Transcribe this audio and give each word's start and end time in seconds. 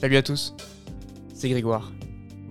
Salut 0.00 0.16
à 0.16 0.22
tous, 0.22 0.54
c'est 1.34 1.50
Grégoire. 1.50 1.92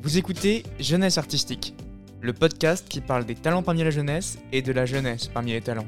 Vous 0.03 0.19
écoutez 0.19 0.61
Jeunesse 0.79 1.17
Artistique, 1.17 1.73
le 2.21 2.31
podcast 2.31 2.87
qui 2.87 3.01
parle 3.01 3.25
des 3.25 3.33
talents 3.33 3.63
parmi 3.63 3.83
la 3.83 3.89
jeunesse 3.89 4.37
et 4.51 4.61
de 4.61 4.71
la 4.71 4.85
jeunesse 4.85 5.25
parmi 5.25 5.53
les 5.53 5.61
talents. 5.61 5.87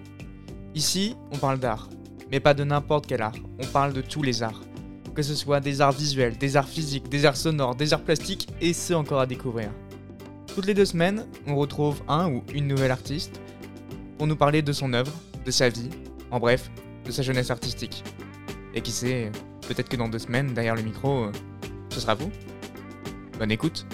Ici, 0.73 1.15
on 1.31 1.37
parle 1.37 1.59
d'art, 1.59 1.87
mais 2.31 2.39
pas 2.39 2.55
de 2.55 2.63
n'importe 2.63 3.05
quel 3.05 3.21
art, 3.21 3.35
on 3.59 3.67
parle 3.67 3.93
de 3.93 4.01
tous 4.01 4.23
les 4.23 4.41
arts. 4.41 4.63
Que 5.13 5.21
ce 5.21 5.35
soit 5.35 5.59
des 5.59 5.81
arts 5.81 5.91
visuels, 5.91 6.35
des 6.35 6.57
arts 6.57 6.67
physiques, 6.67 7.09
des 7.09 7.27
arts 7.27 7.37
sonores, 7.37 7.75
des 7.75 7.93
arts 7.93 8.01
plastiques 8.01 8.47
et 8.59 8.73
ceux 8.73 8.95
encore 8.95 9.19
à 9.19 9.27
découvrir. 9.27 9.69
Toutes 10.55 10.65
les 10.65 10.73
deux 10.73 10.85
semaines, 10.85 11.27
on 11.45 11.55
retrouve 11.55 12.01
un 12.07 12.27
ou 12.27 12.43
une 12.55 12.65
nouvelle 12.65 12.89
artiste 12.89 13.39
pour 14.17 14.25
nous 14.25 14.35
parler 14.35 14.63
de 14.63 14.73
son 14.73 14.93
œuvre, 14.93 15.13
de 15.45 15.51
sa 15.51 15.69
vie, 15.69 15.91
en 16.31 16.39
bref, 16.39 16.71
de 17.05 17.11
sa 17.11 17.21
jeunesse 17.21 17.51
artistique. 17.51 18.03
Et 18.73 18.81
qui 18.81 18.91
sait, 18.91 19.31
peut-être 19.67 19.89
que 19.89 19.97
dans 19.97 20.09
deux 20.09 20.17
semaines, 20.17 20.55
derrière 20.55 20.73
le 20.75 20.81
micro, 20.81 21.25
euh, 21.25 21.31
ce 21.91 21.99
sera 21.99 22.15
vous. 22.15 22.31
Bonne 23.37 23.51
écoute. 23.51 23.85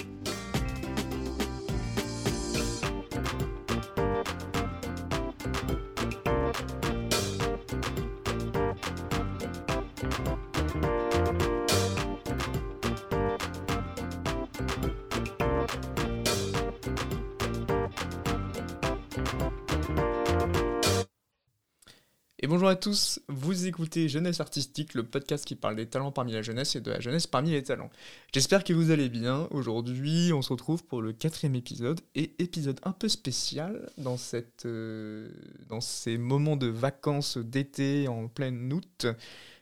Et 22.39 22.49
bonjour 22.49 22.69
à 22.69 22.75
tous, 22.75 23.16
vous 23.29 23.67
écoutez 23.67 24.07
Jeunesse 24.07 24.39
Artistique, 24.39 24.93
le 24.93 25.03
podcast 25.03 25.43
qui 25.43 25.55
parle 25.55 25.75
des 25.75 25.85
talents 25.85 26.13
parmi 26.13 26.31
la 26.31 26.41
jeunesse 26.41 26.77
et 26.77 26.81
de 26.81 26.91
la 26.91 27.01
jeunesse 27.01 27.27
parmi 27.27 27.51
les 27.51 27.61
talents. 27.61 27.89
J'espère 28.33 28.63
que 28.63 28.71
vous 28.71 28.89
allez 28.89 29.09
bien. 29.09 29.49
Aujourd'hui, 29.51 30.31
on 30.33 30.41
se 30.41 30.53
retrouve 30.53 30.85
pour 30.85 31.01
le 31.01 31.11
quatrième 31.11 31.55
épisode 31.55 31.99
et 32.15 32.31
épisode 32.39 32.79
un 32.83 32.93
peu 32.93 33.09
spécial 33.09 33.89
dans, 33.97 34.15
cette, 34.15 34.65
euh, 34.65 35.29
dans 35.67 35.81
ces 35.81 36.17
moments 36.17 36.55
de 36.55 36.67
vacances 36.67 37.37
d'été 37.37 38.07
en 38.07 38.29
plein 38.29 38.71
août, 38.71 39.07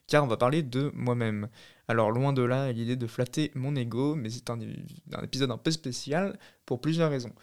car 0.06 0.24
on 0.24 0.28
va 0.28 0.38
parler 0.38 0.62
de 0.62 0.92
moi-même. 0.94 1.50
Alors 1.88 2.12
loin 2.12 2.34
de 2.34 2.44
là 2.44 2.72
l'idée 2.72 2.96
de 2.96 3.08
flatter 3.08 3.52
mon 3.56 3.76
ego, 3.76 4.14
mais 4.14 4.30
c'est 4.30 4.52
un 4.52 4.60
épisode 5.24 5.50
un 5.50 5.58
peu 5.58 5.72
spécial 5.72 6.38
pour 6.68 6.82
plusieurs 6.82 7.10
raisons. 7.10 7.34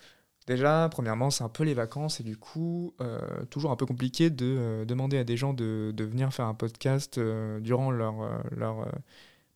Déjà, 0.47 0.89
premièrement, 0.91 1.31
c'est 1.31 1.45
un 1.45 1.49
peu 1.49 1.63
les 1.63 1.75
vacances 1.75 2.21
et 2.21 2.25
du 2.25 2.37
coup, 2.37 2.95
euh, 3.01 3.21
toujours 3.51 3.71
un 3.71 3.77
peu 3.77 3.87
compliqué 3.87 4.29
de 4.29 4.57
euh, 4.59 4.85
demander 4.85 5.19
à 5.19 5.25
des 5.25 5.37
gens 5.37 5.55
de, 5.55 5.95
venir 5.99 6.33
faire 6.33 6.47
un 6.47 6.55
podcast 6.55 7.19
euh, 7.19 7.61
durant 7.61 7.93
leur, 7.93 8.15
leur, 8.51 8.89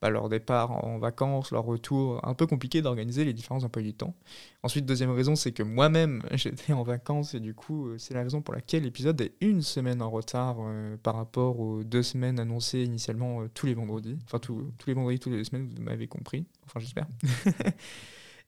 bah, 0.01 0.11
leur 0.11 0.29
départ 0.29 0.85
en 0.85 0.99
vacances, 0.99 1.51
leur 1.51 1.65
retour. 1.65 2.21
Un 2.25 2.35
peu 2.35 2.47
compliqué 2.47 2.83
d'organiser 2.83 3.25
les 3.25 3.33
différents 3.33 3.65
emplois 3.65 3.83
du 3.83 3.95
temps. 3.95 4.15
Ensuite, 4.63 4.87
deuxième 4.87 5.11
raison, 5.11 5.35
c'est 5.35 5.51
que 5.51 5.65
moi-même, 5.65 6.23
j'étais 6.35 6.73
en 6.73 6.85
vacances 6.85 7.35
et 7.35 7.41
du 7.41 7.53
coup, 7.53 7.89
c'est 7.99 8.15
la 8.15 8.23
raison 8.23 8.41
pour 8.41 8.55
laquelle 8.55 8.85
l'épisode 8.85 9.21
est 9.21 9.35
une 9.41 9.63
semaine 9.63 10.01
en 10.01 10.11
retard 10.11 10.59
par 11.03 11.17
rapport 11.17 11.59
aux 11.59 11.83
deux 11.83 12.05
semaines 12.05 12.39
annoncées 12.39 12.85
initialement 12.85 13.49
tous 13.55 13.67
les 13.67 13.75
vendredis. 13.75 14.19
Enfin, 14.25 14.39
tous 14.39 14.73
les 14.87 14.95
vendredis, 14.95 15.19
toutes 15.19 15.33
les 15.33 15.39
deux 15.39 15.45
semaines, 15.45 15.69
vous 15.75 15.83
m'avez 15.83 16.07
compris. 16.07 16.47
Enfin, 16.65 16.79
j'espère. 16.79 17.09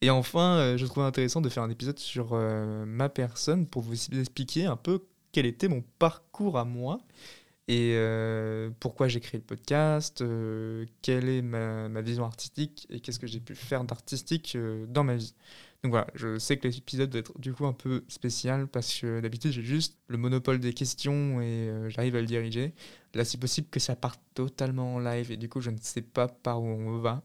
Et 0.01 0.11
enfin, 0.11 0.59
euh, 0.59 0.77
je 0.77 0.87
trouvais 0.87 1.07
intéressant 1.07 1.41
de 1.41 1.49
faire 1.49 1.63
un 1.63 1.71
épisode 1.71 1.99
sur 1.99 2.31
euh, 2.33 2.85
ma 2.87 3.09
personne 3.09 3.67
pour 3.67 3.83
vous 3.83 3.95
expliquer 3.95 4.67
un 4.67 4.77
peu 4.77 5.05
quel 5.33 5.45
était 5.47 5.69
mon 5.69 5.83
parcours 5.99 6.57
à 6.57 6.65
moi 6.65 7.01
et 7.67 7.95
euh, 7.97 8.71
pourquoi 8.81 9.09
j'ai 9.09 9.21
créé 9.21 9.39
le 9.41 9.45
podcast, 9.45 10.25
quelle 11.03 11.29
est 11.29 11.43
ma, 11.43 12.01
vision 12.01 12.25
artistique 12.25 12.87
et 12.91 13.01
qu'est-ce 13.01 13.19
que 13.19 13.27
j'ai 13.27 13.41
pu 13.41 13.55
faire 13.55 13.85
d'artistique 13.85 14.57
dans 14.89 15.05
ma 15.05 15.17
vie. 15.17 15.35
Donc 15.83 15.93
voilà, 15.93 16.07
je 16.15 16.39
sais 16.39 16.57
que 16.57 16.67
l'épisode 16.67 17.11
doit 17.11 17.21
être 17.21 17.39
du 17.39 17.53
coup 17.53 17.67
un 17.67 17.75
peu 17.75 18.05
spécial 18.09 18.69
parce 18.69 18.99
que 18.99 19.21
d'habitude 19.21 19.53
j'ai 19.53 19.63
juste 19.63 19.99
le 20.09 20.17
monopole 20.17 20.61
des 20.61 20.73
questions 20.73 21.43
et 21.43 21.71
j'arrive 21.89 22.17
à 22.17 22.21
le 22.21 22.27
diriger. 22.27 22.73
Là, 23.15 23.25
c'est 23.27 23.39
possible 23.39 23.69
que 23.71 23.81
ça 23.81 23.97
parte 23.97 24.21
totalement 24.35 24.95
en 24.95 24.99
live 25.01 25.31
et 25.31 25.37
du 25.37 25.51
coup 25.51 25.61
je 25.61 25.71
ne 25.71 25.79
sais 25.79 26.03
pas 26.03 26.27
par 26.29 26.63
où 26.63 26.67
on 26.67 26.99
va 26.99 27.23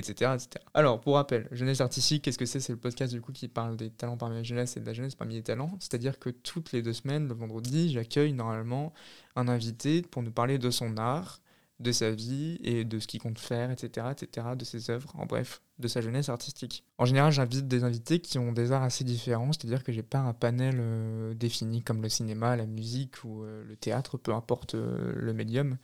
etc., 0.00 0.32
Alors, 0.74 1.00
pour 1.00 1.14
rappel, 1.14 1.48
Jeunesse 1.52 1.80
Artistique, 1.80 2.22
qu'est-ce 2.22 2.38
que 2.38 2.46
c'est? 2.46 2.60
C'est 2.60 2.72
le 2.72 2.78
podcast 2.78 3.12
du 3.12 3.20
coup 3.20 3.32
qui 3.32 3.48
parle 3.48 3.76
des 3.76 3.90
talents 3.90 4.16
parmi 4.16 4.36
la 4.36 4.42
jeunesse 4.42 4.76
et 4.76 4.80
de 4.80 4.86
la 4.86 4.92
jeunesse 4.92 5.14
parmi 5.14 5.34
les 5.34 5.42
talents. 5.42 5.76
C'est-à-dire 5.78 6.18
que 6.18 6.30
toutes 6.30 6.72
les 6.72 6.82
deux 6.82 6.92
semaines, 6.92 7.28
le 7.28 7.34
vendredi, 7.34 7.92
j'accueille 7.92 8.32
normalement 8.32 8.92
un 9.36 9.48
invité 9.48 10.02
pour 10.02 10.22
nous 10.22 10.32
parler 10.32 10.58
de 10.58 10.70
son 10.70 10.96
art, 10.96 11.40
de 11.80 11.92
sa 11.92 12.10
vie 12.10 12.58
et 12.62 12.84
de 12.84 12.98
ce 12.98 13.06
qu'il 13.06 13.20
compte 13.20 13.38
faire, 13.38 13.70
etc., 13.70 14.08
etc., 14.12 14.48
de 14.56 14.64
ses 14.64 14.90
œuvres, 14.90 15.12
en 15.16 15.24
bref, 15.24 15.62
de 15.78 15.88
sa 15.88 16.02
jeunesse 16.02 16.28
artistique. 16.28 16.84
En 16.98 17.06
général, 17.06 17.32
j'invite 17.32 17.66
des 17.66 17.84
invités 17.84 18.20
qui 18.20 18.38
ont 18.38 18.52
des 18.52 18.70
arts 18.70 18.82
assez 18.82 19.02
différents, 19.02 19.52
c'est-à-dire 19.52 19.82
que 19.82 19.90
j'ai 19.90 20.02
pas 20.02 20.18
un 20.18 20.34
panel 20.34 20.76
euh, 20.78 21.34
défini 21.34 21.82
comme 21.82 22.02
le 22.02 22.10
cinéma, 22.10 22.54
la 22.54 22.66
musique 22.66 23.24
ou 23.24 23.42
euh, 23.42 23.64
le 23.66 23.76
théâtre, 23.76 24.18
peu 24.18 24.34
importe 24.34 24.74
euh, 24.74 25.12
le 25.16 25.32
médium. 25.32 25.78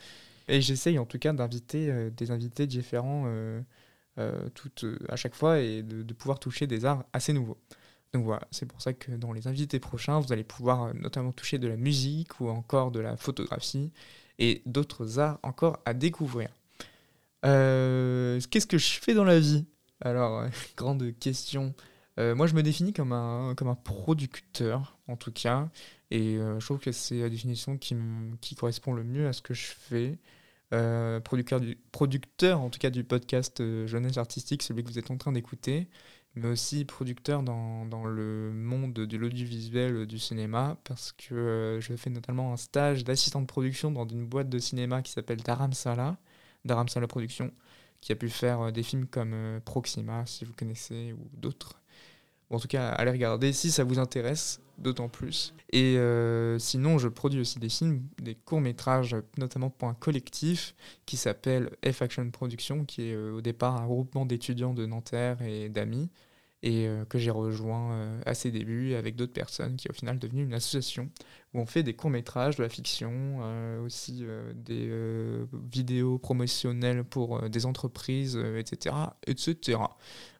Et 0.48 0.60
j'essaye 0.60 0.98
en 0.98 1.06
tout 1.06 1.18
cas 1.18 1.32
d'inviter 1.32 2.10
des 2.16 2.30
invités 2.30 2.68
différents 2.68 3.24
euh, 4.18 4.48
tout, 4.54 4.70
euh, 4.84 4.96
à 5.10 5.16
chaque 5.16 5.34
fois 5.34 5.58
et 5.60 5.82
de, 5.82 6.14
pouvoir 6.14 6.38
toucher 6.38 6.66
des 6.66 6.86
arts 6.86 7.04
assez 7.12 7.34
nouveaux. 7.34 7.58
Donc 8.14 8.24
voilà, 8.24 8.48
c'est 8.50 8.64
pour 8.64 8.80
ça 8.80 8.94
que 8.94 9.12
dans 9.12 9.34
les 9.34 9.46
invités 9.46 9.78
prochains, 9.78 10.20
vous 10.20 10.32
allez 10.32 10.42
pouvoir 10.42 10.84
euh, 10.84 10.92
notamment 10.94 11.32
toucher 11.32 11.58
de 11.58 11.68
la 11.68 11.76
musique 11.76 12.40
ou 12.40 12.48
encore 12.48 12.90
de 12.92 13.00
la 13.00 13.18
photographie 13.18 13.92
et 14.38 14.62
d'autres 14.64 15.18
arts 15.18 15.38
encore 15.42 15.80
à 15.84 15.92
découvrir. 15.92 16.48
Qu'est-ce 17.42 18.66
que 18.66 18.78
je 18.78 18.98
fais 19.00 19.12
dans 19.12 19.24
la 19.24 19.38
vie? 19.38 19.66
Alors, 20.00 20.46
grande 20.76 21.12
question. 21.20 21.74
Moi, 22.18 22.46
je 22.46 22.54
me 22.54 22.62
définis 22.62 22.94
comme 22.94 23.12
un, 23.12 23.54
comme 23.54 23.68
un 23.68 23.74
producteur, 23.74 24.98
en 25.06 25.16
tout 25.16 25.30
cas, 25.30 25.68
et 26.10 26.38
je 26.38 26.64
trouve 26.64 26.78
que 26.78 26.90
c'est 26.90 27.20
la 27.20 27.28
définition 27.28 27.76
qui, 27.76 27.94
qui 28.40 28.54
correspond 28.56 28.94
le 28.94 29.04
mieux 29.04 29.28
à 29.28 29.32
ce 29.32 29.42
que 29.42 29.54
je 29.54 29.66
fais. 29.66 30.18
Euh, 30.72 31.20
producteur, 31.20 31.60
du, 31.60 31.78
producteur 31.92 32.60
en 32.60 32.70
tout 32.70 32.80
cas 32.80 32.90
du 32.90 33.04
podcast 33.04 33.60
euh, 33.60 33.86
Jeunesse 33.86 34.16
Artistique, 34.18 34.64
celui 34.64 34.82
que 34.82 34.88
vous 34.88 34.98
êtes 34.98 35.12
en 35.12 35.16
train 35.16 35.30
d'écouter, 35.30 35.88
mais 36.34 36.48
aussi 36.48 36.84
producteur 36.84 37.44
dans, 37.44 38.04
le 38.04 38.52
monde 38.52 38.94
de 38.94 39.16
l'audiovisuel 39.16 40.06
du 40.06 40.18
cinéma, 40.18 40.76
parce 40.84 41.12
que 41.12 41.34
euh, 41.34 41.80
je 41.80 41.94
fais 41.94 42.10
notamment 42.10 42.52
un 42.52 42.56
stage 42.56 43.04
d'assistant 43.04 43.40
de 43.40 43.46
production 43.46 43.92
dans 43.92 44.08
une 44.08 44.26
boîte 44.26 44.48
de 44.48 44.58
cinéma 44.58 45.02
qui 45.02 45.12
s'appelle 45.12 45.40
Daram 45.40 45.72
Sala, 45.72 46.18
Daram 46.64 46.88
Sala 46.88 47.06
Production, 47.06 47.52
qui 48.00 48.12
a 48.12 48.16
pu 48.16 48.28
faire 48.28 48.72
des 48.72 48.82
films 48.82 49.06
comme 49.06 49.60
Proxima, 49.64 50.26
si 50.26 50.44
vous 50.44 50.52
connaissez, 50.52 51.12
ou 51.12 51.30
d'autres. 51.34 51.80
En 52.50 52.58
tout 52.58 52.68
cas, 52.68 52.90
allez 52.90 53.10
regarder 53.10 53.52
si 53.52 53.70
ça 53.70 53.84
vous 53.84 53.98
intéresse 53.98 54.60
d'autant 54.78 55.08
plus. 55.08 55.54
Et 55.72 55.96
euh, 55.96 56.58
sinon, 56.58 56.98
je 56.98 57.08
produis 57.08 57.40
aussi 57.40 57.58
des 57.58 57.68
films, 57.68 58.02
des 58.22 58.34
courts-métrages, 58.34 59.16
notamment 59.36 59.70
pour 59.70 59.88
un 59.88 59.94
collectif 59.94 60.74
qui 61.06 61.16
s'appelle 61.16 61.70
F-Action 61.84 62.30
Production, 62.30 62.84
qui 62.84 63.08
est 63.08 63.14
euh, 63.14 63.36
au 63.36 63.40
départ 63.40 63.80
un 63.80 63.86
groupement 63.86 64.26
d'étudiants 64.26 64.74
de 64.74 64.86
Nanterre 64.86 65.42
et 65.42 65.68
d'amis, 65.68 66.08
et 66.62 66.86
euh, 66.86 67.04
que 67.04 67.18
j'ai 67.18 67.30
rejoint 67.30 68.20
à 68.24 68.34
ses 68.34 68.50
débuts 68.50 68.94
avec 68.94 69.16
d'autres 69.16 69.32
personnes, 69.32 69.76
qui 69.76 69.88
est 69.88 69.90
au 69.90 69.94
final 69.94 70.18
devenu 70.18 70.44
une 70.44 70.54
association 70.54 71.10
on 71.56 71.66
fait 71.66 71.82
des 71.82 71.94
courts-métrages, 71.94 72.56
de 72.56 72.62
la 72.62 72.68
fiction, 72.68 73.12
euh, 73.42 73.82
aussi 73.82 74.24
des 74.54 74.90
vidéos 75.72 76.18
promotionnelles 76.18 77.04
pour 77.04 77.48
des 77.48 77.66
entreprises, 77.66 78.36
etc., 78.36 78.94
etc. 79.26 79.78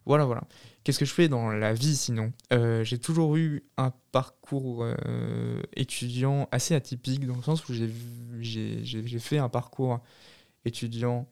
Voilà, 0.07 0.25
voilà. 0.25 0.43
Qu'est-ce 0.85 1.01
que 1.01 1.05
je 1.05 1.13
fais 1.13 1.29
dans 1.29 1.51
la 1.51 1.75
vie 1.75 1.97
sinon? 1.97 2.33
Euh, 2.53 2.85
J'ai 2.85 2.99
toujours 2.99 3.37
eu 3.37 3.65
un 3.77 3.93
parcours 4.13 4.85
euh, 4.85 5.61
étudiant 5.75 6.49
assez 6.53 6.77
atypique 6.77 7.27
dans 7.27 7.35
le 7.35 7.43
sens 7.43 7.69
où 7.69 7.75
j'ai 7.75 9.19
fait 9.19 9.39
un 9.39 9.49
parcours 9.49 9.99
étudiant 10.65 11.27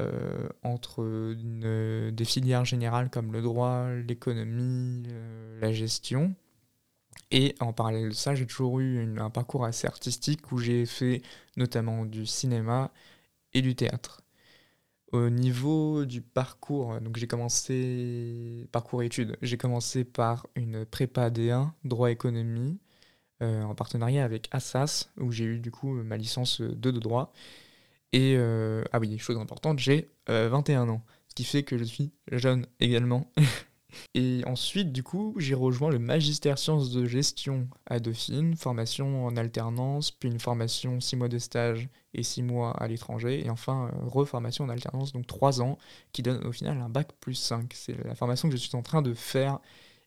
euh, 0.00 0.50
entre 0.62 1.34
des 2.10 2.24
filières 2.26 2.66
générales 2.66 3.08
comme 3.08 3.32
le 3.32 3.40
droit, 3.40 3.88
l'économie, 4.06 5.04
la 5.62 5.72
gestion. 5.72 6.34
Et 7.30 7.54
en 7.60 7.72
parallèle 7.72 8.08
de 8.08 8.14
ça, 8.14 8.34
j'ai 8.34 8.46
toujours 8.46 8.80
eu 8.80 9.18
un 9.18 9.30
parcours 9.30 9.64
assez 9.64 9.86
artistique 9.86 10.50
où 10.52 10.58
j'ai 10.58 10.86
fait 10.86 11.22
notamment 11.56 12.04
du 12.04 12.26
cinéma 12.26 12.90
et 13.54 13.62
du 13.62 13.74
théâtre. 13.76 14.22
Au 15.12 15.28
niveau 15.28 16.04
du 16.04 16.22
parcours, 16.22 17.00
donc 17.00 17.16
j'ai 17.16 17.26
commencé 17.26 18.68
parcours 18.72 19.02
études. 19.02 19.36
J'ai 19.42 19.56
commencé 19.56 20.04
par 20.04 20.46
une 20.54 20.84
prépa 20.86 21.30
D1 21.30 21.72
droit 21.84 22.10
économie 22.10 22.78
euh, 23.42 23.62
en 23.62 23.74
partenariat 23.74 24.24
avec 24.24 24.48
Assas 24.52 25.10
où 25.18 25.32
j'ai 25.32 25.44
eu 25.44 25.58
du 25.58 25.70
coup 25.70 25.92
ma 25.94 26.16
licence 26.16 26.60
2 26.60 26.92
de 26.92 27.00
droit. 27.00 27.32
Et 28.12 28.34
euh, 28.36 28.84
ah 28.92 28.98
oui, 29.00 29.18
chose 29.18 29.38
importante, 29.38 29.78
j'ai 29.78 30.10
euh, 30.28 30.48
21 30.48 30.88
ans, 30.88 31.02
ce 31.28 31.34
qui 31.34 31.44
fait 31.44 31.62
que 31.62 31.78
je 31.78 31.84
suis 31.84 32.12
jeune 32.32 32.66
également. 32.80 33.30
Et 34.14 34.42
ensuite, 34.46 34.92
du 34.92 35.02
coup, 35.02 35.34
j'ai 35.38 35.54
rejoint 35.54 35.90
le 35.90 35.98
magistère 35.98 36.58
sciences 36.58 36.90
de 36.90 37.04
gestion 37.06 37.68
à 37.86 38.00
Dauphine, 38.00 38.56
formation 38.56 39.26
en 39.26 39.36
alternance, 39.36 40.10
puis 40.10 40.28
une 40.28 40.40
formation 40.40 41.00
6 41.00 41.16
mois 41.16 41.28
de 41.28 41.38
stage 41.38 41.88
et 42.14 42.22
6 42.22 42.42
mois 42.42 42.72
à 42.72 42.88
l'étranger, 42.88 43.44
et 43.44 43.50
enfin, 43.50 43.90
euh, 43.92 44.06
reformation 44.06 44.64
en 44.64 44.68
alternance, 44.68 45.12
donc 45.12 45.26
3 45.26 45.62
ans, 45.62 45.78
qui 46.12 46.22
donne 46.22 46.44
au 46.46 46.52
final 46.52 46.80
un 46.80 46.88
bac 46.88 47.08
plus 47.20 47.34
5. 47.34 47.72
C'est 47.74 47.96
la 48.04 48.14
formation 48.14 48.48
que 48.48 48.56
je 48.56 48.60
suis 48.60 48.76
en 48.76 48.82
train 48.82 49.02
de 49.02 49.14
faire 49.14 49.58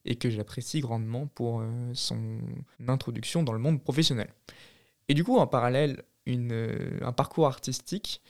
et 0.05 0.15
que 0.15 0.29
j'apprécie 0.29 0.81
grandement 0.81 1.27
pour 1.27 1.61
euh, 1.61 1.91
son 1.93 2.39
introduction 2.87 3.43
dans 3.43 3.53
le 3.53 3.59
monde 3.59 3.81
professionnel. 3.81 4.29
Et 5.07 5.13
du 5.13 5.23
coup, 5.23 5.37
en 5.37 5.47
parallèle, 5.47 6.03
euh, 6.27 6.99
un 7.01 7.11
parcours 7.13 7.47
artistique, 7.47 8.21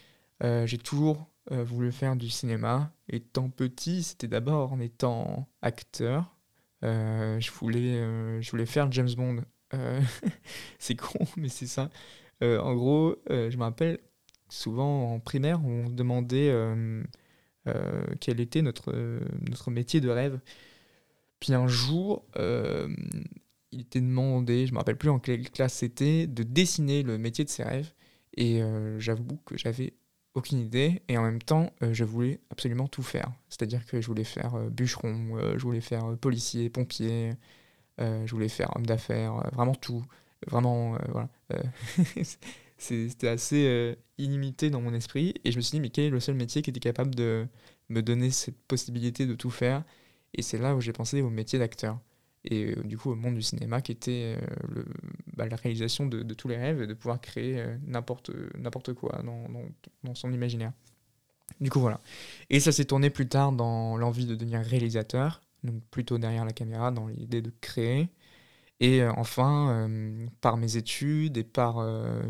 j'ai 0.66 0.78
toujours 0.78 1.30
euh, 1.51 1.63
voulu 1.63 1.92
faire 1.92 2.16
du 2.16 2.30
cinéma. 2.30 2.94
Étant 3.10 3.50
petit, 3.50 4.04
c'était 4.04 4.30
d'abord 4.30 4.72
en 4.72 4.80
étant 4.80 5.50
acteur. 5.62 6.38
Euh, 6.84 7.40
je, 7.40 7.51
voulais, 7.51 7.98
euh, 7.98 8.42
je 8.42 8.50
voulais 8.51 8.66
faire 8.66 8.92
James 8.92 9.13
Bond. 9.16 9.44
c'est 10.80 10.95
con, 10.95 11.25
mais 11.36 11.50
c'est 11.50 11.66
ça. 11.66 11.90
en 12.42 12.75
gros, 12.75 13.16
je 13.28 13.57
me 13.57 13.63
rappelle 13.63 13.98
souvent 14.48 15.13
en 15.13 15.19
primaire, 15.19 15.66
on 15.66 15.90
demandait 15.90 16.54
quel 18.19 18.40
était 18.40 18.62
notre, 18.62 18.94
notre 19.50 19.72
métier 19.72 20.00
de 20.00 20.10
rêve. 20.10 20.40
Puis 21.40 21.56
un 21.56 21.68
jour, 21.68 22.24
il 22.36 23.81
était 23.81 24.00
demandé, 24.00 24.68
je 24.68 24.74
me 24.74 24.78
rappelle 24.78 24.98
plus 24.98 25.10
en 25.10 25.18
quelle 25.18 25.50
classe 25.50 25.74
c'était, 25.74 26.28
de 26.28 26.44
dessiner 26.44 27.01
le 27.01 27.18
métier 27.18 27.44
de 27.44 27.50
ses 27.50 27.63
rêves. 27.63 27.94
Et 28.38 28.62
j'avoue 29.00 29.38
que 29.38 29.57
j'avais 29.57 29.94
aucune 30.33 30.59
idée 30.59 31.01
et 31.07 31.18
en 31.18 31.24
même 31.24 31.41
temps 31.41 31.71
euh, 31.81 31.94
je 31.94 32.03
voulais 32.03 32.39
absolument 32.50 32.88
tout 32.88 33.03
faire. 33.03 33.31
C'est-à-dire 33.50 33.85
que 33.85 34.01
je 34.01 34.07
voulais 34.07 34.24
faire 34.24 34.56
euh, 34.56 34.69
bûcheron, 34.69 35.38
euh, 35.38 35.57
je 35.57 35.63
voulais 35.63 35.81
faire 35.81 36.18
policier, 36.18 36.69
pompier, 36.69 37.33
je 38.00 38.31
voulais 38.31 38.50
faire 38.50 38.75
homme 38.75 38.85
d'affaires, 38.85 39.35
vraiment 39.53 39.75
tout. 39.75 40.03
Vraiment, 40.47 40.97
voilà. 41.09 41.30
C'était 42.77 43.27
assez 43.30 43.95
illimité 44.18 44.69
dans 44.69 44.81
mon 44.81 44.94
esprit 44.94 45.35
et 45.45 45.51
je 45.51 45.57
me 45.57 45.62
suis 45.62 45.71
dit 45.71 45.80
mais 45.80 45.89
quel 45.89 46.06
est 46.06 46.09
le 46.09 46.19
seul 46.19 46.35
métier 46.35 46.62
qui 46.62 46.71
était 46.71 46.80
capable 46.80 47.15
de 47.15 47.47
me 47.89 48.01
donner 48.01 48.31
cette 48.31 48.57
possibilité 48.68 49.25
de 49.25 49.35
tout 49.35 49.51
faire? 49.51 49.83
Et 50.33 50.41
c'est 50.41 50.57
là 50.57 50.75
où 50.75 50.81
j'ai 50.81 50.91
pensé 50.91 51.21
au 51.21 51.30
métier 51.30 51.59
d'acteur 51.59 52.00
et 52.45 52.75
du 52.84 52.98
coup 52.98 53.12
au 53.12 53.16
monde 53.16 53.36
du 53.36 53.42
cinéma 53.42 53.81
qui 53.81 53.92
était 53.92 54.38
le, 54.68 54.86
bah, 55.36 55.48
la 55.48 55.56
réalisation 55.56 56.06
de, 56.06 56.22
tous 56.34 56.48
les 56.48 56.57
rêves 56.57 56.81
et 56.81 56.88
de 56.88 56.94
pouvoir 56.94 57.19
créer 57.19 57.60
euh, 57.60 57.75
n'importe 57.88 58.31
n'importe 58.57 58.94
quoi 58.94 59.22
dans, 59.24 60.13
son 60.16 60.31
imaginaire. 60.31 60.72
Du 61.60 61.69
coup, 61.69 61.80
voilà. 61.80 62.00
Et 62.50 62.60
ça 62.60 62.72
s'est 62.72 62.86
tourné 62.86 63.10
plus 63.10 63.28
tard 63.28 63.51
dans 63.51 63.98
l'envie 63.98 64.25
de 64.25 64.36
devenir 64.36 64.62
réalisateur, 64.62 65.42
donc 65.63 65.84
plutôt 65.92 66.18
derrière 66.18 66.45
la 66.45 66.54
caméra, 66.54 66.92
dans 66.92 67.07
l'idée 67.07 67.42
de 67.42 67.51
créer. 67.62 68.10
Et 68.80 69.01
euh, 69.01 69.12
enfin, 69.18 69.88
euh, 69.88 70.28
par 70.42 70.57
mes 70.57 70.78
études 70.78 71.38
et 71.38 71.44
par 71.44 71.81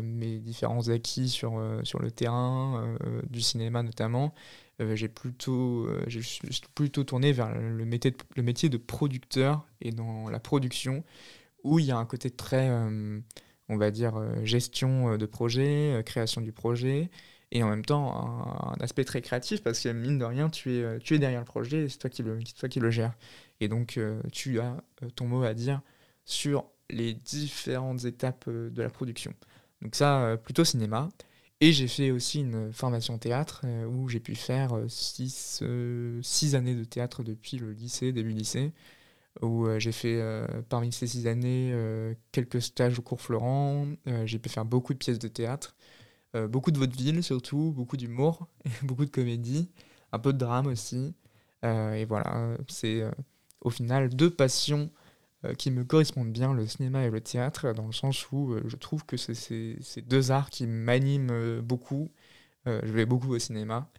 mes 0.02 0.38
différents 0.38 0.88
acquis 0.88 1.28
sur, 1.28 1.60
sur 1.82 2.00
le 2.00 2.10
terrain, 2.10 2.96
du 3.28 3.40
cinéma 3.40 3.82
notamment, 3.82 4.34
j'ai 4.94 5.08
plutôt, 5.08 5.88
j'ai 6.06 6.20
plutôt 6.74 7.04
tourné 7.04 7.32
vers 7.32 7.54
le 7.54 7.84
métier, 7.84 8.10
de, 8.10 8.16
le 8.36 8.42
métier 8.42 8.68
de 8.68 8.76
producteur 8.76 9.66
et 9.80 9.92
dans 9.92 10.28
la 10.28 10.40
production, 10.40 11.04
où 11.64 11.78
il 11.78 11.86
y 11.86 11.90
a 11.90 11.96
un 11.96 12.04
côté 12.04 12.30
très, 12.30 12.68
euh, 12.68 13.18
on 13.68 13.76
va 13.76 13.90
dire, 13.90 14.16
euh, 14.16 14.44
gestion 14.44 15.12
euh, 15.12 15.16
de 15.16 15.26
projet, 15.26 16.02
création 16.06 16.40
du 16.40 16.52
projet, 16.52 17.10
et 17.50 17.62
en 17.62 17.68
même 17.68 17.84
temps 17.84 18.72
un, 18.72 18.82
aspect 18.82 19.04
très 19.04 19.22
créatif 19.22 19.62
parce 19.62 19.80
que 19.80 19.88
mine 19.88 20.18
de 20.18 20.24
rien, 20.24 20.50
tu 20.50 20.72
es, 20.72 20.98
tu 20.98 21.14
es 21.14 21.18
derrière 21.18 21.40
le 21.40 21.46
projet 21.46 21.84
et 21.84 21.88
c'est 21.88 21.98
toi 21.98 22.10
qui 22.10 22.22
le, 22.22 22.38
toi 22.58 22.68
qui 22.68 22.80
le 22.80 22.90
gères. 22.90 23.14
Et 23.60 23.68
donc 23.68 23.98
tu 24.32 24.60
as 24.60 24.76
ton 25.14 25.26
mot 25.26 25.42
à 25.44 25.54
dire 25.54 25.80
sur 26.24 26.64
les 26.90 27.14
différentes 27.14 28.04
étapes 28.06 28.48
de 28.48 28.82
la 28.82 28.90
production. 28.90 29.34
Donc 29.82 29.94
ça, 29.94 30.36
plutôt 30.42 30.64
cinéma. 30.64 31.08
Et 31.60 31.72
j'ai 31.72 31.88
fait 31.88 32.10
aussi 32.10 32.40
une 32.40 32.72
formation 32.72 33.18
théâtre 33.18 33.64
où 33.88 34.08
j'ai 34.08 34.20
pu 34.20 34.34
faire 34.34 34.76
six, 34.88 35.62
six 36.22 36.54
années 36.54 36.74
de 36.74 36.84
théâtre 36.84 37.22
depuis 37.22 37.56
le 37.58 37.72
lycée, 37.72 38.12
début 38.12 38.32
lycée 38.32 38.72
où 39.42 39.66
euh, 39.66 39.78
j'ai 39.78 39.92
fait 39.92 40.20
euh, 40.20 40.46
parmi 40.68 40.92
ces 40.92 41.06
six 41.06 41.26
années 41.26 41.70
euh, 41.72 42.14
quelques 42.32 42.62
stages 42.62 42.98
au 42.98 43.02
cours 43.02 43.20
Florent, 43.20 43.86
j'ai 44.24 44.38
pu 44.38 44.48
faire 44.48 44.64
beaucoup 44.64 44.92
de 44.92 44.98
pièces 44.98 45.18
de 45.18 45.28
théâtre, 45.28 45.76
beaucoup 46.48 46.70
de 46.70 46.78
vaudeville 46.78 47.22
surtout, 47.22 47.72
beaucoup 47.74 47.96
d'humour, 47.96 48.48
beaucoup 48.82 49.04
de 49.04 49.10
comédie, 49.10 49.70
un 50.12 50.18
peu 50.18 50.32
de 50.32 50.38
drame 50.38 50.66
aussi. 50.66 51.14
et 51.62 52.04
voilà, 52.06 52.56
c'est 52.68 53.02
au 53.60 53.70
final 53.70 54.08
deux 54.10 54.30
passions 54.30 54.90
qui 55.58 55.70
me 55.70 55.84
correspondent 55.84 56.32
bien, 56.32 56.54
le 56.54 56.66
cinéma 56.66 57.04
et 57.04 57.10
le 57.10 57.20
théâtre, 57.20 57.72
dans 57.72 57.86
le 57.86 57.92
sens 57.92 58.30
où 58.32 58.56
je 58.66 58.76
trouve 58.76 59.04
que 59.04 59.16
c'est 59.16 59.34
ces 59.34 60.02
deux 60.02 60.30
arts 60.30 60.50
qui 60.50 60.66
m'animent 60.66 61.60
beaucoup. 61.60 62.10
je 62.66 62.92
vais 62.92 63.06
beaucoup 63.06 63.34
au 63.34 63.38
cinéma 63.38 63.90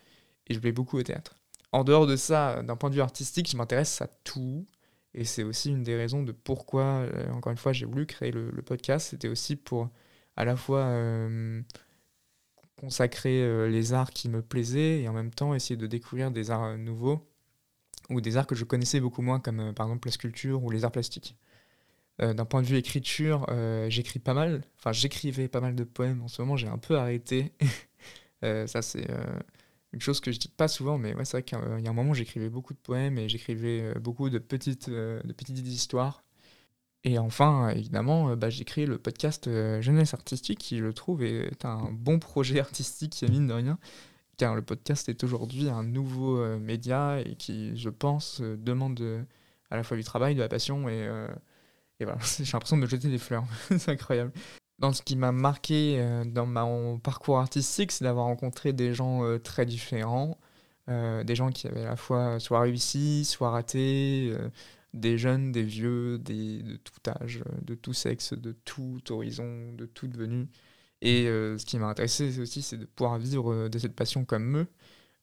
et 0.47 0.53
je 0.53 0.59
vais 0.59 0.71
beaucoup 0.71 0.97
au 0.97 1.03
théâtre. 1.03 1.35
En 1.71 1.83
dehors 1.83 2.07
de 2.07 2.15
ça, 2.15 2.63
d'un 2.63 2.77
point 2.77 2.89
de 2.89 2.95
vue 2.95 3.01
artistique, 3.01 3.49
je 3.49 3.57
m'intéresse 3.57 4.01
à 4.01 4.07
tout. 4.23 4.65
Et 5.13 5.25
c'est 5.25 5.43
aussi 5.43 5.71
une 5.71 5.83
des 5.83 5.95
raisons 5.95 6.23
de 6.23 6.31
pourquoi, 6.31 6.83
euh, 6.83 7.29
encore 7.31 7.51
une 7.51 7.57
fois, 7.57 7.73
j'ai 7.73 7.85
voulu 7.85 8.05
créer 8.05 8.31
le, 8.31 8.51
podcast. 8.61 9.09
C'était 9.09 9.27
aussi 9.27 9.55
pour 9.55 9.89
à 10.37 10.45
la 10.45 10.55
fois 10.55 10.81
euh, 10.83 11.61
consacrer 12.79 13.41
euh, 13.43 13.67
les 13.67 13.93
arts 13.93 14.11
qui 14.11 14.29
me 14.29 14.41
plaisaient 14.41 15.01
et 15.01 15.09
en 15.09 15.13
même 15.13 15.31
temps 15.31 15.53
essayer 15.55 15.77
de 15.77 15.87
découvrir 15.87 16.31
des 16.31 16.51
arts 16.51 16.77
nouveaux 16.77 17.27
ou 18.09 18.21
des 18.21 18.37
arts 18.37 18.47
que 18.47 18.55
je 18.55 18.63
connaissais 18.65 18.99
beaucoup 18.99 19.21
moins, 19.21 19.39
comme 19.39 19.73
par 19.73 19.87
exemple 19.87 20.07
la 20.07 20.11
sculpture 20.11 20.63
ou 20.63 20.71
les 20.71 20.85
arts 20.85 20.91
plastiques. 20.91 21.35
D'un 22.19 22.45
point 22.45 22.61
de 22.61 22.67
vue 22.67 22.77
écriture, 22.77 23.45
j'écris 23.89 24.19
pas 24.19 24.33
mal. 24.33 24.63
Enfin, 24.77 24.93
j'écrivais 24.93 25.49
pas 25.49 25.59
mal 25.59 25.75
de 25.75 25.83
poèmes. 25.83 26.21
En 26.21 26.29
ce 26.29 26.41
moment, 26.41 26.55
j'ai 26.55 26.67
un 26.67 26.77
peu 26.77 26.97
arrêté. 26.97 27.51
ça, 28.41 28.81
c'est 28.81 29.07
une 29.95 30.01
chose 30.01 30.19
que 30.19 30.31
je 30.31 30.37
dis 30.37 30.49
pas 30.49 30.67
souvent, 30.67 30.97
mais 30.97 31.15
ouais, 31.15 31.23
c'est 31.23 31.37
vrai 31.37 31.43
qu'il 31.43 31.57
y 31.57 31.87
a 31.87 31.89
un 31.89 31.93
moment, 31.93 32.13
j'écrivais 32.13 32.49
beaucoup 32.49 32.73
de 32.73 32.79
poèmes 32.79 33.17
et 33.17 33.29
j'écrivais 33.29 33.81
euh, 33.81 33.93
beaucoup 33.99 34.29
de 34.29 34.39
petites, 34.39 34.89
euh, 34.89 35.21
de 35.23 35.31
petites 35.31 35.57
histoires. 35.65 36.23
Et 37.05 37.17
enfin, 37.17 37.69
évidemment, 37.69 38.35
bah, 38.35 38.49
j'ai 38.49 38.65
le 38.85 38.97
podcast 38.97 39.47
euh, 39.47 39.81
Jeunesse 39.81 40.13
Artistique, 40.13 40.59
qui 40.59 40.79
je 40.79 40.87
trouve 40.87 41.23
est 41.23 41.63
un 41.63 41.89
bon 41.91 42.19
projet 42.19 42.59
artistique, 42.67 43.23
mine 43.29 43.47
de 43.47 43.53
rien, 43.53 43.79
car 44.37 44.55
le 44.55 44.61
podcast 44.61 45.09
est 45.09 45.23
aujourd'hui 45.23 45.69
un 45.69 45.83
nouveau 45.83 46.57
média 46.59 47.19
et 47.19 47.35
qui, 47.35 47.75
je 47.77 47.89
pense, 47.89 48.41
demande 48.41 49.25
à 49.71 49.75
la 49.75 49.83
fois 49.83 49.97
du 49.97 50.03
travail, 50.03 50.35
de 50.35 50.41
la 50.41 50.47
passion 50.47 50.89
et, 50.89 51.07
voilà, 51.99 52.19
j'ai 52.39 52.51
l'impression 52.51 52.77
de 52.77 52.81
me 52.81 52.87
jeter 52.87 53.09
des 53.09 53.17
fleurs. 53.17 53.45
c'est 53.77 53.89
incroyable 53.89 54.31
dans 54.79 54.91
ce 54.91 55.01
qui 55.01 55.15
m'a 55.15 55.31
marqué 55.31 55.97
euh, 55.99 56.25
dans 56.25 56.45
mon 56.45 56.99
parcours 56.99 57.39
artistique, 57.39 57.91
c'est 57.91 58.03
d'avoir 58.03 58.25
rencontré 58.25 58.73
des 58.73 58.93
gens 58.93 59.23
euh, 59.23 59.37
très 59.37 59.65
différents, 59.65 60.37
euh, 60.89 61.23
des 61.23 61.35
gens 61.35 61.49
qui 61.49 61.67
avaient 61.67 61.85
à 61.85 61.89
la 61.89 61.95
fois 61.95 62.39
soit 62.39 62.59
réussi, 62.61 63.25
soit 63.25 63.49
raté, 63.51 64.33
des 64.93 65.17
jeunes, 65.17 65.51
des 65.51 65.63
vieux, 65.63 66.17
des, 66.19 66.61
de 66.61 66.77
tout 66.77 67.09
âge, 67.09 67.41
de 67.61 67.75
tout 67.75 67.93
sexe, 67.93 68.33
de 68.33 68.53
tout 68.65 69.01
horizon, 69.09 69.73
de 69.73 69.85
toute 69.85 70.15
venue. 70.15 70.47
Et 71.07 71.25
ce 71.25 71.63
qui 71.65 71.77
m'a 71.77 71.87
intéressé 71.87 72.39
aussi, 72.39 72.61
c'est 72.61 72.77
de 72.77 72.85
pouvoir 72.85 73.19
vivre 73.19 73.69
de 73.69 73.79
cette 73.79 73.95
passion 73.95 74.25
comme 74.25 74.57
eux. 74.57 74.67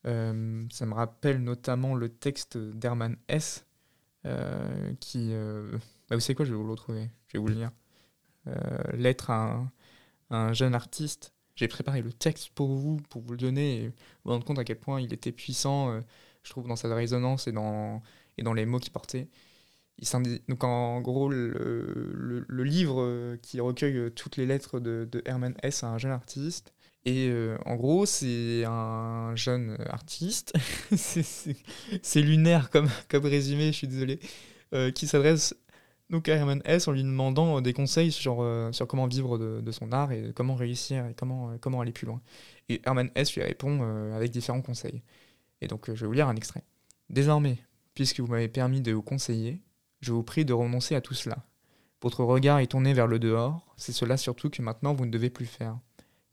ça 0.04 0.86
me 0.86 0.94
rappelle 0.94 1.42
notamment 1.42 1.94
le 1.94 2.08
texte 2.08 2.56
d'Herman 2.56 3.16
S. 3.28 3.66
qui... 5.00 5.32
Bah, 6.12 6.16
vous 6.16 6.20
savez 6.20 6.34
quoi, 6.34 6.44
je 6.44 6.50
vais 6.50 6.56
vous 6.56 6.64
le 6.64 6.70
retrouver, 6.70 7.08
je 7.28 7.32
vais 7.32 7.38
vous 7.38 7.48
le 7.48 7.54
lire. 7.54 7.70
Euh, 8.48 8.52
l'être 8.94 9.30
un, 9.30 9.70
un, 10.30 10.52
jeune 10.52 10.74
artiste. 10.74 11.32
J'ai 11.54 11.68
préparé 11.68 12.02
le 12.02 12.12
texte 12.12 12.50
pour 12.50 12.68
vous, 12.68 12.98
pour 13.08 13.22
vous 13.22 13.32
le 13.32 13.38
donner 13.38 13.84
et 13.84 13.88
vous 14.24 14.32
rendre 14.32 14.44
compte 14.44 14.58
à 14.58 14.64
quel 14.64 14.78
point 14.78 15.00
il 15.00 15.12
était 15.12 15.32
puissant, 15.32 15.90
euh, 15.90 16.00
je 16.42 16.50
trouve, 16.50 16.66
dans 16.66 16.76
sa 16.76 16.94
résonance 16.94 17.46
et 17.46 17.52
dans, 17.52 18.02
et 18.38 18.42
dans 18.42 18.52
les 18.52 18.66
mots 18.66 18.78
qu'il 18.78 18.92
portait. 18.92 19.28
Donc 20.48 20.64
en 20.64 21.00
gros, 21.00 21.28
le, 21.28 22.44
livre 22.48 23.36
qui 23.42 23.60
recueille 23.60 24.10
toutes 24.12 24.36
les 24.36 24.46
lettres 24.46 24.80
de, 24.80 25.08
de 25.10 25.22
Herman 25.24 25.54
S. 25.62 25.84
un 25.84 25.98
jeune 25.98 26.12
artiste. 26.12 26.72
Et 27.04 27.32
en 27.66 27.74
gros, 27.74 28.06
c'est 28.06 28.64
un 28.64 29.34
jeune 29.34 29.76
artiste, 29.88 30.52
c'est 30.94 32.20
lunaire 32.22 32.70
comme, 32.70 32.88
comme 33.08 33.26
résumé, 33.26 33.72
je 33.72 33.78
suis 33.78 33.88
désolé, 33.88 34.20
qui 34.94 35.06
s'adresse 35.08 35.54
à 36.12 36.30
Herman 36.32 36.60
S 36.64 36.88
en 36.88 36.92
lui 36.92 37.02
demandant 37.02 37.58
euh, 37.58 37.60
des 37.60 37.72
conseils 37.72 38.12
sur, 38.12 38.42
euh, 38.42 38.70
sur 38.72 38.86
comment 38.86 39.06
vivre 39.06 39.38
de, 39.38 39.70
son 39.70 39.92
art 39.92 40.12
et 40.12 40.32
comment 40.34 40.54
réussir 40.54 41.06
et 41.06 41.14
comment, 41.14 41.50
euh, 41.50 41.56
comment 41.60 41.80
aller 41.80 41.92
plus 41.92 42.06
loin. 42.06 42.20
Et 42.68 42.80
Herman 42.84 43.10
S 43.14 43.34
lui 43.34 43.42
répond 43.42 43.82
avec 44.14 44.30
différents 44.30 44.62
conseils. 44.62 45.02
Et 45.60 45.68
donc 45.68 45.86
je 45.92 46.00
vais 46.00 46.06
vous 46.06 46.12
lire 46.12 46.28
un 46.28 46.36
extrait. 46.36 46.62
Désormais, 47.10 47.58
puisque 47.94 48.20
vous 48.20 48.26
m'avez 48.26 48.48
permis 48.48 48.80
de 48.80 48.92
vous 48.92 49.02
conseiller, 49.02 49.60
je 50.02 50.12
vous 50.12 50.22
prie 50.22 50.44
de 50.44 50.52
renoncer 50.52 50.94
à 50.94 51.00
tout 51.00 51.14
cela. 51.14 51.38
Votre 52.02 52.24
regard 52.24 52.58
est 52.58 52.66
tourné 52.66 52.92
vers 52.92 53.06
le 53.06 53.18
dehors, 53.18 53.74
c'est 53.76 53.92
cela 53.92 54.16
surtout 54.16 54.50
que 54.50 54.60
maintenant 54.60 54.92
vous 54.92 55.06
ne 55.06 55.10
devez 55.10 55.30
plus 55.30 55.46
faire. 55.46 55.78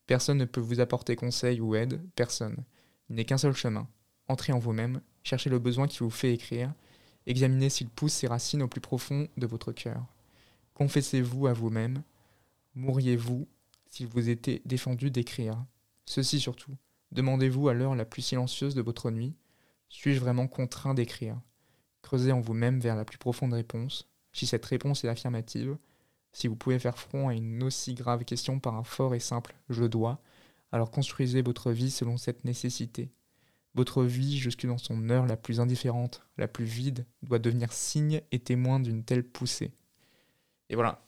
Personne 0.07 0.39
ne 0.39 0.45
peut 0.45 0.59
vous 0.59 0.81
apporter 0.81 1.15
conseil 1.15 1.61
ou 1.61 1.75
aide, 1.75 2.01
personne. 2.15 2.57
Il 3.09 3.15
n'est 3.15 3.25
qu'un 3.25 3.37
seul 3.37 3.53
chemin. 3.53 3.87
Entrez 4.27 4.51
en 4.51 4.59
vous-même, 4.59 5.01
cherchez 5.23 5.49
le 5.49 5.59
besoin 5.59 5.87
qui 5.87 5.99
vous 5.99 6.09
fait 6.09 6.33
écrire, 6.33 6.73
Examinez 7.27 7.69
s'il 7.69 7.89
pousse 7.89 8.13
ses 8.13 8.27
racines 8.27 8.63
au 8.63 8.67
plus 8.67 8.81
profond 8.81 9.27
de 9.37 9.45
votre 9.45 9.71
cœur. 9.71 10.03
Confessez-vous 10.73 11.45
à 11.45 11.53
vous-même. 11.53 12.01
Mourriez-vous 12.73 13.47
s'il 13.85 14.07
vous 14.07 14.29
était 14.29 14.63
défendu 14.65 15.11
d'écrire 15.11 15.63
Ceci 16.05 16.39
surtout. 16.39 16.75
Demandez-vous 17.11 17.69
à 17.69 17.75
l'heure 17.75 17.95
la 17.95 18.05
plus 18.05 18.23
silencieuse 18.23 18.73
de 18.73 18.81
votre 18.81 19.11
nuit. 19.11 19.35
Suis-je 19.89 20.19
vraiment 20.19 20.47
contraint 20.47 20.95
d'écrire? 20.95 21.39
Creusez 22.09 22.31
en 22.31 22.41
vous-même 22.41 22.79
vers 22.79 22.95
la 22.95 23.05
plus 23.05 23.19
profonde 23.19 23.53
réponse. 23.53 24.09
Si 24.33 24.47
cette 24.47 24.65
réponse 24.65 25.03
est 25.03 25.09
affirmative, 25.09 25.77
si 26.33 26.47
vous 26.47 26.55
pouvez 26.55 26.79
faire 26.79 26.97
front 26.97 27.29
à 27.29 27.35
une 27.35 27.61
aussi 27.61 27.93
grave 27.93 28.25
question 28.25 28.59
par 28.59 28.73
un 28.73 28.83
fort 28.83 29.13
et 29.13 29.19
simple 29.19 29.53
je 29.69 29.83
dois, 29.83 30.19
alors 30.71 30.89
construisez 30.89 31.43
votre 31.43 31.71
vie 31.71 31.91
selon 31.91 32.17
cette 32.17 32.45
nécessité. 32.45 33.11
Votre 33.75 34.03
vie, 34.03 34.39
jusque 34.39 34.65
dans 34.65 34.79
son 34.79 35.11
heure 35.11 35.27
la 35.27 35.37
plus 35.37 35.59
indifférente, 35.59 36.23
la 36.39 36.47
plus 36.47 36.65
vide, 36.65 37.05
doit 37.21 37.37
devenir 37.37 37.71
signe 37.71 38.21
et 38.31 38.39
témoin 38.39 38.79
d'une 38.79 39.03
telle 39.03 39.23
poussée. 39.23 39.71
Et 40.69 40.73
voilà. 40.73 41.05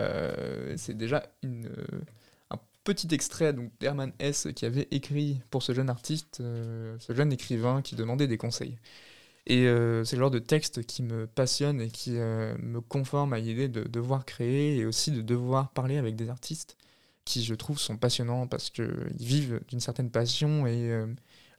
Euh, 0.00 0.74
c'est 0.76 0.98
déjà 0.98 1.30
une, 1.44 1.70
un 2.50 2.58
petit 2.82 3.06
extrait 3.12 3.54
d'Herman 3.78 4.12
S. 4.18 4.48
qui 4.56 4.64
avait 4.66 4.88
écrit 4.90 5.40
pour 5.50 5.62
ce 5.62 5.74
jeune 5.74 5.88
artiste, 5.88 6.40
euh, 6.40 6.96
ce 6.98 7.14
jeune 7.14 7.32
écrivain 7.32 7.82
qui 7.82 7.94
demandait 7.94 8.26
des 8.26 8.36
conseils. 8.36 8.78
Et 9.48 9.66
euh, 9.66 10.04
c'est 10.04 10.16
le 10.16 10.20
genre 10.20 10.30
de 10.30 10.38
texte 10.38 10.84
qui 10.84 11.02
me 11.02 11.26
passionne 11.26 11.80
et 11.80 11.88
qui 11.88 12.12
me 12.12 12.80
conforme 12.80 13.32
à 13.32 13.38
l'idée 13.38 13.68
de 13.68 13.82
devoir 13.82 14.24
créer 14.24 14.76
et 14.76 14.84
aussi 14.84 15.10
de 15.10 15.22
devoir 15.22 15.72
parler 15.72 15.96
avec 15.96 16.16
des 16.16 16.28
artistes 16.28 16.76
qui, 17.28 17.44
je 17.44 17.54
trouve, 17.54 17.78
sont 17.78 17.98
passionnants 17.98 18.46
parce 18.46 18.70
qu'ils 18.70 18.86
vivent 19.20 19.60
d'une 19.68 19.80
certaine 19.80 20.10
passion. 20.10 20.66
Et 20.66 20.90
euh, 20.90 21.06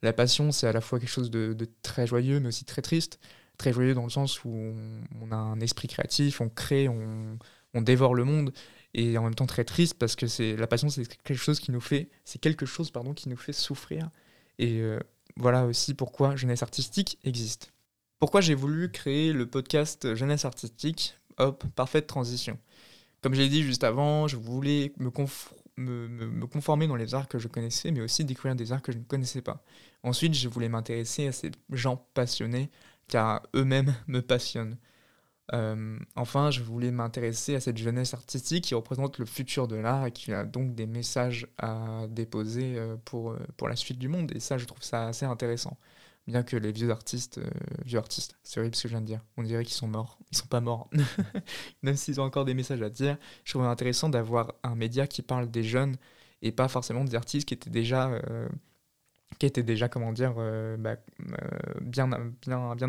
la 0.02 0.14
passion, 0.14 0.52
c'est 0.52 0.68
à 0.68 0.72
la 0.72 0.82
fois 0.82 1.00
quelque 1.00 1.10
chose 1.10 1.30
de, 1.30 1.56
très 1.84 2.08
joyeux, 2.08 2.40
mais 2.40 2.48
aussi 2.48 2.66
très 2.66 2.82
triste. 2.82 3.20
Très 3.58 3.72
joyeux 3.72 3.94
dans 3.94 4.04
le 4.04 4.10
sens 4.10 4.44
où 4.44 4.50
on, 4.50 5.32
a 5.32 5.36
un 5.36 5.60
esprit 5.60 5.88
créatif, 5.88 6.42
on 6.42 6.50
crée, 6.50 6.90
on, 6.90 7.82
dévore 7.82 8.16
le 8.16 8.24
monde. 8.24 8.52
Et 8.96 9.18
en 9.20 9.24
même 9.24 9.36
temps 9.36 9.46
très 9.46 9.64
triste 9.64 9.94
parce 10.00 10.16
que 10.16 10.26
c'est 10.26 10.56
la 10.56 10.66
passion, 10.66 10.90
c'est 10.90 11.08
quelque 11.08 11.38
chose 11.38 11.60
qui 11.60 11.72
nous 11.72 11.82
fait, 11.82 12.10
c'est 12.26 12.40
quelque 12.40 12.66
chose 12.66 12.90
pardon 12.90 13.14
qui 13.14 13.30
nous 13.30 13.38
fait 13.38 13.54
souffrir. 13.54 14.10
Et 14.58 14.80
euh, 14.80 15.00
voilà 15.36 15.66
aussi 15.66 15.94
pourquoi 15.94 16.36
Jeunesse 16.36 16.64
Artistique 16.64 17.20
existe. 17.24 17.72
Pourquoi 18.20 18.42
j'ai 18.42 18.54
voulu 18.54 18.92
créer 18.92 19.32
le 19.32 19.46
podcast 19.46 20.14
Jeunesse 20.14 20.44
Artistique 20.44 21.16
Hop, 21.38 21.64
parfaite 21.74 22.06
transition. 22.06 22.60
Comme 23.22 23.34
je 23.34 23.40
l'ai 23.40 23.48
dit 23.48 23.64
juste 23.64 23.86
avant, 23.86 24.28
je 24.28 24.36
voulais 24.36 24.92
me, 24.98 25.10
me, 25.78 26.46
conformer 26.46 26.86
dans 26.88 26.98
les 26.98 27.16
arts 27.16 27.30
que 27.30 27.40
je 27.40 27.48
connaissais, 27.48 27.92
mais 27.92 28.02
aussi 28.02 28.26
découvrir 28.26 28.58
des 28.58 28.74
arts 28.74 28.82
que 28.82 28.92
je 28.92 28.98
ne 28.98 29.04
connaissais 29.06 29.42
pas. 29.42 29.64
Ensuite, 30.04 30.34
je 30.34 30.50
voulais 30.50 30.68
m'intéresser 30.68 31.28
à 31.28 31.32
ces 31.32 31.52
gens 31.72 32.06
passionnés, 32.14 32.70
car 33.08 33.42
eux-mêmes 33.56 33.96
me 34.08 34.22
passionnent. 34.22 34.76
Euh, 35.54 35.98
enfin, 36.18 36.52
je 36.52 36.62
voulais 36.62 36.92
m'intéresser 36.92 37.56
à 37.56 37.62
cette 37.62 37.78
jeunesse 37.78 38.14
artistique 38.14 38.66
qui 38.66 38.76
représente 38.76 39.18
le 39.18 39.26
futur 39.26 39.70
de 39.70 39.78
l'art 39.78 40.08
et 40.08 40.12
qui 40.12 40.34
a 40.34 40.44
donc 40.44 40.76
des 40.76 40.88
messages 40.88 41.48
à 41.58 42.06
déposer 42.10 42.78
euh, 42.78 42.98
pour, 43.06 43.32
euh, 43.32 43.40
pour 43.56 43.70
la 43.70 43.78
suite 43.78 43.98
du 43.98 44.10
monde. 44.10 44.34
Et 44.36 44.42
ça, 44.42 44.58
je 44.58 44.66
trouve 44.66 44.84
ça 44.84 45.08
assez 45.08 45.26
intéressant 45.26 45.78
bien 46.30 46.44
que 46.44 46.56
les 46.56 46.72
vieux 46.72 46.92
artistes, 46.92 47.40
euh, 47.40 47.50
vieux 47.86 47.98
artistes, 47.98 48.38
c'est 48.44 48.60
horrible 48.60 48.76
ce 48.76 48.84
que 48.84 48.88
je 48.88 48.94
viens 48.94 49.02
de 49.02 49.06
dire, 49.06 49.22
on 49.38 49.44
dirait 49.44 49.66
qu'ils 49.66 49.76
sont 49.76 49.88
morts. 49.88 50.20
Ils 50.32 50.38
sont 50.38 50.48
pas 50.48 50.62
morts. 50.62 50.90
Même 51.84 51.96
s'ils 51.96 52.22
ont 52.22 52.24
encore 52.24 52.46
des 52.46 52.54
messages 52.54 52.82
à 52.82 52.90
dire, 52.90 53.18
je 53.44 53.52
trouve 53.52 53.66
intéressant 53.66 54.10
d'avoir 54.10 54.54
un 54.64 54.76
média 54.76 55.08
qui 55.08 55.22
parle 55.22 55.50
des 55.50 55.64
jeunes 55.64 55.98
et 56.42 56.52
pas 56.52 56.68
forcément 56.68 57.04
des 57.04 57.16
artistes 57.16 57.48
qui 57.48 57.54
étaient 57.54 57.70
déjà, 57.70 58.10
euh, 58.10 58.48
qui 59.40 59.46
étaient 59.46 59.64
déjà 59.64 59.90
comment 59.90 60.14
dire, 60.14 60.36
euh, 60.38 60.78
bah, 60.78 60.98
bien 61.82 62.12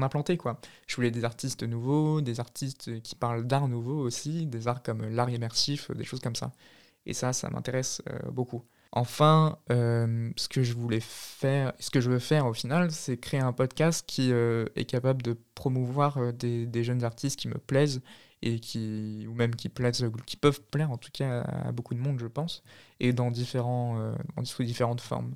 implantés. 0.03 0.37
Quoi. 0.37 0.61
Je 0.87 0.97
voulais 0.97 1.11
des 1.11 1.25
artistes 1.25 1.63
nouveaux, 1.63 2.21
des 2.21 2.41
artistes 2.41 3.03
qui 3.03 3.15
parlent 3.17 3.47
d'art 3.47 3.69
nouveau 3.69 3.99
aussi, 4.01 4.47
des 4.47 4.69
arts 4.69 4.83
comme 4.83 5.09
l'art 5.09 5.31
immersif, 5.31 5.91
des 5.93 6.05
choses 6.05 6.21
comme 6.21 6.37
ça. 6.37 6.53
Et 7.07 7.15
ça, 7.15 7.33
ça 7.33 7.51
m'intéresse 7.51 8.03
beaucoup. 8.31 8.63
Enfin, 8.93 9.57
euh, 9.71 10.31
ce 10.37 10.49
que 10.49 10.65
je 10.65 10.75
voulais 10.75 11.01
faire, 11.01 11.73
ce 11.79 11.91
que 11.91 12.01
je 12.01 12.11
veux 12.11 12.19
faire 12.19 12.47
au 12.47 12.53
final, 12.53 12.91
c'est 12.91 13.19
créer 13.19 13.39
un 13.41 13.53
podcast 13.53 14.05
qui 14.05 14.33
euh, 14.33 14.67
est 14.75 14.85
capable 14.85 15.23
de 15.23 15.39
promouvoir 15.55 16.19
euh, 16.19 16.33
des, 16.33 16.85
jeunes 16.85 17.05
artistes 17.05 17.39
qui 17.39 17.47
me 17.47 17.59
plaisent 17.59 18.03
et 18.43 18.59
qui, 18.59 19.27
ou 19.29 19.35
même 19.35 19.55
qui 19.55 19.69
plaisent, 19.69 20.05
qui 20.27 20.37
peuvent 20.37 20.61
plaire 20.73 20.91
en 20.91 20.99
tout 20.99 21.11
cas 21.13 21.43
à 21.43 21.71
beaucoup 21.71 21.95
de 21.95 22.01
monde, 22.01 22.19
je 22.19 22.27
pense, 22.27 22.65
et 22.99 23.13
dans 23.13 23.31
différents, 23.31 24.15
sous 24.45 24.65
différentes 24.65 25.03
formes. 25.03 25.35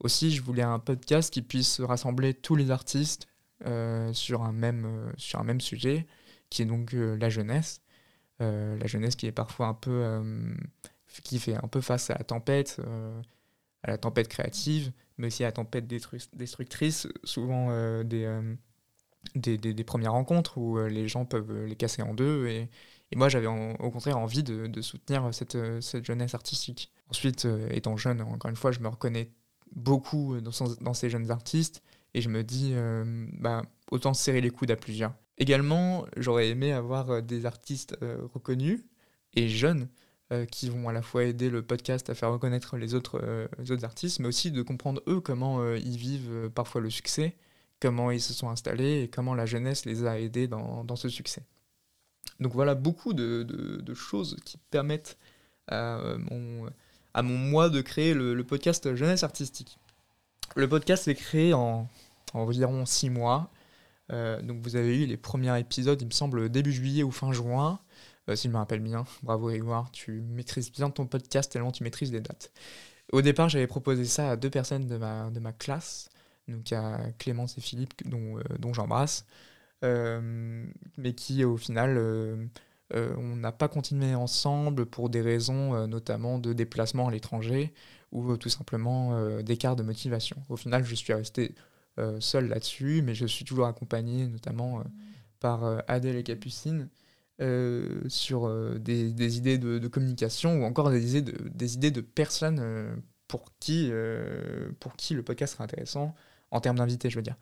Aussi, 0.00 0.30
je 0.30 0.42
voulais 0.42 0.62
un 0.62 0.78
podcast 0.78 1.32
qui 1.32 1.42
puisse 1.42 1.80
rassembler 1.80 2.34
tous 2.34 2.54
les 2.54 2.70
artistes 2.70 3.26
sur 4.12 4.42
un 4.42 4.54
sur 5.16 5.40
un 5.40 5.44
même 5.44 5.60
sujet, 5.60 6.06
qui 6.50 6.62
est 6.62 6.66
donc 6.66 6.92
la 6.92 7.30
jeunesse. 7.30 7.80
la 8.38 8.86
jeunesse 8.86 9.16
qui 9.16 9.26
est 9.26 9.32
parfois 9.32 9.68
un 9.68 9.74
peu 9.74 10.22
qui 11.22 11.38
fait 11.38 11.54
un 11.54 11.68
peu 11.68 11.80
face 11.80 12.10
à 12.10 12.14
la 12.18 12.24
tempête, 12.24 12.78
euh, 12.80 13.20
à 13.82 13.90
la 13.90 13.98
tempête 13.98 14.28
créative, 14.28 14.92
mais 15.18 15.28
aussi 15.28 15.44
à 15.44 15.48
la 15.48 15.52
tempête 15.52 15.86
destructrice, 15.86 17.08
souvent 17.24 17.68
euh, 17.70 18.04
euh, 18.12 18.54
des, 19.34 19.58
des, 19.58 19.84
premières 19.84 20.12
rencontres 20.12 20.58
où 20.58 20.78
les 20.78 21.08
gens 21.08 21.24
peuvent 21.24 21.64
les 21.64 21.76
casser 21.76 22.02
en 22.02 22.14
deux. 22.14 22.46
Et, 22.48 22.68
moi, 23.14 23.28
j'avais 23.28 23.46
au 23.46 23.90
contraire 23.90 24.18
envie 24.18 24.42
de, 24.42 24.80
soutenir 24.82 25.32
cette, 25.32 25.56
cette, 25.80 26.04
jeunesse 26.04 26.34
artistique. 26.34 26.92
Ensuite, 27.08 27.46
étant 27.70 27.96
jeune, 27.96 28.20
encore 28.20 28.50
une 28.50 28.56
fois, 28.56 28.72
je 28.72 28.80
me 28.80 28.88
reconnais 28.88 29.30
beaucoup 29.74 30.40
dans, 30.40 30.94
ces 30.94 31.08
jeunes 31.08 31.30
artistes 31.30 31.82
et 32.14 32.20
je 32.20 32.28
me 32.28 32.42
dis, 32.42 32.74
bah, 33.38 33.62
autant 33.92 34.12
serrer 34.12 34.40
les 34.40 34.50
coudes 34.50 34.72
à 34.72 34.76
plusieurs. 34.76 35.14
Également, 35.38 36.04
j'aurais 36.16 36.48
aimé 36.48 36.72
avoir 36.72 37.22
des 37.22 37.46
artistes 37.46 37.96
reconnus 38.34 38.84
et 39.34 39.48
jeunes 39.48 39.88
qui 40.50 40.68
vont 40.70 40.88
à 40.88 40.92
la 40.92 41.02
fois 41.02 41.24
aider 41.24 41.50
le 41.50 41.62
podcast 41.62 42.10
à 42.10 42.14
faire 42.14 42.32
reconnaître 42.32 42.76
les 42.76 42.94
autres, 42.94 43.20
euh, 43.22 43.46
artistes, 43.82 44.18
mais 44.18 44.26
aussi 44.26 44.50
de 44.50 44.60
comprendre 44.62 45.00
eux 45.06 45.20
comment 45.20 45.60
euh, 45.60 45.78
ils 45.78 45.96
vivent 45.96 46.50
parfois 46.52 46.80
le 46.80 46.90
succès, 46.90 47.36
comment 47.80 48.10
ils 48.10 48.20
se 48.20 48.32
sont 48.32 48.50
installés 48.50 49.02
et 49.02 49.08
comment 49.08 49.34
la 49.34 49.46
jeunesse 49.46 49.84
les 49.84 50.04
a 50.04 50.18
aidés 50.18 50.48
dans, 50.48 50.96
ce 50.96 51.08
succès. 51.08 51.44
Donc 52.40 52.52
voilà 52.52 52.74
beaucoup 52.74 53.14
de, 53.14 53.94
choses 53.94 54.36
qui 54.44 54.58
permettent 54.70 55.16
à 55.68 56.16
mon, 56.18 56.68
moi 57.22 57.68
de 57.68 57.80
créer 57.80 58.12
le, 58.12 58.42
podcast 58.42 58.96
Jeunesse 58.96 59.22
Artistique. 59.22 59.78
Le 60.56 60.68
podcast 60.68 61.06
est 61.06 61.14
créé 61.14 61.54
en, 61.54 61.88
environ 62.34 62.84
six 62.84 63.10
mois. 63.10 63.52
donc 64.10 64.60
vous 64.60 64.74
avez 64.74 65.04
eu 65.04 65.06
les 65.06 65.16
premiers 65.16 65.56
épisodes, 65.60 66.02
il 66.02 66.06
me 66.06 66.12
semble, 66.12 66.48
début 66.48 66.72
juillet 66.72 67.04
ou 67.04 67.12
fin 67.12 67.32
juin. 67.32 67.78
Euh, 68.28 68.36
s'il 68.36 68.50
me 68.50 68.56
rappelle 68.56 68.80
bien. 68.80 69.04
Bravo 69.22 69.48
Grégoire, 69.48 69.90
tu 69.92 70.20
maîtrises 70.20 70.72
bien 70.72 70.90
ton 70.90 71.06
podcast 71.06 71.52
tellement 71.52 71.72
tu 71.72 71.84
maîtrises 71.84 72.12
les 72.12 72.20
dates. 72.20 72.52
Au 73.12 73.22
départ, 73.22 73.48
j'avais 73.48 73.66
proposé 73.68 74.04
ça 74.04 74.32
à 74.32 74.36
deux 74.36 74.50
personnes 74.50 74.86
de 74.86 74.96
ma, 74.96 75.30
de 75.30 75.38
ma 75.38 75.52
classe, 75.52 76.08
donc 76.48 76.72
à 76.72 76.98
Clémence 77.18 77.56
et 77.56 77.60
Philippe, 77.60 78.08
dont, 78.08 78.38
euh, 78.38 78.42
dont 78.58 78.72
j'embrasse, 78.72 79.26
euh, 79.84 80.66
mais 80.96 81.12
qui 81.14 81.44
au 81.44 81.56
final, 81.56 81.98
on 82.92 83.36
n'a 83.36 83.52
pas 83.52 83.68
continué 83.68 84.14
ensemble 84.14 84.86
pour 84.86 85.08
des 85.10 85.20
raisons 85.20 85.86
notamment 85.86 86.38
de 86.38 86.52
déplacement 86.52 87.08
à 87.08 87.10
l'étranger 87.10 87.72
ou 88.12 88.36
tout 88.36 88.48
simplement 88.48 89.40
d'écart 89.42 89.76
de 89.76 89.82
motivation. 89.82 90.36
Au 90.48 90.56
final, 90.56 90.84
je 90.84 90.94
suis 90.94 91.12
resté 91.12 91.54
seul 92.20 92.48
là-dessus, 92.48 93.02
mais 93.02 93.14
je 93.14 93.26
suis 93.26 93.44
toujours 93.44 93.66
accompagné 93.66 94.26
notamment 94.26 94.82
par 95.40 95.82
Adèle 95.88 96.16
et 96.16 96.22
Capucine. 96.22 96.88
Euh, 97.42 98.00
sur 98.08 98.46
euh, 98.46 98.78
des, 98.78 99.36
idées 99.36 99.58
de, 99.58 99.88
communication 99.88 100.62
ou 100.62 100.64
encore 100.64 100.90
des 100.90 101.18
idées 101.18 101.90
de, 101.90 102.00
personnes 102.00 102.58
euh, 102.62 102.96
pour, 103.28 103.52
qui, 103.60 103.92
pour 104.80 104.96
qui 104.96 105.12
le 105.12 105.22
podcast 105.22 105.52
sera 105.52 105.64
intéressant 105.64 106.14
en 106.50 106.60
termes 106.60 106.78
d'invités, 106.78 107.10
je 107.10 107.16
veux 107.16 107.22
dire. 107.22 107.36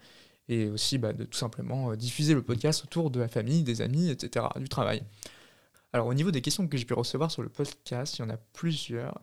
Et 0.49 0.69
aussi 0.69 0.99
bah, 0.99 1.13
de 1.13 1.25
tout 1.25 1.39
simplement 1.39 1.95
diffuser 1.95 2.35
le 2.35 2.43
podcast 2.43 2.83
autour 2.85 3.11
de 3.11 3.21
la 3.21 3.29
famille, 3.29 3.63
des 3.63 3.83
amis, 3.83 4.11
etc., 4.11 4.47
du 4.57 4.69
travail. 4.69 5.05
Alors 5.93 6.09
au 6.09 6.15
niveau 6.15 6.33
des 6.33 6.43
questions 6.43 6.67
que 6.67 6.77
j'ai 6.77 6.85
pu 6.85 6.95
recevoir 6.95 7.31
sur 7.31 7.43
le 7.43 7.49
podcast, 7.49 8.19
il 8.19 8.23
y 8.23 8.25
en 8.25 8.31
a 8.31 8.37
plusieurs. 8.37 9.21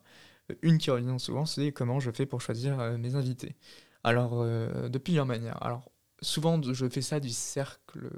Une 0.62 0.78
qui 0.78 0.90
revient 0.90 1.16
souvent, 1.18 1.46
c'est 1.46 1.72
comment 1.74 2.00
je 2.00 2.12
fais 2.12 2.26
pour 2.26 2.42
choisir 2.42 2.78
mes 2.98 3.16
invités? 3.16 3.56
Alors, 4.04 4.44
de 4.44 4.98
plusieurs 4.98 5.26
manières. 5.26 5.62
Alors, 5.62 5.92
souvent 6.22 6.62
je 6.62 6.88
fais 6.88 7.02
ça 7.02 7.20
du 7.20 7.30
cercle 7.30 8.10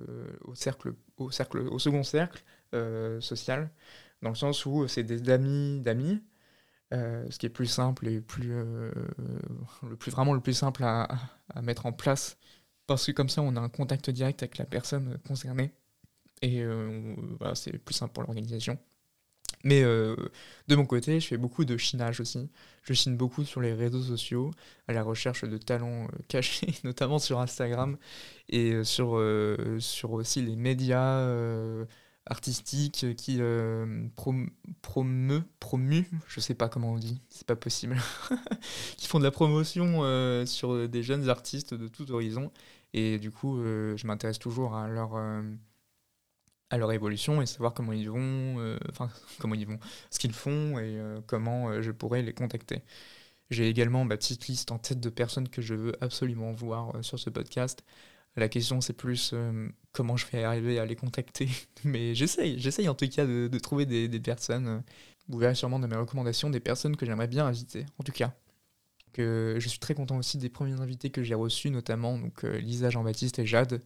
au 0.44 0.56
cercle 0.56 0.94
au 1.18 1.32
cercle 1.32 1.60
au 1.60 1.80
second 1.80 2.04
cercle 2.04 2.44
euh, 2.74 3.22
social 3.22 3.70
dans 4.22 4.30
le 4.30 4.36
sens 4.36 4.66
où 4.66 4.88
c'est 4.88 5.04
des 5.04 5.30
amis 5.30 5.80
d'amis 5.82 6.22
euh, 6.94 7.26
ce 7.30 7.40
qui 7.40 7.46
est 7.46 7.50
plus 7.50 7.68
simple 7.68 8.08
et 8.08 8.22
plus 8.22 8.52
euh, 8.52 8.92
le 9.88 9.96
plus 9.96 10.12
vraiment 10.12 10.34
le 10.34 10.42
plus 10.42 10.54
simple 10.54 10.84
à, 10.84 11.08
à, 11.54 11.62
mettre 11.62 11.86
en 11.86 11.92
place 11.92 12.38
parce 12.88 13.06
que 13.06 13.12
comme 13.12 13.30
ça 13.30 13.42
on 13.42 13.56
a 13.56 13.60
un 13.60 13.70
contact 13.70 14.10
direct 14.10 14.44
avec 14.44 14.58
la 14.58 14.66
personne 14.66 15.18
concernée 15.28 15.72
et 16.42 16.66
c'est 17.54 17.78
plus 17.78 17.94
simple 17.94 18.14
pour 18.14 18.24
l'organisation 18.24 18.78
Mais 19.64 19.82
de 19.82 20.76
mon 20.76 20.86
côté, 20.86 21.20
je 21.20 21.28
fais 21.28 21.38
beaucoup 21.38 21.64
de 21.64 21.78
chinage 21.78 22.20
aussi. 22.20 22.50
Je 22.84 22.94
chine 22.94 23.16
beaucoup 23.16 23.46
sur 23.46 23.62
les 23.62 23.74
réseaux 23.74 24.02
sociaux, 24.02 24.52
à 24.88 24.94
la 24.94 25.04
recherche 25.04 25.46
de 25.46 25.58
talents 25.58 26.08
cachés, 26.28 26.76
notamment 26.84 27.20
sur 27.20 27.40
Instagram, 27.40 27.98
et 28.50 28.84
sur, 28.84 29.22
sur 29.80 30.12
aussi 30.12 30.42
les 30.42 30.56
médias 30.58 31.26
artistiques 32.26 33.16
qui 33.16 33.38
euh, 33.40 34.08
promeut, 34.16 35.44
promu, 35.60 36.10
je 36.28 36.40
sais 36.40 36.54
pas 36.54 36.70
comment 36.70 36.94
on 36.94 36.98
dit, 36.98 37.22
c'est 37.30 37.46
pas 37.46 37.56
possible, 37.56 37.98
qui 38.98 39.08
font 39.08 39.20
de 39.20 39.24
la 39.24 39.32
promotion 39.32 40.00
euh, 40.04 40.46
sur 40.46 40.88
des 40.88 41.04
jeunes 41.04 41.30
artistes 41.30 41.74
de 41.74 41.88
tout 41.88 42.12
horizon. 42.12 42.52
Et 42.94 43.18
du 43.18 43.32
coup, 43.32 43.58
euh, 43.58 43.98
je 43.98 44.08
m'intéresse 44.08 44.40
toujours 44.40 44.76
à 44.76 44.88
leur, 44.88 45.16
à 46.74 46.78
leur 46.78 46.92
évolution 46.92 47.42
et 47.42 47.46
savoir 47.46 47.74
comment 47.74 47.94
ils 47.94 48.10
vont, 48.10 48.78
enfin, 48.90 49.10
comment 49.40 49.56
ils 49.56 49.68
vont, 49.68 49.80
ce 50.10 50.20
qu'ils 50.20 50.34
font 50.34 50.80
et 50.80 51.00
comment 51.28 51.82
je 51.82 51.92
pourrais 51.92 52.22
les 52.22 52.34
contacter. 52.34 52.82
J'ai 53.50 53.70
également 53.70 54.06
ma 54.06 54.18
petite 54.18 54.48
liste 54.48 54.72
en 54.72 54.80
tête 54.80 55.00
de 55.00 55.10
personnes 55.10 55.48
que 55.48 55.62
je 55.62 55.76
veux 55.76 55.94
absolument 56.02 56.52
voir 56.52 57.04
sur 57.04 57.20
ce 57.20 57.30
podcast. 57.30 57.84
La 58.36 58.50
question, 58.50 58.82
c'est 58.82 58.94
plus 58.94 59.32
euh, 59.34 59.70
comment 59.92 60.18
je 60.18 60.26
vais 60.28 60.44
arriver 60.44 60.80
à 60.80 60.86
les 60.86 60.96
contacter. 60.96 61.50
Mais 61.84 62.16
j'essaye, 62.16 62.60
j'essaye 62.60 62.90
en 62.90 62.96
tout 62.96 63.08
cas 63.08 63.26
de, 63.26 63.60
trouver 63.60 63.86
des, 63.86 64.20
personnes. 64.20 64.84
Vous 65.28 65.38
verrez 65.38 65.56
sûrement 65.56 65.80
dans 65.80 65.88
mes 65.88 65.96
recommandations 65.96 66.50
des 66.50 66.60
personnes 66.60 66.98
que 66.98 67.06
j'aimerais 67.06 67.28
bien 67.28 67.46
inviter, 67.46 67.86
en 68.00 68.04
tout 68.04 68.12
cas. 68.12 68.34
Que 69.14 69.58
je 69.60 69.70
suis 69.70 69.78
très 69.78 69.94
content 69.94 70.18
aussi 70.18 70.40
des 70.40 70.50
premiers 70.50 70.82
invités 70.82 71.12
que 71.12 71.22
j'ai 71.22 71.36
reçus, 71.36 71.70
notamment 71.70 72.18
donc, 72.18 72.44
euh, 72.44 72.58
Lisa, 72.58 72.90
Jean-Baptiste 72.90 73.38
et 73.38 73.46
Jade, 73.46 73.84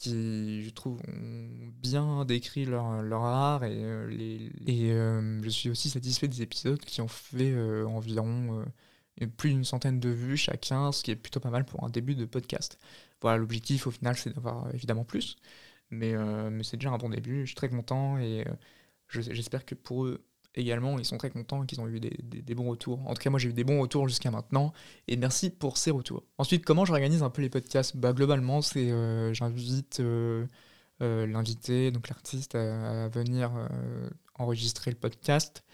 qui, 0.00 0.64
je 0.64 0.70
trouve, 0.70 1.00
ont 1.08 1.72
bien 1.82 2.24
décrit 2.24 2.64
leur, 2.64 3.02
leur 3.02 3.22
art. 3.22 3.64
Et, 3.64 3.84
euh, 3.84 4.10
et 4.66 4.90
je 5.42 5.48
suis 5.48 5.70
aussi 5.70 5.90
satisfait 5.90 6.28
des 6.28 6.42
épisodes 6.42 6.80
qui 6.80 7.00
ont 7.00 7.08
fait 7.08 7.54
environ 7.84 8.64
plus 9.26 9.50
d'une 9.50 9.64
centaine 9.64 10.00
de 10.00 10.08
vues 10.08 10.36
chacun, 10.36 10.92
ce 10.92 11.02
qui 11.02 11.10
est 11.10 11.16
plutôt 11.16 11.40
pas 11.40 11.50
mal 11.50 11.64
pour 11.64 11.84
un 11.84 11.90
début 11.90 12.14
de 12.14 12.24
podcast. 12.24 12.78
Voilà, 13.20 13.38
l'objectif 13.38 13.86
au 13.86 13.90
final, 13.90 14.16
c'est 14.16 14.34
d'avoir 14.34 14.66
euh, 14.66 14.70
évidemment 14.72 15.04
plus. 15.04 15.36
Mais, 15.90 16.14
euh, 16.14 16.50
mais 16.50 16.62
c'est 16.64 16.76
déjà 16.76 16.90
un 16.90 16.98
bon 16.98 17.10
début. 17.10 17.40
Je 17.40 17.46
suis 17.46 17.54
très 17.54 17.68
content 17.68 18.18
et 18.18 18.46
euh, 18.46 18.52
j'espère 19.08 19.64
que 19.64 19.74
pour 19.74 20.06
eux 20.06 20.24
également, 20.54 20.98
ils 20.98 21.04
sont 21.04 21.18
très 21.18 21.30
contents 21.30 21.64
qu'ils 21.64 21.80
ont 21.80 21.88
eu 21.88 22.00
des, 22.00 22.16
des, 22.22 22.54
bons 22.54 22.68
retours. 22.68 23.00
En 23.06 23.14
tout 23.14 23.22
cas, 23.22 23.30
moi, 23.30 23.38
j'ai 23.38 23.48
eu 23.48 23.52
des 23.52 23.64
bons 23.64 23.80
retours 23.80 24.08
jusqu'à 24.08 24.30
maintenant. 24.30 24.72
Et 25.08 25.16
merci 25.16 25.50
pour 25.50 25.78
ces 25.78 25.90
retours. 25.90 26.24
Ensuite, 26.38 26.64
comment 26.64 26.84
j'organise 26.84 27.22
un 27.22 27.30
peu 27.30 27.42
les 27.42 27.50
podcasts? 27.50 27.96
Bah, 27.96 28.12
Globalement, 28.12 28.62
c'est 28.62 28.88
j'invite 29.34 30.02
l'invité, 31.00 31.90
donc 31.90 32.08
l'artiste, 32.08 32.54
à, 32.54 33.08
venir 33.08 33.52
enregistrer 34.34 34.90
le 34.90 34.96
podcast. 34.96 35.64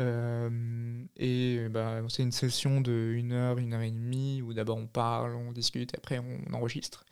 et 0.00 1.68
bah, 1.70 2.02
c'est 2.08 2.22
une 2.22 2.32
session 2.32 2.80
de 2.80 3.14
1 3.18 3.30
heure, 3.32 3.58
1 3.58 3.72
heure 3.72 3.82
et 3.82 3.90
demie, 3.90 4.42
où 4.42 4.54
d'abord 4.54 4.78
on 4.78 4.86
parle, 4.86 5.34
on 5.34 5.52
discute, 5.52 5.94
et 5.94 5.96
après 5.96 6.18
on 6.18 6.54
enregistre. 6.54 7.04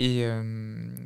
Et 0.00 0.24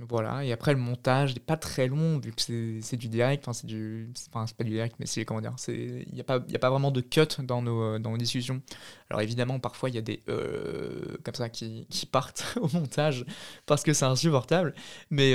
voilà, 0.07 0.45
et 0.45 0.53
après 0.53 0.75
le 0.75 0.79
montage 0.79 1.35
n'est 1.35 1.41
pas 1.41 1.57
très 1.57 1.89
long, 1.89 2.19
vu 2.19 2.31
que 2.33 2.43
c'est 2.83 2.97
du 2.97 3.09
direct, 3.09 3.43
enfin 3.43 3.55
c'est 3.55 3.67
du... 3.67 4.13
Enfin 4.29 4.47
c'est 4.47 4.57
pas 4.57 4.65
du 4.65 4.71
direct, 4.71 4.97
mais 4.99 5.07
c'est 5.07 5.25
comment 5.25 5.41
dire, 5.41 5.57
il 5.69 6.13
n'y 6.13 6.21
a, 6.21 6.25
pas, 6.25 6.35
a 6.35 6.59
pas 6.59 6.69
vraiment 6.69 6.91
de 6.91 7.01
cut 7.01 7.43
dans 7.43 7.63
nos, 7.63 7.99
dans 7.99 8.11
nos 8.11 8.19
discussions. 8.19 8.61
Alors 9.09 9.23
évidemment, 9.23 9.59
parfois 9.61 9.89
il 9.89 9.95
y 9.95 9.99
a 9.99 10.03
des... 10.03 10.21
comme 10.27 11.35
ça 11.35 11.49
qui, 11.49 11.87
qui, 11.89 12.05
partent 12.05 12.59
au 12.61 12.69
montage, 12.69 13.25
parce 13.65 13.83
que 13.83 13.95
c'est 13.95 14.05
insupportable, 14.05 14.75
mais, 15.11 15.33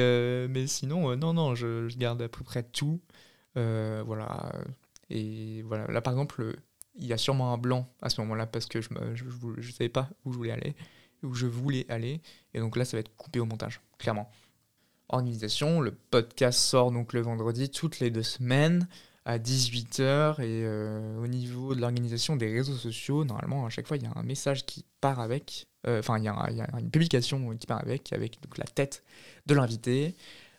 mais 0.48 0.68
sinon, 0.68 1.16
non, 1.18 1.34
non, 1.34 1.56
je, 1.56 1.88
garde 1.98 2.22
à 2.22 2.30
peu 2.30 2.44
près 2.44 2.62
tout. 2.62 3.02
voilà, 3.56 4.52
et 5.10 5.64
voilà, 5.64 5.88
là 5.88 6.02
par 6.02 6.14
exemple, 6.14 6.56
il 6.94 7.08
y 7.08 7.14
a 7.14 7.18
sûrement 7.18 7.54
un 7.54 7.58
blanc 7.58 7.90
à 8.04 8.10
ce 8.10 8.22
moment-là 8.22 8.46
parce 8.46 8.68
que 8.68 8.82
je 8.82 8.90
ne 8.94 9.62
savais 9.72 9.90
pas 9.90 10.10
où 10.26 10.32
je 10.32 10.38
voulais 10.38 10.52
aller, 10.52 10.76
où 11.24 11.34
je 11.34 11.48
voulais 11.48 11.86
aller. 11.90 12.22
Et 12.54 12.60
donc 12.60 12.76
là, 12.76 12.86
ça 12.86 12.98
va 12.98 13.02
être 13.02 13.16
coupé 13.16 13.40
au 13.40 13.46
montage, 13.46 13.82
clairement. 13.98 14.30
Organisation, 15.10 15.80
le 15.80 15.92
podcast 15.92 16.60
sort 16.60 16.92
donc 16.92 17.14
le 17.14 17.22
vendredi 17.22 17.70
toutes 17.70 18.00
les 18.00 18.12
deux 18.12 18.24
semaines 18.24 18.88
à 19.28 19.40
18h 19.40 20.42
et 20.42 20.64
euh, 20.64 21.18
au 21.22 21.28
niveau 21.28 21.76
de 21.76 21.82
l'organisation 21.82 22.38
des 22.38 22.52
réseaux 22.52 22.78
sociaux, 22.78 23.26
normalement 23.26 23.66
à 23.66 23.70
chaque 23.70 23.86
fois 23.86 23.98
il 23.98 24.04
y 24.04 24.06
a 24.06 24.12
un 24.16 24.24
message 24.24 24.66
qui 24.66 24.86
part 25.02 25.20
avec, 25.20 25.68
euh, 25.86 26.00
enfin 26.00 26.18
il, 26.18 26.24
y, 26.24 26.30
a 26.30 26.80
une 26.80 26.90
publication 26.90 27.56
qui 27.58 27.68
part 27.68 27.82
avec, 27.82 28.14
avec 28.14 28.42
donc, 28.42 28.58
la 28.58 28.64
tête 28.64 29.04
de 29.46 29.54
l'invité, 29.54 30.16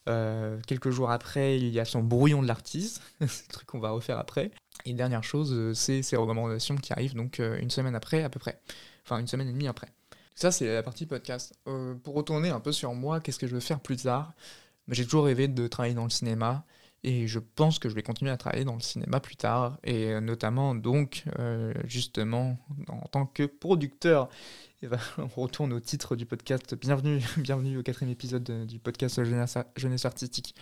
euh, 0.06 0.60
quelques 0.66 0.90
jours 0.90 1.10
après, 1.10 1.58
il 1.58 1.68
y 1.70 1.80
a 1.80 1.86
son 1.86 2.02
brouillon 2.02 2.42
de 2.42 2.46
l'artiste, 2.46 3.00
c'est 3.26 3.48
le 3.48 3.52
truc 3.52 3.66
qu'on 3.66 3.80
va 3.80 3.90
refaire 3.90 4.18
après. 4.18 4.50
Et 4.84 4.92
dernière 4.92 5.24
chose, 5.24 5.72
c'est 5.72 6.02
ces 6.02 6.16
recommandations 6.16 6.76
qui 6.76 6.92
arrivent 6.92 7.14
donc 7.14 7.38
une 7.38 7.70
semaine 7.70 7.94
après 7.94 8.22
à 8.22 8.28
peu 8.28 8.38
près. 8.38 8.60
Enfin, 9.04 9.18
une 9.18 9.26
semaine 9.26 9.48
et 9.48 9.52
demie 9.52 9.66
après. 9.66 9.88
Ça, 10.38 10.52
c'est 10.52 10.72
la 10.72 10.84
partie 10.84 11.04
podcast. 11.04 11.52
pour 12.04 12.14
retourner 12.14 12.50
un 12.50 12.60
peu 12.60 12.70
sur 12.70 12.94
moi, 12.94 13.18
qu'est-ce 13.18 13.40
que 13.40 13.48
je 13.48 13.54
veux 13.54 13.60
faire 13.60 13.80
plus 13.80 13.96
tard? 13.96 14.34
J'ai 14.86 15.02
toujours 15.02 15.24
rêvé 15.24 15.48
de 15.48 15.66
travailler 15.66 15.96
dans 15.96 16.04
le 16.04 16.10
cinéma. 16.10 16.64
Et 17.02 17.26
je 17.26 17.40
pense 17.40 17.80
que 17.80 17.88
je 17.88 17.94
vais 17.96 18.04
continuer 18.04 18.30
à 18.30 18.36
travailler 18.36 18.64
dans 18.64 18.76
le 18.76 18.80
cinéma 18.80 19.18
plus 19.18 19.34
tard, 19.34 19.78
et 19.82 20.20
notamment 20.20 20.76
donc 20.76 21.24
justement 21.84 22.56
en 22.86 23.08
tant 23.08 23.26
que 23.26 23.46
producteur. 23.46 24.28
Ben, 24.80 24.96
on 25.18 25.26
retourne 25.42 25.72
au 25.72 25.80
titre 25.80 26.14
du 26.14 26.24
podcast. 26.24 26.76
Bienvenue, 26.76 27.20
bienvenue 27.38 27.78
au 27.78 27.82
quatrième 27.82 28.12
épisode 28.12 28.64
du 28.64 28.78
podcast 28.78 29.24
Jeunesse, 29.24 30.04
Artistique. 30.04 30.54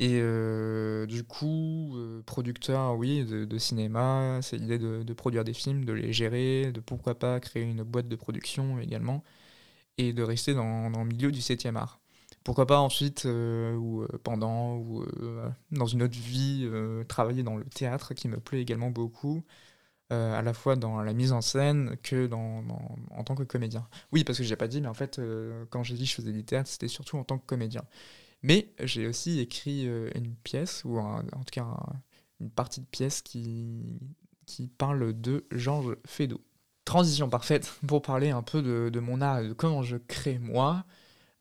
Et 0.00 0.18
euh, 0.22 1.04
du 1.04 1.24
coup, 1.24 1.92
euh, 1.96 2.22
producteur, 2.24 2.96
oui, 2.96 3.22
de, 3.26 3.58
cinéma, 3.58 4.40
c'est 4.40 4.56
l'idée 4.56 4.78
de, 4.78 5.12
produire 5.12 5.44
des 5.44 5.52
films, 5.52 5.84
de 5.84 5.92
les 5.92 6.10
gérer, 6.12 6.72
de 6.72 6.80
pourquoi 6.80 7.18
pas 7.18 7.38
créer 7.38 7.64
une 7.64 7.82
boîte 7.82 8.08
de 8.08 8.16
production 8.16 8.80
également, 8.80 9.22
et 9.98 10.12
de 10.14 10.22
rester 10.22 10.54
dans, 10.54 10.88
le 10.90 11.04
milieu 11.04 11.32
du 11.32 11.40
7e 11.40 11.76
art. 11.76 12.00
Pourquoi 12.44 12.66
pas 12.66 12.80
ensuite, 12.80 13.26
euh, 13.26 13.74
ou 13.76 14.06
pendant, 14.24 14.76
ou 14.78 15.04
dans 15.72 15.86
une 15.86 16.02
autre 16.02 16.18
vie, 16.18 16.68
travailler 17.08 17.42
dans 17.42 17.56
le 17.56 17.66
théâtre 17.66 18.14
qui 18.14 18.28
me 18.28 18.40
plaît 18.40 18.62
également 18.62 18.90
beaucoup. 18.90 19.44
À 20.10 20.42
la 20.42 20.54
fois 20.54 20.76
dans 20.76 21.02
la 21.02 21.12
mise 21.12 21.32
en 21.32 21.40
scène 21.40 21.96
que 22.02 22.26
dans, 22.26 22.64
en 23.10 23.24
tant 23.24 23.36
que 23.36 23.44
comédien. 23.44 23.86
Oui, 24.12 24.24
parce 24.24 24.38
que 24.38 24.44
j'ai 24.44 24.56
pas 24.56 24.66
dit, 24.68 24.80
mais 24.80 24.88
en 24.88 24.94
fait, 24.94 25.20
quand 25.70 25.84
j'ai 25.84 25.94
dit 25.94 26.04
que 26.04 26.10
je 26.10 26.14
faisais 26.16 26.32
du 26.32 26.44
théâtre, 26.44 26.68
c'était 26.70 26.88
surtout 26.88 27.16
en 27.18 27.24
tant 27.24 27.38
que 27.38 27.46
comédien. 27.46 27.84
Mais 28.42 28.72
j'ai 28.80 29.06
aussi 29.06 29.40
écrit 29.40 29.86
euh, 29.86 30.10
une 30.14 30.34
pièce, 30.34 30.82
ou 30.84 30.98
en 30.98 31.22
tout 31.22 31.52
cas 31.52 31.66
une 32.40 32.50
partie 32.50 32.80
de 32.80 32.86
pièce 32.86 33.20
qui, 33.22 34.00
qui 34.46 34.68
parle 34.68 35.20
de 35.20 35.46
Georges 35.50 35.96
Feydeau. 36.06 36.40
Transition 36.84 37.28
parfaite 37.28 37.70
pour 37.86 38.02
parler 38.02 38.30
un 38.30 38.42
peu 38.42 38.62
de, 38.62 38.88
de 38.90 39.00
mon 39.00 39.20
art 39.20 39.42
de 39.42 39.52
comment 39.52 39.82
je 39.82 39.96
crée 39.96 40.38
moi. 40.38 40.84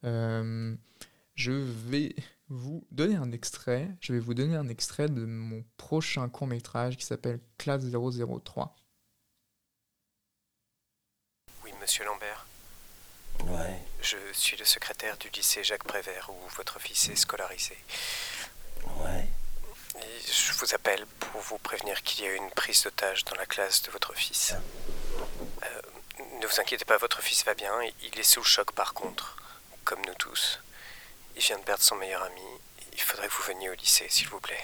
je 0.03 1.51
vais 1.89 2.15
vous 2.49 2.85
donner 2.91 3.15
un 3.15 3.31
extrait. 3.31 3.89
Je 4.01 4.13
vais 4.13 4.19
vous 4.19 4.33
donner 4.33 4.55
un 4.55 4.67
extrait 4.67 5.07
de 5.07 5.25
mon 5.25 5.63
prochain 5.77 6.27
court 6.29 6.47
métrage 6.47 6.97
qui 6.97 7.05
s'appelle 7.05 7.39
Classe 7.57 7.83
003. 7.85 8.75
Oui, 11.63 11.71
monsieur 11.79 12.05
Lambert. 12.05 12.47
Ouais. 13.45 13.79
Je 14.01 14.17
suis 14.33 14.57
le 14.57 14.65
secrétaire 14.65 15.17
du 15.17 15.29
lycée 15.29 15.63
Jacques 15.63 15.83
Prévert 15.83 16.29
où 16.29 16.49
votre 16.55 16.79
fils 16.79 17.09
est 17.09 17.15
scolarisé. 17.15 17.77
Ouais. 18.97 19.27
je 19.95 20.53
vous 20.53 20.73
appelle 20.73 21.05
pour 21.19 21.41
vous 21.41 21.57
prévenir 21.57 22.01
qu'il 22.03 22.23
y 22.23 22.27
a 22.27 22.31
eu 22.31 22.37
une 22.37 22.49
prise 22.51 22.83
d'otage 22.83 23.25
dans 23.25 23.35
la 23.35 23.45
classe 23.45 23.81
de 23.83 23.91
votre 23.91 24.13
fils. 24.13 24.53
Euh, 25.63 25.81
ne 26.41 26.47
vous 26.47 26.59
inquiétez 26.59 26.85
pas, 26.85 26.97
votre 26.97 27.21
fils 27.21 27.43
va 27.45 27.53
bien. 27.53 27.73
Il 28.01 28.17
est 28.17 28.23
sous 28.23 28.39
le 28.39 28.45
choc 28.45 28.71
par 28.71 28.93
contre, 28.93 29.37
comme 29.83 30.01
nous 30.05 30.15
tous. 30.15 30.59
Il 31.35 31.41
vient 31.41 31.57
de 31.59 31.63
perdre 31.63 31.83
son 31.83 31.95
meilleur 31.95 32.23
ami. 32.23 32.41
Il 32.93 33.01
faudrait 33.01 33.27
que 33.27 33.33
vous 33.33 33.43
veniez 33.43 33.69
au 33.69 33.73
lycée, 33.73 34.07
s'il 34.09 34.27
vous 34.29 34.39
plaît. 34.39 34.63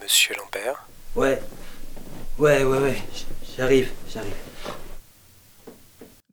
Monsieur 0.00 0.34
Lambert? 0.36 0.86
Ouais. 1.14 1.40
Ouais, 2.38 2.62
ouais, 2.64 2.78
ouais. 2.78 3.02
J'arrive, 3.56 3.92
j'arrive. 4.08 4.34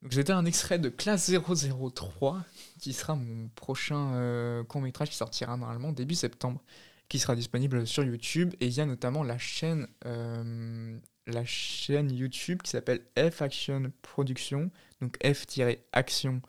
Donc 0.06 0.13
c'était 0.13 0.34
un 0.34 0.46
extrait 0.46 0.78
de 0.78 0.89
Classe 0.89 1.32
003, 1.32 2.44
qui 2.80 2.94
sera 2.94 3.15
mon 3.15 3.48
prochain 3.56 4.13
euh, 4.13 4.63
court 4.63 4.80
métrage 4.80 5.10
qui 5.10 5.15
sortira 5.15 5.58
normalement 5.58 5.91
début 5.91 6.13
septembre, 6.13 6.62
qui 7.10 7.18
sera 7.18 7.36
disponible 7.36 7.88
sur 7.88 8.04
YouTube. 8.04 8.54
Et 8.60 8.68
il 8.68 8.74
y 8.74 8.82
a 8.82 8.86
notamment 8.86 9.24
la 9.24 9.39
chaîne, 9.39 9.88
euh, 10.06 10.96
la 11.26 11.44
chaîne 11.44 12.12
YouTube 12.12 12.62
qui 12.62 12.70
s'appelle 12.70 13.02
F 13.18 13.41
Action 13.41 13.91
Production, 14.04 14.70
donc 15.02 15.18
F-Action 15.24 16.39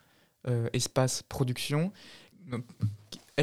euh, 0.47 0.69
espace 0.73 1.23
production, 1.23 1.91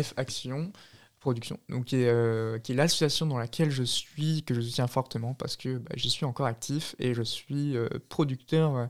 F 0.00 0.14
Action 0.16 0.72
Production, 1.18 1.58
donc 1.68 1.86
qui 1.86 1.96
est, 1.96 2.68
l'association 2.72 3.26
dans 3.26 3.38
laquelle 3.38 3.72
je 3.72 3.82
suis, 3.82 4.44
que 4.44 4.54
je 4.54 4.60
soutiens 4.60 4.86
fortement 4.86 5.34
parce 5.34 5.56
que 5.56 5.78
bah, 5.78 5.90
j'y 5.96 6.08
suis 6.08 6.24
encore 6.24 6.46
actif 6.46 6.94
et 7.00 7.14
je 7.14 7.22
suis 7.24 7.74
producteur 8.08 8.88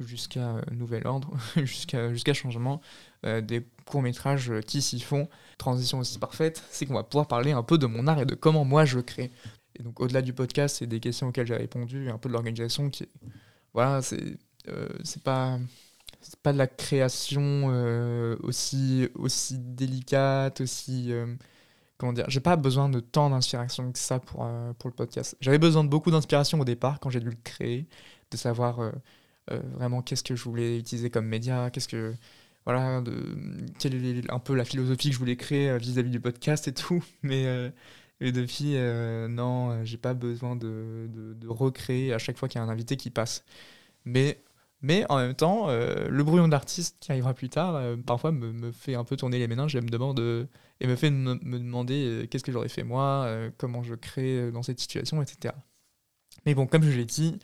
jusqu'à 0.00 0.60
nouvel 0.72 1.06
ordre, 1.06 1.36
jusqu'à 1.56 2.12
jusqu'à 2.12 2.34
changement, 2.34 2.80
des 3.24 3.66
courts-métrages 3.86 4.52
qui 4.66 4.82
s'y 4.82 5.00
font. 5.00 5.28
Transition 5.58 5.98
aussi 5.98 6.18
parfaite, 6.18 6.62
c'est 6.70 6.86
qu'on 6.86 6.94
va 6.94 7.02
pouvoir 7.02 7.26
parler 7.26 7.52
un 7.52 7.62
peu 7.62 7.78
de 7.78 7.86
mon 7.86 8.06
art 8.06 8.20
et 8.20 8.26
de 8.26 8.34
comment 8.34 8.64
moi 8.64 8.84
je 8.84 9.00
crée. 9.00 9.32
Et 9.78 9.82
donc 9.82 10.00
au-delà 10.00 10.22
du 10.22 10.32
podcast, 10.32 10.76
c'est 10.78 10.86
des 10.86 11.00
questions 11.00 11.28
auxquelles 11.28 11.46
j'ai 11.46 11.56
répondu, 11.56 12.08
un 12.10 12.18
peu 12.18 12.28
de 12.28 12.34
l'organisation 12.34 12.88
qui 12.90 13.08
Voilà, 13.74 14.02
c'est 14.02 14.38
c'est 15.04 15.22
pas 15.22 15.58
c'est 16.20 16.38
pas 16.40 16.52
de 16.52 16.58
la 16.58 16.66
création 16.66 17.66
aussi 18.42 19.08
aussi 19.14 19.58
délicate, 19.58 20.60
aussi 20.60 21.12
comment 21.98 22.12
dire, 22.12 22.26
j'ai 22.28 22.40
pas 22.40 22.56
besoin 22.56 22.88
de 22.88 23.00
tant 23.00 23.30
d'inspiration 23.30 23.90
que 23.92 23.98
ça 23.98 24.18
pour, 24.18 24.44
euh, 24.44 24.72
pour 24.78 24.90
le 24.90 24.94
podcast. 24.94 25.36
J'avais 25.40 25.58
besoin 25.58 25.84
de 25.84 25.88
beaucoup 25.88 26.10
d'inspiration 26.10 26.60
au 26.60 26.64
départ 26.64 27.00
quand 27.00 27.10
j'ai 27.10 27.20
dû 27.20 27.30
le 27.30 27.36
créer, 27.44 27.86
de 28.30 28.36
savoir 28.36 28.80
euh, 28.80 28.90
euh, 28.90 28.92
vraiment 29.48 30.02
qu'est-ce 30.02 30.24
que 30.24 30.36
je 30.36 30.44
voulais 30.44 30.78
utiliser 30.78 31.10
comme 31.10 31.26
média, 31.26 31.70
qu'est-ce 31.70 31.88
que 31.88 32.14
voilà, 32.64 33.00
de, 33.00 33.36
quelle 33.78 33.94
est 33.94 34.30
un 34.30 34.38
peu 34.40 34.54
la 34.54 34.64
philosophie 34.64 35.08
que 35.08 35.14
je 35.14 35.18
voulais 35.18 35.36
créer 35.36 35.78
vis-à-vis 35.78 36.10
du 36.10 36.20
podcast 36.20 36.66
et 36.68 36.74
tout. 36.74 37.04
Mais, 37.22 37.72
mais 38.20 38.32
depuis, 38.32 38.76
non, 39.28 39.84
j'ai 39.84 39.98
pas 39.98 40.14
besoin 40.14 40.56
de, 40.56 41.08
de, 41.08 41.48
recréer 41.48 42.12
à 42.12 42.18
chaque 42.18 42.38
fois 42.38 42.48
qu'il 42.48 42.60
y 42.60 42.62
a 42.62 42.66
un 42.66 42.70
invité 42.70 42.96
qui 42.96 43.10
passe. 43.10 43.44
Mais 44.04 44.42
mais 44.82 45.04
en 45.08 45.16
même 45.16 45.34
temps, 45.34 45.68
euh, 45.68 46.08
le 46.08 46.22
brouillon 46.22 46.48
d'artiste 46.48 46.98
qui 47.00 47.10
arrivera 47.10 47.34
plus 47.34 47.48
tard, 47.48 47.74
euh, 47.76 47.96
parfois 47.96 48.30
me, 48.30 48.70
fait 48.72 48.94
un 48.94 49.04
peu 49.04 49.16
tourner 49.16 49.38
les 49.38 49.48
méninges 49.48 49.74
et 49.74 49.80
me 49.80 49.88
demande, 49.88 50.20
et 50.80 50.86
me 50.86 50.96
fait 50.96 51.10
me, 51.10 51.34
demander 51.34 52.06
euh, 52.06 52.26
qu'est-ce 52.26 52.44
que 52.44 52.52
j'aurais 52.52 52.68
fait 52.68 52.84
moi, 52.84 53.28
comment 53.58 53.82
je 53.82 53.94
crée 53.94 54.50
dans 54.52 54.62
cette 54.62 54.78
situation, 54.78 55.22
etc. 55.22 55.54
Mais 56.44 56.54
bon, 56.54 56.66
comme 56.66 56.82
je 56.82 56.96
l'ai 56.96 57.04
dit, 57.04 57.38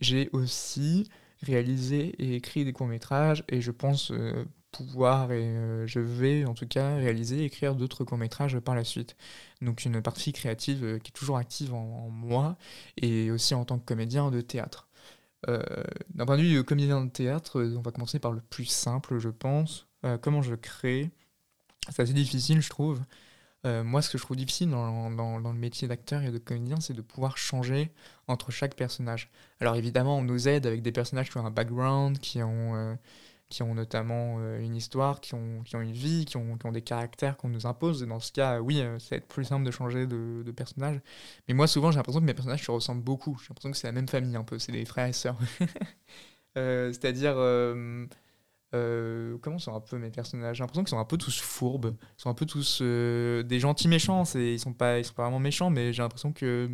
j'ai 0.00 0.28
aussi 0.32 1.08
réalisé 1.42 2.14
et 2.18 2.34
écrit 2.36 2.64
des 2.64 2.72
courts-métrages 2.72 3.44
et 3.48 3.60
je 3.60 3.70
pense 3.70 4.12
pouvoir 4.72 5.32
et 5.32 5.86
je 5.86 6.00
vais 6.00 6.44
en 6.44 6.54
tout 6.54 6.66
cas 6.66 6.96
réaliser 6.96 7.40
et 7.40 7.44
écrire 7.44 7.74
d'autres 7.74 8.04
courts-métrages 8.04 8.58
par 8.60 8.74
la 8.74 8.84
suite. 8.84 9.16
Donc 9.62 9.84
une 9.84 10.02
partie 10.02 10.32
créative 10.32 10.98
qui 11.02 11.10
est 11.10 11.14
toujours 11.14 11.38
active 11.38 11.72
en 11.74 12.10
moi 12.10 12.56
et 12.98 13.30
aussi 13.30 13.54
en 13.54 13.64
tant 13.64 13.78
que 13.78 13.84
comédien 13.84 14.30
de 14.30 14.40
théâtre. 14.40 14.90
Euh, 15.48 15.62
d'un 16.14 16.26
point 16.26 16.36
de 16.36 16.42
vue 16.42 16.64
comédien 16.64 17.04
de 17.04 17.10
théâtre, 17.10 17.62
on 17.62 17.80
va 17.80 17.92
commencer 17.92 18.18
par 18.18 18.32
le 18.32 18.40
plus 18.40 18.66
simple, 18.66 19.18
je 19.18 19.28
pense. 19.28 19.86
Euh, 20.04 20.18
comment 20.18 20.42
je 20.42 20.54
crée? 20.54 21.10
C'est 21.88 22.02
assez 22.02 22.12
difficile, 22.12 22.60
je 22.60 22.68
trouve. 22.68 23.00
Euh, 23.66 23.84
moi, 23.84 24.00
ce 24.02 24.10
que 24.10 24.18
je 24.18 24.22
trouve 24.22 24.36
difficile 24.36 24.70
dans, 24.70 25.38
le 25.38 25.52
métier 25.52 25.86
d'acteur 25.86 26.22
et 26.22 26.30
de 26.30 26.38
comédien, 26.38 26.80
c'est 26.80 26.94
de 26.94 27.02
pouvoir 27.02 27.36
changer 27.36 27.90
entre 28.26 28.50
chaque 28.50 28.74
personnage. 28.74 29.30
Alors 29.60 29.76
évidemment, 29.76 30.18
on 30.18 30.22
nous 30.22 30.48
aide 30.48 30.66
avec 30.66 30.82
des 30.82 30.92
personnages 30.92 31.30
qui 31.30 31.36
ont 31.36 31.44
un 31.44 31.50
background, 31.50 32.18
qui 32.18 32.42
ont 32.42 32.96
qui 33.50 33.62
ont 33.64 33.74
notamment 33.74 34.36
euh, 34.38 34.60
une 34.60 34.76
histoire, 34.76 35.20
qui 35.20 35.34
ont, 35.34 35.62
qui 35.64 35.76
ont 35.76 35.80
une 35.80 35.92
vie, 35.92 36.24
qui 36.24 36.36
ont, 36.36 36.56
qui 36.56 36.66
ont 36.66 36.72
des 36.72 36.82
caractères 36.82 37.36
qu'on 37.36 37.48
nous 37.48 37.66
impose. 37.66 38.02
Et 38.02 38.06
dans 38.06 38.20
ce 38.20 38.32
cas, 38.32 38.60
oui, 38.60 38.80
euh, 38.80 38.98
ça 39.00 39.08
va 39.10 39.16
être 39.18 39.26
plus 39.26 39.44
simple 39.44 39.66
de 39.66 39.70
changer 39.72 40.06
de, 40.06 40.52
personnage. 40.52 41.00
Mais 41.48 41.54
moi, 41.54 41.66
souvent, 41.66 41.90
j'ai 41.90 41.96
l'impression 41.96 42.20
que 42.20 42.26
mes 42.26 42.34
personnages 42.34 42.64
se 42.64 42.70
ressemblent 42.70 43.02
beaucoup. 43.02 43.36
J'ai 43.40 43.48
l'impression 43.50 43.72
que 43.72 43.76
c'est 43.76 43.88
la 43.88 43.92
même 43.92 44.08
famille 44.08 44.36
un 44.36 44.44
peu, 44.44 44.58
c'est 44.58 44.72
des 44.72 44.84
frères 44.84 45.08
et 45.08 45.12
sœurs. 45.12 45.36
euh, 46.56 46.92
C'est-à-dire, 46.92 47.34
euh, 48.74 49.36
comment 49.42 49.58
sont 49.58 49.74
un 49.74 49.80
peu 49.80 49.98
mes 49.98 50.10
personnages? 50.10 50.56
J'ai 50.56 50.62
l'impression 50.62 50.82
qu'ils 50.82 50.90
sont 50.90 50.98
un 50.98 51.04
peu 51.04 51.16
tous 51.16 51.40
fourbes, 51.40 51.94
ils 52.00 52.22
sont 52.22 52.30
un 52.30 52.34
peu 52.34 52.46
tous 52.46 52.82
des 52.82 53.58
gentils 53.58 53.88
méchants. 53.88 54.24
Ils 54.34 54.58
sont 54.58 54.72
pas, 54.72 54.98
ils 54.98 55.04
sont 55.04 55.14
pas 55.14 55.24
vraiment 55.24 55.40
méchants, 55.40 55.70
mais 55.70 55.92
j'ai 55.92 56.02
l'impression 56.02 56.32
que 56.32 56.70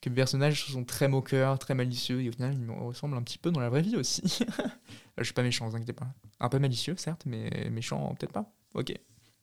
que 0.00 0.08
personnages 0.08 0.64
sont 0.64 0.84
très 0.84 1.08
moqueurs, 1.08 1.58
très 1.58 1.74
malicieux, 1.74 2.22
et 2.22 2.28
au 2.30 2.32
final, 2.32 2.54
ils 2.54 2.60
me 2.60 2.72
ressemblent 2.72 3.16
un 3.16 3.22
petit 3.22 3.36
peu 3.36 3.50
dans 3.50 3.60
la 3.60 3.68
vraie 3.68 3.82
vie 3.82 3.96
aussi. 3.96 4.22
je 5.18 5.24
suis 5.24 5.34
pas 5.34 5.42
méchant, 5.42 5.68
vous 5.68 5.76
inquiétez 5.76 5.92
pas. 5.92 6.08
Un 6.40 6.48
peu 6.48 6.58
malicieux, 6.58 6.94
certes, 6.96 7.24
mais 7.26 7.68
méchant, 7.70 8.14
peut-être 8.18 8.32
pas. 8.32 8.50
Ok. 8.74 8.94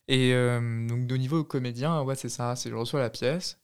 Et 0.07 0.33
euh, 0.33 0.87
donc, 0.87 1.05
de 1.05 1.17
niveau 1.17 1.43
comédien, 1.43 2.01
ouais, 2.01 2.15
c'est 2.15 2.29
ça, 2.29 2.55
c'est 2.55 2.69
je 2.69 2.75
reçois 2.75 2.99
la 2.99 3.09
pièce. 3.09 3.59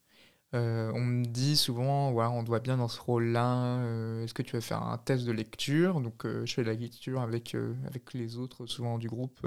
Euh, 0.54 0.92
on 0.94 1.00
me 1.00 1.24
dit 1.24 1.56
souvent, 1.56 2.12
ouais, 2.12 2.26
on 2.26 2.42
doit 2.42 2.60
bien 2.60 2.76
dans 2.76 2.88
ce 2.88 3.00
rôle-là, 3.00 3.78
euh, 3.80 4.24
est-ce 4.24 4.34
que 4.34 4.42
tu 4.42 4.54
veux 4.54 4.60
faire 4.60 4.82
un 4.82 4.98
test 4.98 5.24
de 5.24 5.32
lecture? 5.32 6.00
Donc, 6.00 6.24
je 6.26 6.52
fais 6.52 6.62
la 6.64 6.74
lecture 6.74 7.20
avec, 7.20 7.56
avec 7.86 8.14
les 8.14 8.36
autres, 8.38 8.66
souvent 8.66 8.98
du 8.98 9.08
groupe, 9.08 9.46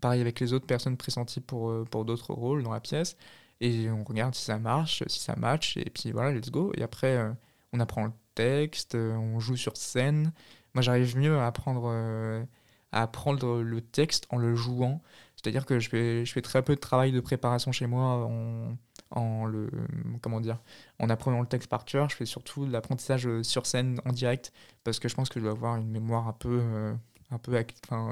pareil 0.00 0.20
avec 0.20 0.40
les 0.40 0.52
autres 0.52 0.66
personnes 0.66 0.96
pressenties 0.96 1.40
pour, 1.40 1.84
pour 1.90 2.04
d'autres 2.04 2.32
rôles 2.32 2.62
dans 2.62 2.72
la 2.72 2.80
pièce 2.80 3.16
et 3.60 3.90
on 3.90 4.04
regarde 4.04 4.34
si 4.34 4.44
ça 4.44 4.58
marche, 4.58 5.02
si 5.06 5.20
ça 5.20 5.36
match, 5.36 5.76
et 5.76 5.90
puis 5.90 6.12
voilà, 6.12 6.32
let's 6.32 6.50
go. 6.50 6.72
Et 6.76 6.82
après, 6.82 7.16
euh, 7.16 7.32
on 7.72 7.80
apprend 7.80 8.04
le 8.06 8.12
texte, 8.34 8.94
euh, 8.94 9.14
on 9.14 9.40
joue 9.40 9.56
sur 9.56 9.76
scène. 9.76 10.32
Moi, 10.74 10.82
j'arrive 10.82 11.16
mieux 11.16 11.38
à 11.38 11.46
apprendre, 11.46 11.84
euh, 11.86 12.44
à 12.92 13.02
apprendre 13.02 13.62
le 13.62 13.80
texte 13.80 14.26
en 14.30 14.36
le 14.36 14.54
jouant. 14.54 15.02
C'est-à-dire 15.36 15.66
que 15.66 15.80
je 15.80 15.88
fais, 15.88 16.24
je 16.24 16.32
fais 16.32 16.42
très 16.42 16.62
peu 16.62 16.74
de 16.74 16.80
travail 16.80 17.12
de 17.12 17.20
préparation 17.20 17.72
chez 17.72 17.86
moi 17.86 18.28
en 19.10 19.44
le, 19.46 19.70
comment 20.20 20.40
dire, 20.40 20.58
en 20.98 21.08
apprenant 21.10 21.40
le 21.40 21.46
texte 21.46 21.68
par 21.68 21.84
cœur. 21.84 22.08
Je 22.10 22.16
fais 22.16 22.26
surtout 22.26 22.66
de 22.66 22.72
l'apprentissage 22.72 23.28
sur 23.42 23.66
scène 23.66 24.00
en 24.04 24.12
direct 24.12 24.52
parce 24.84 24.98
que 24.98 25.08
je 25.08 25.14
pense 25.14 25.28
que 25.28 25.40
je 25.40 25.44
dois 25.44 25.52
avoir 25.52 25.76
une 25.76 25.90
mémoire 25.90 26.28
un 26.28 26.32
peu, 26.32 26.62
un 27.30 27.38
peu 27.38 27.52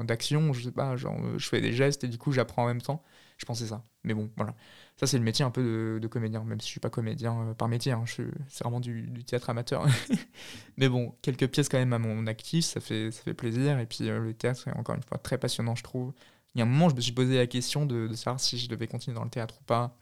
d'action. 0.03 0.53
Je 0.53 0.63
sais 0.63 0.71
pas, 0.71 0.95
genre, 0.95 1.17
je 1.37 1.47
fais 1.47 1.61
des 1.61 1.73
gestes 1.73 2.03
et 2.03 2.07
du 2.07 2.17
coup, 2.17 2.31
j'apprends 2.31 2.63
en 2.63 2.67
même 2.67 2.81
temps. 2.81 3.03
Je 3.37 3.45
pensais 3.45 3.67
ça. 3.67 3.83
Mais 4.03 4.13
bon, 4.13 4.29
voilà. 4.37 4.55
Ça, 4.97 5.07
c'est 5.07 5.17
le 5.17 5.23
métier 5.23 5.43
un 5.43 5.51
peu 5.51 5.99
de, 5.99 6.07
comédien, 6.07 6.43
même 6.43 6.59
si 6.61 6.67
je 6.67 6.71
suis 6.71 6.79
pas 6.79 6.89
comédien 6.89 7.49
euh, 7.49 7.53
par 7.53 7.67
métier. 7.67 7.91
Hein, 7.91 8.05
c'est 8.07 8.63
vraiment 8.63 8.79
du, 8.79 9.23
théâtre 9.25 9.49
amateur. 9.49 9.85
Mais 10.77 10.87
bon, 10.87 11.13
quelques 11.21 11.47
pièces 11.47 11.67
quand 11.67 11.77
même 11.77 11.91
à 11.91 11.99
mon 11.99 12.27
actif, 12.27 12.65
ça 12.65 12.79
fait, 12.79 13.11
ça 13.11 13.21
fait 13.23 13.33
plaisir. 13.33 13.79
Et 13.79 13.85
puis 13.85 14.09
euh, 14.09 14.19
le 14.19 14.33
théâtre 14.33 14.67
est 14.69 14.77
encore 14.77 14.95
une 14.95 15.03
fois 15.03 15.17
très 15.17 15.37
passionnant, 15.37 15.75
je 15.75 15.83
trouve. 15.83 16.13
Il 16.53 16.59
y 16.59 16.61
a 16.61 16.65
un 16.65 16.69
moment, 16.69 16.87
je 16.87 16.95
me 16.95 17.01
suis 17.01 17.11
posé 17.11 17.35
la 17.35 17.47
question 17.47 17.85
de, 17.85 18.13
savoir 18.13 18.39
si 18.39 18.57
je 18.57 18.69
devais 18.69 18.87
continuer 18.87 19.15
dans 19.15 19.25
le 19.25 19.29
théâtre 19.29 19.55
ou 19.59 19.63
pas. 19.65 19.97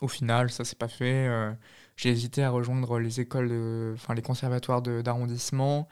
Au 0.00 0.08
final, 0.08 0.50
ça 0.50 0.64
s'est 0.64 0.76
pas 0.76 0.88
fait. 0.88 1.26
Euh, 1.28 1.52
j'ai 1.96 2.10
hésité 2.10 2.42
à 2.44 2.50
rejoindre 2.50 2.98
les 2.98 3.20
écoles, 3.20 3.52
enfin 3.94 4.14
les 4.14 4.22
conservatoires 4.22 4.82
d'arrondissement. 4.82 5.88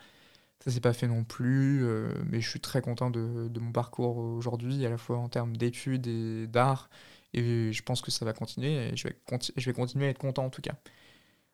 Ça 0.65 0.71
s'est 0.71 0.81
pas 0.81 0.93
fait 0.93 1.09
non 1.09 1.25
plus, 1.25 1.85
mais 2.27 2.41
je 2.41 2.49
suis 2.49 2.61
très 2.61 2.81
content 2.83 3.11
de, 3.11 3.49
de 3.49 3.61
mon 3.61 3.73
parcours 3.73 4.19
aujourd'hui, 4.19 4.85
à 4.87 4.91
la 4.91 4.99
fois 4.99 5.19
en 5.19 5.29
termes 5.29 5.57
d'études 5.57 6.07
et 6.07 6.47
d'art. 6.47 6.91
Et 7.35 7.73
je 7.73 7.83
pense 7.83 8.01
que 8.03 8.11
ça 8.11 8.25
va 8.25 8.33
continuer 8.33 8.73
et 8.75 8.97
je 8.97 9.09
vais, 9.09 9.17
je 9.57 9.67
vais 9.67 9.73
continuer 9.75 10.07
à 10.07 10.11
être 10.11 10.19
content 10.19 10.45
en 10.47 10.51
tout 10.51 10.63
cas. 10.63 10.75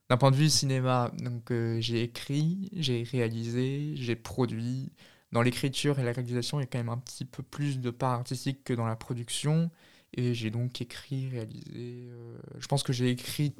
D'un 0.08 0.16
point 0.18 0.30
de 0.30 0.36
vue 0.36 0.50
cinéma, 0.50 1.10
donc 1.18 1.50
euh, 1.50 1.80
j'ai 1.80 2.02
écrit, 2.02 2.68
j'ai 2.74 3.02
réalisé, 3.04 3.92
j'ai 3.96 4.16
produit. 4.16 4.92
Dans 5.32 5.40
l'écriture 5.40 5.98
et 5.98 6.04
la 6.04 6.12
réalisation, 6.12 6.60
il 6.60 6.64
y 6.64 6.64
a 6.64 6.66
quand 6.66 6.78
même 6.78 6.90
un 6.90 6.98
petit 6.98 7.24
peu 7.24 7.42
plus 7.42 7.80
de 7.80 7.90
part 7.90 8.12
artistique 8.12 8.62
que 8.64 8.74
dans 8.74 8.84
la 8.86 8.96
production. 8.96 9.70
Et 10.14 10.34
j'ai 10.34 10.50
donc 10.50 10.80
écrit, 10.80 11.28
réalisé. 11.28 12.08
Euh, 12.10 12.36
je 12.58 12.66
pense 12.66 12.82
que 12.82 12.92
j'ai 12.92 13.10
écrit 13.10 13.54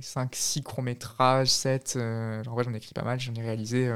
5, 0.00 0.34
6 0.34 0.62
courts-métrages, 0.62 1.48
7. 1.48 1.94
Euh, 1.96 2.42
en 2.46 2.54
vrai, 2.54 2.64
j'en 2.64 2.74
ai 2.74 2.78
écrit 2.78 2.92
pas 2.92 3.04
mal, 3.04 3.20
j'en 3.20 3.34
ai 3.34 3.42
réalisé. 3.42 3.90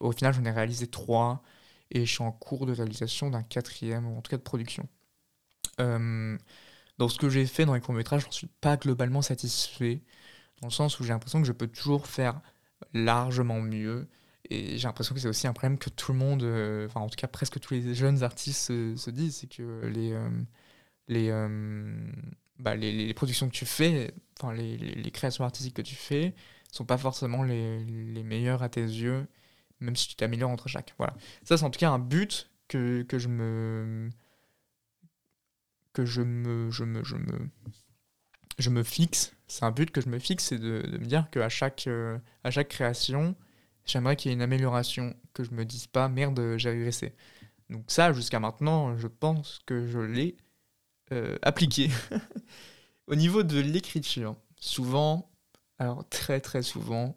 au 0.00 0.12
final, 0.12 0.34
j'en 0.34 0.44
ai 0.44 0.50
réalisé 0.50 0.86
3. 0.86 1.42
Et 1.90 2.06
je 2.06 2.12
suis 2.12 2.22
en 2.22 2.32
cours 2.32 2.66
de 2.66 2.72
réalisation 2.72 3.30
d'un 3.30 3.42
quatrième, 3.42 4.06
ou 4.06 4.16
en 4.16 4.22
tout 4.22 4.30
cas 4.30 4.36
de 4.36 4.42
production. 4.42 4.88
Dans 7.00 7.08
ce 7.08 7.18
que 7.18 7.30
j'ai 7.30 7.46
fait 7.46 7.64
dans 7.64 7.74
les 7.74 7.80
courts-métrages, 7.80 8.24
j'en 8.24 8.30
suis 8.30 8.46
pas 8.60 8.76
globalement 8.76 9.22
satisfait, 9.22 10.02
dans 10.60 10.68
le 10.68 10.72
sens 10.72 11.00
où 11.00 11.02
j'ai 11.02 11.14
l'impression 11.14 11.40
que 11.40 11.46
je 11.46 11.52
peux 11.52 11.66
toujours 11.66 12.06
faire 12.06 12.42
largement 12.92 13.62
mieux. 13.62 14.06
Et 14.50 14.76
j'ai 14.76 14.86
l'impression 14.86 15.14
que 15.14 15.20
c'est 15.20 15.28
aussi 15.28 15.46
un 15.46 15.54
problème 15.54 15.78
que 15.78 15.88
tout 15.88 16.12
le 16.12 16.18
monde, 16.18 16.42
euh, 16.42 16.86
enfin 16.86 17.00
en 17.00 17.08
tout 17.08 17.16
cas 17.16 17.26
presque 17.26 17.58
tous 17.58 17.72
les 17.72 17.94
jeunes 17.94 18.22
artistes 18.22 18.66
se, 18.66 19.10
disent, 19.10 19.36
c'est 19.36 19.46
que 19.46 19.86
les, 19.86 20.14
euh, 21.10 21.32
euh, 21.32 22.12
bah, 22.58 22.74
les, 22.74 22.92
les, 22.92 23.14
productions 23.14 23.48
que 23.48 23.54
tu 23.54 23.66
fais, 23.66 24.12
enfin 24.38 24.52
les, 24.52 24.76
les, 24.76 25.10
créations 25.10 25.44
artistiques 25.44 25.74
que 25.74 25.82
tu 25.82 25.94
fais, 25.94 26.34
sont 26.72 26.84
pas 26.84 26.98
forcément 26.98 27.42
les, 27.42 27.84
les 27.84 28.22
meilleures 28.22 28.62
à 28.62 28.68
tes 28.68 28.82
yeux, 28.82 29.26
même 29.80 29.96
si 29.96 30.08
tu 30.08 30.14
t'améliores 30.16 30.50
entre 30.50 30.68
chaque. 30.68 30.94
Voilà. 30.98 31.14
Ça 31.44 31.56
c'est 31.56 31.64
en 31.64 31.70
tout 31.70 31.78
cas 31.78 31.90
un 31.90 31.98
but 31.98 32.50
que, 32.68 33.02
que 33.02 33.18
je 33.18 33.28
me 33.28 34.10
que 35.92 36.04
je 36.04 36.22
me, 36.22 36.70
je 36.70 36.84
me, 36.84 37.02
je 37.02 37.16
me, 37.16 37.50
je 38.58 38.70
me 38.70 38.82
fixe, 38.82 39.34
c'est 39.48 39.64
un 39.64 39.72
but 39.72 39.90
que 39.90 40.00
je 40.00 40.08
me 40.08 40.18
fixe, 40.18 40.44
c'est 40.44 40.58
de, 40.58 40.82
de, 40.82 40.98
me 40.98 41.04
dire 41.04 41.28
qu'à 41.30 41.48
chaque, 41.48 41.86
euh, 41.88 42.18
à 42.44 42.50
chaque 42.50 42.68
création, 42.68 43.34
j'aimerais 43.84 44.16
qu'il 44.16 44.30
y 44.30 44.32
ait 44.32 44.36
une 44.36 44.42
amélioration, 44.42 45.16
que 45.34 45.42
je 45.42 45.50
me 45.50 45.64
dise 45.64 45.86
pas 45.88 46.08
merde, 46.08 46.54
j'ai 46.58 46.70
régressé. 46.70 47.14
Donc 47.70 47.84
ça, 47.88 48.12
jusqu'à 48.12 48.40
maintenant, 48.40 48.96
je 48.96 49.08
pense 49.08 49.60
que 49.66 49.86
je 49.86 49.98
l'ai 49.98 50.36
euh, 51.12 51.36
appliqué. 51.42 51.90
Au 53.06 53.14
niveau 53.14 53.42
de 53.42 53.58
l'écriture, 53.60 54.36
souvent, 54.56 55.30
alors 55.78 56.08
très 56.08 56.40
très 56.40 56.62
souvent, 56.62 57.16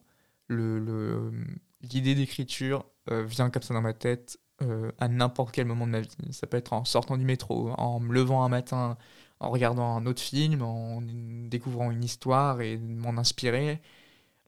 l'idée 0.50 2.14
le, 2.14 2.16
d'écriture 2.16 2.86
euh, 3.12 3.24
vient 3.24 3.50
comme 3.50 3.62
ça 3.62 3.74
dans 3.74 3.82
ma 3.82 3.94
tête 3.94 4.40
euh, 4.62 4.92
à 5.00 5.08
n'importe 5.08 5.54
quel 5.54 5.66
moment 5.66 5.86
de 5.86 5.92
ma 5.92 6.02
vie. 6.02 6.10
Ça 6.32 6.48
peut 6.48 6.58
être 6.58 6.74
en 6.74 6.86
sortant 6.86 7.18
du 7.18 7.26
métro, 7.26 7.72
en 7.72 8.00
me 8.00 8.14
levant 8.14 8.44
un 8.44 8.50
matin, 8.50 8.98
en 9.40 9.50
regardant 9.50 9.96
un 9.96 10.06
autre 10.06 10.22
film, 10.22 10.62
en 10.62 11.02
découvrant 11.02 11.92
une 11.92 12.04
histoire 12.04 12.62
et 12.62 12.78
m'en 12.78 13.18
inspirer. 13.18 13.82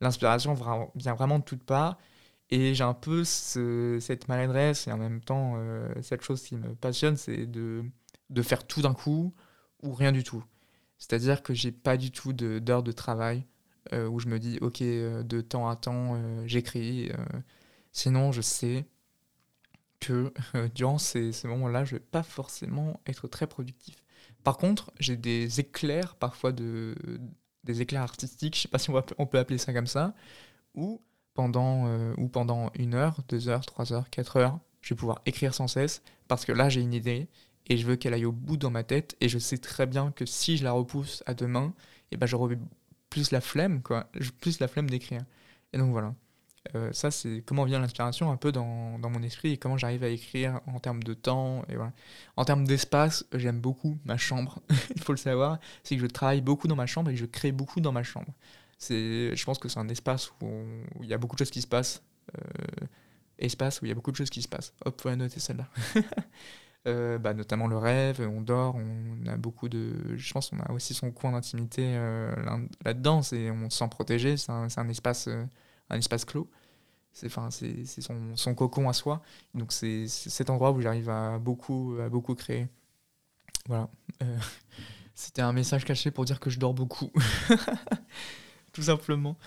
L'inspiration 0.02 0.56
vient 0.96 1.16
vraiment 1.16 1.40
de 1.40 1.44
toutes 1.44 1.64
parts. 1.64 1.98
Et 2.52 2.76
j'ai 2.76 2.84
un 2.84 2.94
peu 2.94 3.24
cette 3.24 4.28
maladresse 4.28 4.88
et 4.88 4.92
en 4.92 4.98
même 4.98 5.22
temps, 5.22 5.56
euh, 5.58 5.92
cette 6.02 6.22
chose 6.22 6.44
qui 6.44 6.56
me 6.56 6.76
passionne, 6.76 7.18
c'est 7.18 7.48
de, 7.48 7.84
de 8.30 8.42
faire 8.42 8.66
tout 8.66 8.82
d'un 8.82 8.94
coup 8.94 9.34
ou 9.82 9.94
rien 9.94 10.12
du 10.12 10.24
tout. 10.24 10.44
C'est-à-dire 10.98 11.44
que 11.44 11.54
j'ai 11.54 11.72
pas 11.72 11.98
du 11.98 12.12
tout 12.12 12.34
d'heures 12.34 12.84
de, 12.84 12.92
travail 12.92 13.46
euh, 13.94 14.08
où 14.08 14.20
je 14.20 14.28
me 14.28 14.40
dis, 14.40 14.58
ok, 14.62 14.82
euh, 14.82 15.24
de 15.24 15.42
temps 15.42 15.70
à 15.70 15.76
temps, 15.76 16.20
j'écris. 16.46 17.12
sinon, 17.92 18.32
je 18.32 18.42
sais 18.42 18.86
que 20.00 20.34
durant 20.76 20.98
ces, 20.98 21.32
moments-là, 21.44 21.86
je 21.86 21.96
vais 21.96 22.00
pas 22.00 22.24
forcément 22.24 23.00
être 23.06 23.28
très 23.28 23.48
productif. 23.48 23.96
Par 24.44 24.58
contre, 24.58 24.92
j'ai 25.00 25.18
des 25.18 25.60
éclairs, 25.60 26.16
parfois 26.16 26.52
de, 26.52 26.96
des 27.64 27.82
éclairs 27.82 28.04
artistiques, 28.04 28.56
je 28.56 28.62
sais 28.62 28.68
pas 28.68 28.80
si 28.80 28.90
on, 28.90 29.04
on 29.18 29.26
peut 29.26 29.40
appeler 29.40 29.58
ça 29.58 29.74
comme 29.74 29.88
ça, 29.88 30.14
où 30.76 31.02
pendant, 31.36 31.88
euh, 31.88 32.14
ou 32.18 32.28
pendant 32.28 32.72
une 32.74 32.96
heure, 32.96 33.20
deux 33.30 33.50
heures, 33.50 33.66
trois 33.66 33.94
heures, 33.94 34.10
quatre 34.10 34.38
heures, 34.38 34.58
je 34.82 34.94
vais 34.94 34.98
pouvoir 34.98 35.22
écrire 35.28 35.54
sans 35.54 35.68
cesse 35.68 36.02
parce 36.28 36.46
que 36.46 36.52
là 36.52 36.70
j'ai 36.70 36.82
une 36.82 36.94
idée 36.94 37.28
et 37.68 37.78
je 37.78 37.86
veux 37.86 37.96
qu'elle 37.96 38.14
aille 38.14 38.26
au 38.26 38.32
bout 38.32 38.58
dans 38.58 38.72
ma 38.72 38.84
tête 38.84 39.16
et 39.22 39.30
je 39.30 39.40
sais 39.40 39.58
très 39.58 39.86
bien 39.86 40.12
que 40.12 40.26
si 40.26 40.58
je 40.58 40.64
la 40.64 40.72
repousse 40.72 41.24
à 41.26 41.34
demain, 41.34 41.74
et 42.12 42.16
eh 42.16 42.18
ben 42.18 42.26
j'aurai 42.26 42.58
plus 43.10 43.32
la 43.32 43.42
flemme 43.42 43.82
quoi, 43.82 44.10
plus 44.40 44.60
la 44.60 44.68
flemme 44.68 44.90
d'écrire. 44.90 45.22
Et 45.74 45.78
donc 45.78 45.92
voilà. 45.92 46.14
Euh, 46.74 46.92
ça 46.94 47.12
c'est 47.12 47.44
comment 47.46 47.64
vient 47.64 47.80
l'inspiration 47.80 48.32
un 48.32 48.38
peu 48.38 48.52
dans, 48.52 48.98
mon 48.98 49.22
esprit 49.22 49.52
et 49.52 49.58
comment 49.58 49.78
j'arrive 49.78 50.04
à 50.04 50.10
écrire 50.10 50.62
en 50.66 50.80
termes 50.80 51.04
de 51.04 51.14
temps 51.14 51.64
et 51.70 51.76
voilà. 51.76 51.94
En 52.38 52.46
termes 52.46 52.66
d'espace, 52.66 53.26
j'aime 53.34 53.60
beaucoup 53.60 53.98
ma 54.06 54.18
chambre. 54.18 54.62
Il 54.96 55.02
faut 55.02 55.14
le 55.14 55.18
savoir, 55.18 55.60
c'est 55.84 55.96
que 55.96 56.02
je 56.02 56.08
travaille 56.08 56.42
beaucoup 56.42 56.68
dans 56.68 56.76
ma 56.76 56.88
chambre 56.88 57.12
et 57.12 57.16
je 57.16 57.26
crée 57.26 57.52
beaucoup 57.52 57.82
dans 57.82 57.92
ma 57.92 58.04
chambre 58.04 58.34
je 58.90 59.46
pense 59.46 59.60
que 59.60 59.70
c'est 59.70 59.80
un 59.80 59.90
espace 59.90 60.32
où, 60.42 60.64
il 61.02 61.10
y 61.10 61.14
a 61.14 61.18
beaucoup 61.18 61.36
de 61.36 61.40
choses 61.40 61.52
qui 61.52 61.62
se 61.62 61.68
passent. 61.68 62.04
Euh, 62.38 62.86
espace 63.38 63.82
où 63.82 63.86
il 63.86 63.90
y 63.90 63.92
a 63.92 63.96
beaucoup 63.96 64.12
de 64.12 64.16
choses 64.16 64.30
qui 64.30 64.42
se 64.42 64.48
passent. 64.48 64.74
Hop, 64.86 65.02
faut 65.02 65.10
la 65.10 65.16
noter 65.16 65.40
celle-là. 65.40 65.70
Euh, 66.88 67.18
bah, 67.18 67.34
notamment 67.34 67.68
le 67.68 67.78
rêve, 67.78 68.22
on 68.22 68.42
dort, 68.42 68.76
on 68.76 69.26
a 69.28 69.38
beaucoup 69.38 69.70
de. 69.70 70.16
Je 70.16 70.34
pense 70.34 70.50
qu'on 70.50 70.60
a 70.60 70.72
aussi 70.72 70.94
son 70.94 71.12
coin 71.12 71.32
d'intimité 71.32 71.84
euh, 71.96 72.32
là-dedans, 72.84 73.22
et 73.32 73.50
on 73.50 73.70
se 73.70 73.80
sent 73.80 73.88
protégé, 73.90 74.38
c'est 74.38 74.52
un, 74.52 74.90
espace, 74.90 75.28
un 75.90 75.98
espace 75.98 76.26
clos. 76.26 76.50
C'est 77.12 77.30
son, 77.30 78.36
son, 78.36 78.56
cocon 78.56 78.90
à 78.90 78.94
soi. 78.94 79.22
Donc 79.54 79.72
c'est 79.72 80.08
cet 80.08 80.50
endroit 80.50 80.72
où 80.72 80.82
j'arrive 80.82 81.10
à 81.10 81.40
beaucoup, 81.40 81.96
à 82.04 82.10
beaucoup 82.10 82.36
créer. 82.36 82.68
Voilà. 83.68 83.90
C'était 85.16 85.42
un 85.42 85.54
message 85.54 85.86
caché 85.86 86.12
pour 86.12 86.26
dire 86.26 86.42
que 86.42 86.50
je 86.50 86.60
dors 86.60 86.74
beaucoup. 86.74 87.12
tout 88.74 88.84
simplement. 88.84 89.38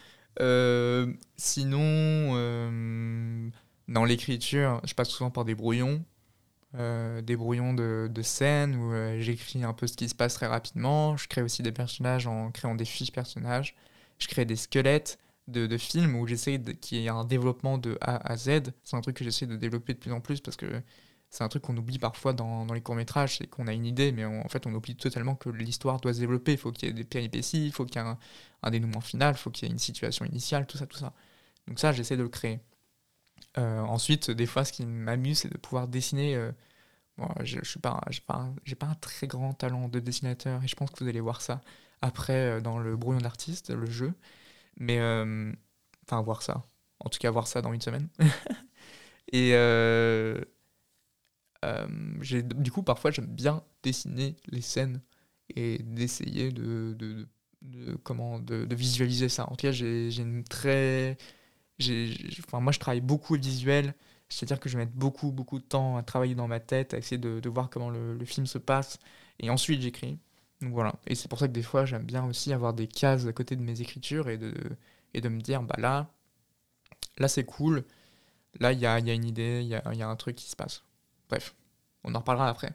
Euh, 0.41 1.13
sinon, 1.37 1.81
euh, 1.83 3.51
dans 3.87 4.05
l'écriture, 4.05 4.81
je 4.85 4.95
passe 4.95 5.11
souvent 5.11 5.31
par 5.31 5.45
des 5.45 5.55
brouillons. 5.55 6.05
Euh, 6.75 7.23
des 7.23 7.35
brouillons 7.35 7.73
de, 7.73 8.23
scènes 8.23 8.77
où 8.77 8.93
j'écris 9.21 9.65
un 9.65 9.73
peu 9.73 9.87
ce 9.87 9.97
qui 9.97 10.09
se 10.09 10.15
passe 10.15 10.35
très 10.35 10.47
rapidement. 10.47 11.17
Je 11.17 11.29
crée 11.29 11.43
aussi 11.43 11.63
des 11.63 11.73
personnages 11.73 12.27
en 12.27 12.51
créant 12.51 12.75
des 12.75 12.85
fiches 12.85 13.13
personnages. 13.13 13.75
Je 14.19 14.29
crée 14.29 14.45
des 14.45 14.57
squelettes 14.57 15.19
de, 15.49 15.79
films 15.79 16.17
où 16.17 16.27
j'essaie 16.27 16.61
qu'il 16.81 16.99
y 16.99 17.07
ait 17.07 17.09
un 17.09 17.25
développement 17.25 17.79
de 17.79 17.97
A 18.01 18.17
à 18.31 18.37
Z. 18.37 18.73
C'est 18.85 18.97
un 18.97 19.01
truc 19.01 19.17
que 19.17 19.25
j'essaie 19.25 19.47
de 19.47 19.57
développer 19.57 19.95
de 19.95 19.99
plus 19.99 20.13
en 20.13 20.21
plus 20.21 20.41
parce 20.41 20.57
que 20.57 20.83
c'est 21.31 21.45
un 21.45 21.49
truc 21.49 21.63
qu'on 21.63 21.77
oublie 21.77 21.99
parfois 21.99 22.33
dans, 22.33 22.65
dans 22.65 22.75
les 22.75 22.81
courts-métrages, 22.81 23.39
c'est 23.39 23.47
qu'on 23.47 23.67
a 23.67 23.73
une 23.73 23.85
idée, 23.85 24.13
mais 24.13 24.25
en 24.25 24.49
fait 24.49 24.67
on 24.67 24.75
oublie 24.75 24.97
totalement 24.97 25.35
que 25.35 25.51
l'histoire 25.51 26.01
doit 26.01 26.15
se 26.15 26.21
développer. 26.21 26.53
Il 26.53 26.59
faut 26.59 26.73
qu'il 26.73 26.89
y 26.89 26.91
ait 26.91 26.95
des 26.95 27.05
péripéties, 27.05 27.67
il 27.67 27.73
faut 27.73 27.85
qu'il 27.85 28.01
y 28.01 28.05
ait 28.05 28.09
un, 28.63 28.71
dénouement 28.71 29.01
final, 29.01 29.35
il 29.35 29.39
faut 29.39 29.51
qu'il 29.51 29.69
y 29.69 29.71
ait 29.71 29.73
une 29.73 29.79
situation 29.79 30.25
initiale, 30.25 30.67
tout 30.67 30.79
ça, 30.79 30.87
tout 30.87 30.99
ça. 30.99 31.13
Donc 31.67 31.79
ça, 31.81 31.93
j'essaie 31.93 32.17
de 32.17 32.23
le 32.23 32.29
créer. 32.29 32.61
Euh, 33.59 33.81
ensuite, 33.81 34.31
des 34.31 34.47
fois, 34.47 34.65
ce 34.65 34.73
qui 34.73 34.87
m'amuse, 34.87 35.41
c'est 35.41 35.53
de 35.53 35.59
pouvoir 35.59 35.89
dessiner. 35.89 36.37
Euh, 36.37 36.53
je, 37.45 37.59
je 37.63 37.69
suis 37.69 37.81
pas, 37.81 38.01
pas, 38.27 38.49
j'ai 38.65 38.77
pas 38.77 38.87
un 38.87 38.95
très 38.95 39.27
grand 39.27 39.53
talent 39.55 39.89
de 39.89 40.01
dessinateur, 40.01 40.63
et 40.63 40.69
je 40.69 40.77
pense 40.77 40.91
que 40.91 41.03
vous 41.05 41.11
allez 41.11 41.21
voir 41.21 41.43
ça 41.43 41.61
après 42.03 42.59
euh, 42.59 42.61
dans 42.61 42.79
le 42.79 42.97
brouillon 42.97 43.21
d'artiste, 43.21 43.71
le 43.71 43.87
jeu. 43.87 44.15
Mais 44.79 45.01
enfin, 46.07 46.23
voir 46.23 46.43
ça. 46.43 46.65
En 47.01 47.09
tout 47.11 47.19
cas, 47.19 47.31
voir 47.31 47.47
ça 47.49 47.63
dans 47.63 47.73
une 47.73 47.81
semaine. 47.81 48.09
et 49.33 49.53
du 52.55 52.73
coup, 52.73 52.83
parfois, 52.83 53.11
j'aime 53.11 53.27
bien 53.27 53.65
dessiner 53.83 54.37
les 54.47 54.61
scènes 54.63 55.03
et 55.57 55.79
d'essayer 55.83 56.53
de, 56.53 56.95
de, 56.99 57.27
de, 57.63 57.97
comment, 57.97 58.39
de, 58.39 58.67
visualiser 58.75 59.29
ça. 59.29 59.45
En 59.51 59.57
tout 59.57 59.67
cas, 59.67 59.73
j'ai 59.73 60.17
une 60.19 60.45
très. 60.45 61.17
Moi, 62.53 62.73
je 62.73 62.79
travaille 62.79 63.01
beaucoup 63.01 63.35
le 63.35 63.41
visuel, 63.41 63.95
c'est-à-dire 64.29 64.61
que 64.61 64.69
je 64.69 64.77
vais 64.77 64.85
mettre 64.85 64.97
beaucoup, 64.97 65.31
beaucoup 65.31 65.59
de 65.59 65.65
temps 65.65 65.97
à 65.97 66.03
travailler 66.03 66.35
dans 66.35 66.49
ma 66.49 66.61
tête, 66.61 66.95
à 66.95 66.99
essayer 66.99 67.19
de, 67.19 67.49
voir 67.49 67.71
comment 67.71 67.91
le, 67.91 68.15
le, 68.15 68.25
film 68.25 68.47
se 68.47 68.59
passe, 68.59 68.99
et 69.41 69.51
ensuite 69.51 69.81
j'écris. 69.81 70.19
Donc 70.61 70.73
voilà. 70.73 70.95
Et 71.07 71.15
c'est 71.15 71.29
pour 71.29 71.39
ça 71.39 71.47
que 71.49 71.53
des 71.53 71.63
fois, 71.63 71.85
j'aime 71.85 72.05
bien 72.05 72.25
aussi 72.25 72.53
avoir 72.53 72.75
des 72.75 72.89
cases 72.89 73.27
à 73.27 73.33
côté 73.33 73.57
de 73.57 73.63
mes 73.63 73.81
écritures 73.81 74.29
et 74.29 74.39
de, 74.39 74.53
et 75.15 75.21
de 75.21 75.29
me 75.29 75.41
dire, 75.41 75.63
bah 75.63 75.77
là, 75.79 76.11
là 77.19 77.29
c'est 77.29 77.45
cool, 77.45 77.85
là 78.61 78.73
il 78.73 78.81
y 78.81 78.87
a, 78.87 78.99
y 78.99 79.11
a, 79.11 79.15
une 79.15 79.25
idée, 79.25 79.61
il 79.63 79.69
y 79.69 79.75
a, 79.75 79.95
y 79.95 80.03
a 80.03 80.09
un 80.09 80.17
truc 80.17 80.37
qui 80.37 80.51
se 80.51 80.57
passe. 80.57 80.83
Bref, 81.29 81.55
on 82.05 82.15
en 82.15 82.19
reparlera 82.19 82.49
après. 82.49 82.73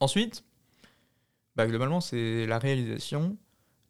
Ensuite, 0.00 0.44
bah, 1.56 1.66
globalement, 1.66 2.00
c'est 2.00 2.46
la 2.46 2.58
réalisation. 2.58 3.36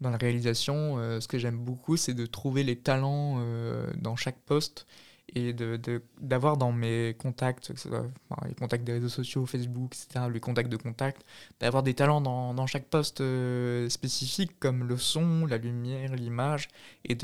Dans 0.01 0.11
la 0.11 0.17
réalisation, 0.17 0.99
euh, 0.99 1.21
ce 1.21 1.27
que 1.29 1.39
j'aime 1.39 1.59
beaucoup, 1.59 1.97
c'est 1.97 2.15
de 2.15 2.27
trouver 2.27 2.63
les 2.63 2.77
talents 2.77 3.37
euh, 3.39 3.91
dans 3.97 4.17
chaque 4.17 4.39
poste 4.41 4.87
et 5.35 5.53
d'avoir 5.53 6.57
de, 6.57 6.61
dans 6.61 6.73
mes 6.73 7.15
contacts, 7.19 7.73
les 8.47 8.55
contacts 8.55 8.85
des 8.85 8.95
réseaux 8.95 9.09
sociaux, 9.09 9.45
Facebook, 9.45 9.95
etc., 9.95 10.27
les 10.33 10.41
contacts 10.41 10.71
de 10.71 10.77
contact, 10.77 11.23
d'avoir 11.61 11.83
des 11.83 11.95
talents 11.95 12.21
dans, 12.21 12.55
dans 12.55 12.67
chaque 12.67 12.87
poste 12.87 13.21
euh, 13.21 13.89
spécifique, 13.91 14.59
comme 14.59 14.85
le 14.85 14.97
son, 14.97 15.45
la 15.47 15.59
lumière, 15.59 16.15
l'image, 16.15 16.69
et 17.05 17.15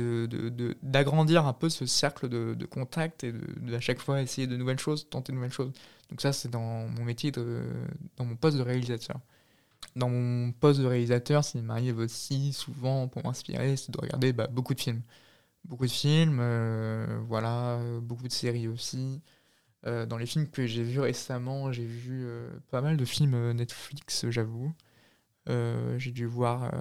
d'agrandir 0.83 1.45
de, 1.45 1.49
un 1.49 1.53
peu 1.55 1.71
ce 1.71 1.87
cercle 1.87 2.29
de, 2.29 2.55
de 2.55 2.67
contacts 2.67 3.25
et 3.25 3.33
de, 3.33 3.75
à 3.75 3.81
chaque 3.81 4.01
fois 4.01 4.21
essayer 4.21 4.47
de 4.47 4.57
nouvelles 4.57 4.79
choses, 4.79 5.09
tenter 5.09 5.33
de 5.33 5.37
nouvelles 5.37 5.53
choses. 5.53 5.73
Donc 6.11 6.21
ça, 6.21 6.33
c'est 6.33 6.51
dans 6.51 6.87
mon 6.89 7.05
métier, 7.05 7.31
de, 7.31 7.63
dans 8.17 8.27
mon 8.27 8.37
poste 8.37 8.59
de 8.59 8.63
réalisateur. 8.63 9.19
Dans 9.97 10.09
mon 10.09 10.53
poste 10.53 10.81
de 10.81 10.87
réalisateur, 10.87 11.44
ce 11.44 11.53
qui 11.53 11.62
m'arrive 11.62 11.99
aussi 11.99 12.53
souvent 12.53 13.09
pour 13.09 13.25
m'inspirer, 13.25 13.77
c'est 13.77 13.92
de 13.92 14.01
regarder 14.01 14.33
bah, 14.33 14.49
beaucoup 14.49 14.75
de 14.75 14.81
films 14.81 15.03
beaucoup 15.64 15.87
de 15.87 15.90
films, 15.90 16.38
euh, 16.40 17.20
voilà, 17.27 17.81
beaucoup 18.03 18.29
de 18.29 18.33
séries 18.33 18.68
aussi. 18.68 19.23
Euh, 19.87 20.07
dans 20.07 20.18
les 20.18 20.27
films 20.27 20.49
que 20.49 20.66
j'ai 20.66 20.83
vus 20.83 21.01
récemment, 21.01 21.73
j'ai 21.73 21.85
vu 21.87 22.25
euh, 22.27 22.51
pas 22.70 22.81
mal 22.81 22.97
de 22.97 23.05
films 23.05 23.53
Netflix, 23.53 24.27
j'avoue. 24.31 24.73
j'ai 25.99 26.12
dû 26.12 26.27
voir 26.27 26.73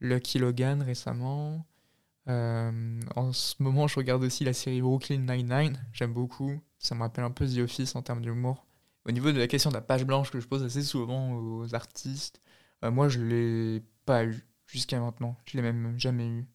Lucky 0.00 0.38
Logan 0.38 0.82
récemment. 0.82 1.66
en 2.26 3.32
ce 3.32 3.54
moment, 3.60 3.86
je 3.88 3.96
regarde 3.96 4.22
aussi 4.24 4.44
la 4.44 4.52
série 4.52 4.80
Brooklyn 4.82 5.18
Nine-Nine. 5.20 5.78
J'aime 5.92 6.12
beaucoup. 6.12 6.60
Ça 6.78 6.94
me 6.94 7.00
rappelle 7.00 7.24
un 7.24 7.30
peu 7.30 7.46
The 7.46 7.58
Office 7.58 7.96
en 7.96 8.02
termes 8.02 8.22
d'humour. 8.22 8.63
Au 9.06 9.12
niveau 9.12 9.32
de 9.32 9.38
la 9.38 9.46
question 9.46 9.70
de 9.70 9.74
la 9.74 9.82
page 9.82 10.04
blanche 10.04 10.30
que 10.30 10.40
je 10.40 10.46
pose 10.46 10.62
assez 10.62 10.82
souvent 10.82 11.32
aux 11.34 11.74
artistes, 11.74 12.40
moi, 12.82 13.08
je 13.08 13.18
l'ai 13.20 13.82
pas 14.04 14.24
eu 14.24 14.46
jusqu'à 14.66 15.00
maintenant. 15.00 15.36
Je 15.46 15.56
l'ai 15.56 15.62
même 15.62 15.94
jamais 15.98 16.26
eu. 16.26 16.46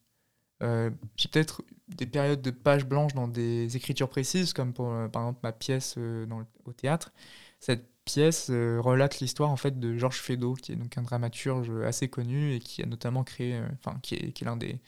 Euh, 0.61 0.89
j'ai 1.15 1.29
peut-être 1.29 1.63
des 1.87 2.05
périodes 2.05 2.41
de 2.41 2.51
pages 2.51 2.85
blanches 2.85 3.13
dans 3.13 3.27
des 3.27 3.75
écritures 3.77 4.09
précises, 4.09 4.53
comme 4.53 4.73
pour, 4.73 4.91
euh, 4.91 5.07
par 5.07 5.23
exemple 5.23 5.39
ma 5.43 5.51
pièce 5.53 5.95
euh, 5.97 6.25
au 6.65 6.73
théâtre. 6.73 7.13
Cette 7.59 7.89
pièce 8.05 8.49
relate 8.49 9.19
l'histoire 9.19 9.51
en 9.51 9.55
fait 9.55 9.79
de 9.79 9.97
Georges 9.97 10.19
Feydeau, 10.19 10.55
qui 10.55 10.71
est 10.71 10.75
donc 10.75 10.97
un 10.97 11.03
dramaturge 11.03 11.69
assez 11.85 12.09
connu 12.09 12.53
et 12.55 12.59
qui 12.59 12.81
a 12.81 12.85
notamment 12.85 13.23
créé, 13.23 13.61
enfin 13.73 13.99
qui 14.01 14.15
est, 14.15 14.31
qui 14.31 14.43
est 14.43 14.47
l'un 14.47 14.57
des, 14.57 14.79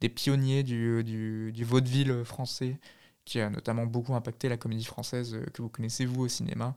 des, 0.00 0.08
pionniers 0.08 0.62
du, 0.62 1.02
du, 1.02 1.50
du, 1.52 1.64
vaudeville 1.64 2.24
français, 2.24 2.78
qui 3.24 3.40
a 3.40 3.50
notamment 3.50 3.86
beaucoup 3.86 4.14
impacté 4.14 4.48
la 4.48 4.56
comédie 4.56 4.84
française 4.84 5.40
que 5.52 5.62
vous 5.62 5.68
connaissez 5.68 6.06
vous 6.06 6.22
au 6.22 6.28
cinéma, 6.28 6.76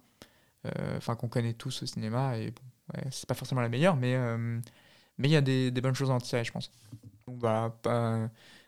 enfin 0.97 1.15
qu'on 1.15 1.29
connaît 1.29 1.53
tous 1.53 1.83
au 1.83 1.85
cinéma. 1.85 2.37
Et 2.37 2.51
bon, 2.51 2.61
ouais, 2.95 3.07
c'est 3.11 3.27
pas 3.27 3.35
forcément 3.35 3.61
la 3.61 3.69
meilleure, 3.69 3.95
mais 3.95 4.15
mais 5.17 5.27
il 5.29 5.31
y 5.31 5.35
a 5.35 5.41
des, 5.41 5.71
bonnes 5.71 5.95
choses 5.95 6.11
à 6.11 6.13
en 6.13 6.19
tirer, 6.19 6.43
je 6.43 6.51
pense. 6.51 6.71
Donc 7.27 7.39
voilà, 7.39 7.69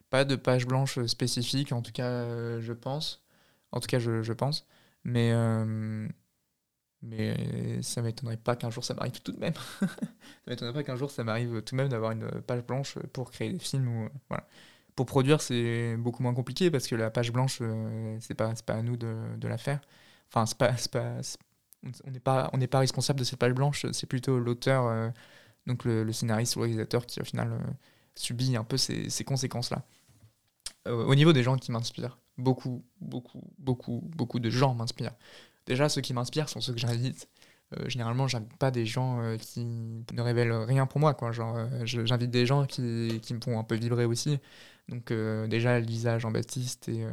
pas, 0.10 0.26
de 0.26 0.36
page 0.36 0.66
blanche 0.66 1.04
spécifique, 1.06 1.72
en 1.72 1.82
tout 1.82 1.92
cas, 1.92 2.08
euh, 2.08 2.62
je 2.62 2.74
pense. 2.74 3.24
En 3.72 3.80
tout 3.80 3.88
cas, 3.88 4.00
je, 4.00 4.22
je 4.22 4.34
pense. 4.34 4.68
Mais, 5.04 5.32
euh, 5.34 6.08
mais 7.02 7.82
ça 7.84 8.02
m'étonnerait 8.02 8.38
pas 8.38 8.56
qu'un 8.56 8.70
jour 8.70 8.84
ça 8.84 8.94
m'arrive 8.96 9.22
tout 9.22 9.32
de 9.32 9.40
même. 9.40 9.54
ça 9.82 9.88
m'étonnerait 10.48 10.74
pas 10.74 10.84
qu'un 10.84 10.96
jour 10.96 11.12
ça 11.12 11.24
m'arrive 11.24 11.62
tout 11.62 11.76
de 11.76 11.82
même 11.82 11.90
d'avoir 11.90 12.12
une 12.12 12.30
page 12.42 12.64
blanche 12.66 12.98
pour 13.14 13.32
créer 13.32 13.52
des 13.52 13.60
films. 13.60 13.88
Ou, 13.88 14.10
voilà. 14.30 14.48
Pour 14.96 15.06
produire, 15.06 15.42
c'est 15.42 15.98
beaucoup 15.98 16.24
moins 16.24 16.34
compliqué 16.34 16.72
parce 16.72 16.88
que 16.88 16.96
la 16.96 17.12
page 17.12 17.32
blanche, 17.32 17.60
euh, 17.62 18.18
c'est 18.22 18.36
pas, 18.36 18.54
pas 18.66 18.76
à 18.76 18.82
nous 18.82 18.98
de, 18.98 19.16
de 19.38 19.48
la 19.48 19.58
faire. 19.58 19.82
Enfin, 20.30 20.46
c'est 20.46 20.58
pas, 20.58 20.74
pas, 20.92 21.22
on 22.06 22.12
n'est 22.12 22.20
pas, 22.20 22.50
on 22.54 22.60
pas 22.60 22.80
responsable 22.80 23.20
de 23.20 23.26
cette 23.26 23.40
page 23.40 23.54
blanche, 23.54 23.86
c'est 23.92 24.08
plutôt 24.08 24.40
l'auteur, 24.40 25.12
donc 25.68 25.86
le, 25.86 26.12
scénariste 26.12 26.56
ou 26.56 26.60
le 26.60 26.66
réalisateur 26.66 27.06
qui 27.06 27.22
au 27.22 27.26
final 27.26 27.60
subit 28.16 28.56
un 28.56 28.64
peu 28.64 28.78
ces, 28.78 29.24
conséquences-là. 29.24 29.84
Euh, 30.88 31.06
au 31.06 31.16
niveau 31.16 31.34
des 31.34 31.44
gens 31.44 31.58
qui 31.58 31.72
m'inspirent, 31.72 32.18
beaucoup, 32.38 32.84
beaucoup, 33.02 33.44
beaucoup, 33.58 34.02
beaucoup 34.16 34.40
de 34.40 34.50
gens 34.50 34.74
m'inspirent. 34.74 35.16
Déjà, 35.66 35.90
ceux 35.90 36.02
qui 36.02 36.14
m'inspirent 36.14 36.50
sont 36.50 36.62
ceux 36.62 36.74
que 36.74 36.80
j'invite. 36.80 37.28
Euh, 37.76 37.90
généralement, 37.90 38.28
j'invite 38.28 38.56
pas 38.58 38.70
des 38.70 38.86
gens 38.86 39.22
euh, 39.22 39.38
qui 39.38 39.66
ne 39.66 40.22
révèlent 40.22 40.54
rien 40.54 40.86
pour 40.86 41.00
moi. 41.00 41.14
Quoi. 41.14 41.32
Genre, 41.32 41.56
euh, 41.58 41.86
j'invite 41.86 42.30
des 42.30 42.46
gens 42.46 42.66
qui, 42.66 43.20
qui, 43.22 43.34
me 43.34 43.42
font 43.42 43.60
un 43.60 43.64
peu 43.64 43.76
vibrer 43.76 44.06
aussi. 44.06 44.38
Donc, 44.90 45.12
déjà, 45.50 45.80
Lisa, 45.80 46.20
Jean-Baptiste 46.20 46.90
et, 46.90 47.08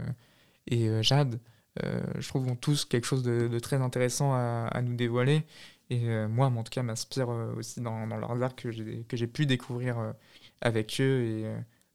et 0.66 1.02
Jade, 1.02 1.40
je 1.80 2.28
trouve 2.28 2.46
ont 2.48 2.56
tous 2.56 2.84
quelque 2.84 3.06
chose 3.06 3.22
de, 3.22 3.58
très 3.58 3.76
intéressant 3.76 4.32
à, 4.34 4.80
nous 4.82 4.94
dévoiler. 4.94 5.44
Et 5.90 6.06
moi, 6.26 6.46
en 6.46 6.62
tout 6.62 6.70
cas, 6.70 6.82
m'inspire 6.82 7.28
aussi 7.56 7.80
dans, 7.80 8.06
dans 8.06 8.16
leurs 8.16 8.42
arts 8.42 8.56
que 8.56 8.70
j'ai 8.70 9.26
pu 9.26 9.46
découvrir 9.46 10.14
avec 10.60 11.00
eux 11.00 11.54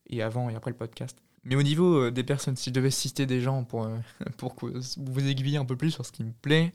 et, 0.09 0.21
avant 0.21 0.49
et 0.49 0.55
après 0.55 0.71
le 0.71 0.77
podcast. 0.77 1.17
Mais 1.43 1.55
au 1.55 1.63
niveau 1.63 2.09
des 2.09 2.23
personnes, 2.23 2.55
si 2.55 2.69
je 2.69 2.73
devais 2.73 2.91
citer 2.91 3.25
des 3.25 3.41
gens 3.41 3.63
pour, 3.63 3.89
pour 4.37 4.55
vous 4.97 5.27
aiguiller 5.27 5.57
un 5.57 5.65
peu 5.65 5.75
plus 5.75 5.91
sur 5.91 6.05
ce 6.05 6.11
qui 6.11 6.23
me 6.23 6.33
plaît, 6.33 6.73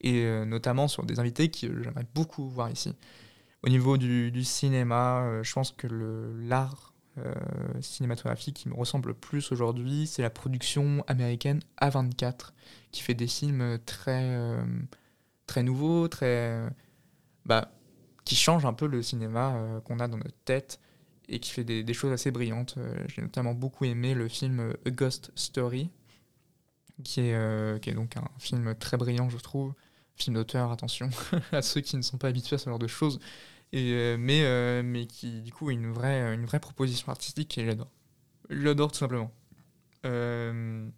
et 0.00 0.24
euh, 0.24 0.44
notamment 0.44 0.88
sur 0.88 1.04
des 1.04 1.20
invités 1.20 1.50
que 1.50 1.82
j'aimerais 1.82 2.06
beaucoup 2.14 2.48
voir 2.48 2.70
ici. 2.70 2.94
Au 3.62 3.68
niveau 3.68 3.98
du, 3.98 4.44
cinéma, 4.44 5.22
euh, 5.22 5.42
je 5.42 5.52
pense 5.52 5.72
que 5.72 5.86
l'art 5.86 6.89
euh, 7.18 7.34
cinématographique 7.80 8.56
qui 8.56 8.68
me 8.68 8.74
ressemble 8.74 9.08
le 9.08 9.14
plus 9.14 9.52
aujourd'hui, 9.52 10.06
c'est 10.06 10.22
la 10.22 10.30
production 10.30 11.04
américaine 11.06 11.60
A24, 11.80 12.52
qui 12.92 13.02
fait 13.02 13.14
des 13.14 13.26
films 13.26 13.78
très, 13.84 14.56
très 15.46 15.62
nouveaux, 15.62 16.08
très, 16.08 16.68
bah, 17.44 17.72
qui 18.24 18.36
changent 18.36 18.66
un 18.66 18.72
peu 18.72 18.86
le 18.86 19.02
cinéma 19.02 19.80
qu'on 19.84 19.98
a 19.98 20.08
dans 20.08 20.18
notre 20.18 20.38
tête 20.44 20.80
et 21.28 21.40
qui 21.40 21.50
fait 21.50 21.64
des, 21.64 21.82
des 21.84 21.94
choses 21.94 22.12
assez 22.12 22.30
brillantes. 22.30 22.76
J'ai 23.08 23.22
notamment 23.22 23.54
beaucoup 23.54 23.84
aimé 23.84 24.14
le 24.14 24.28
film 24.28 24.74
A 24.86 24.90
Ghost 24.90 25.32
Story, 25.34 25.90
qui 27.04 27.20
est, 27.20 27.82
qui 27.82 27.90
est 27.90 27.94
donc 27.94 28.16
un 28.16 28.28
film 28.38 28.74
très 28.76 28.96
brillant, 28.96 29.28
je 29.28 29.38
trouve, 29.38 29.74
film 30.20 30.36
d'auteur, 30.36 30.70
attention 30.70 31.10
à 31.52 31.62
ceux 31.62 31.80
qui 31.80 31.96
ne 31.96 32.02
sont 32.02 32.18
pas 32.18 32.28
habitués 32.28 32.56
à 32.56 32.58
ce 32.58 32.70
genre 32.70 32.78
de 32.78 32.86
choses, 32.86 33.20
euh, 33.74 34.16
mais, 34.18 34.42
euh, 34.44 34.82
mais 34.84 35.06
qui 35.06 35.42
du 35.42 35.52
coup 35.52 35.68
a 35.68 35.72
une 35.72 35.92
vraie, 35.92 36.34
une 36.34 36.44
vraie 36.46 36.60
proposition 36.60 37.10
artistique 37.10 37.56
et 37.58 37.64
j'adore. 37.64 37.90
J'adore 38.48 38.90
tout 38.90 38.98
simplement. 38.98 39.30
Euh, 40.06 40.88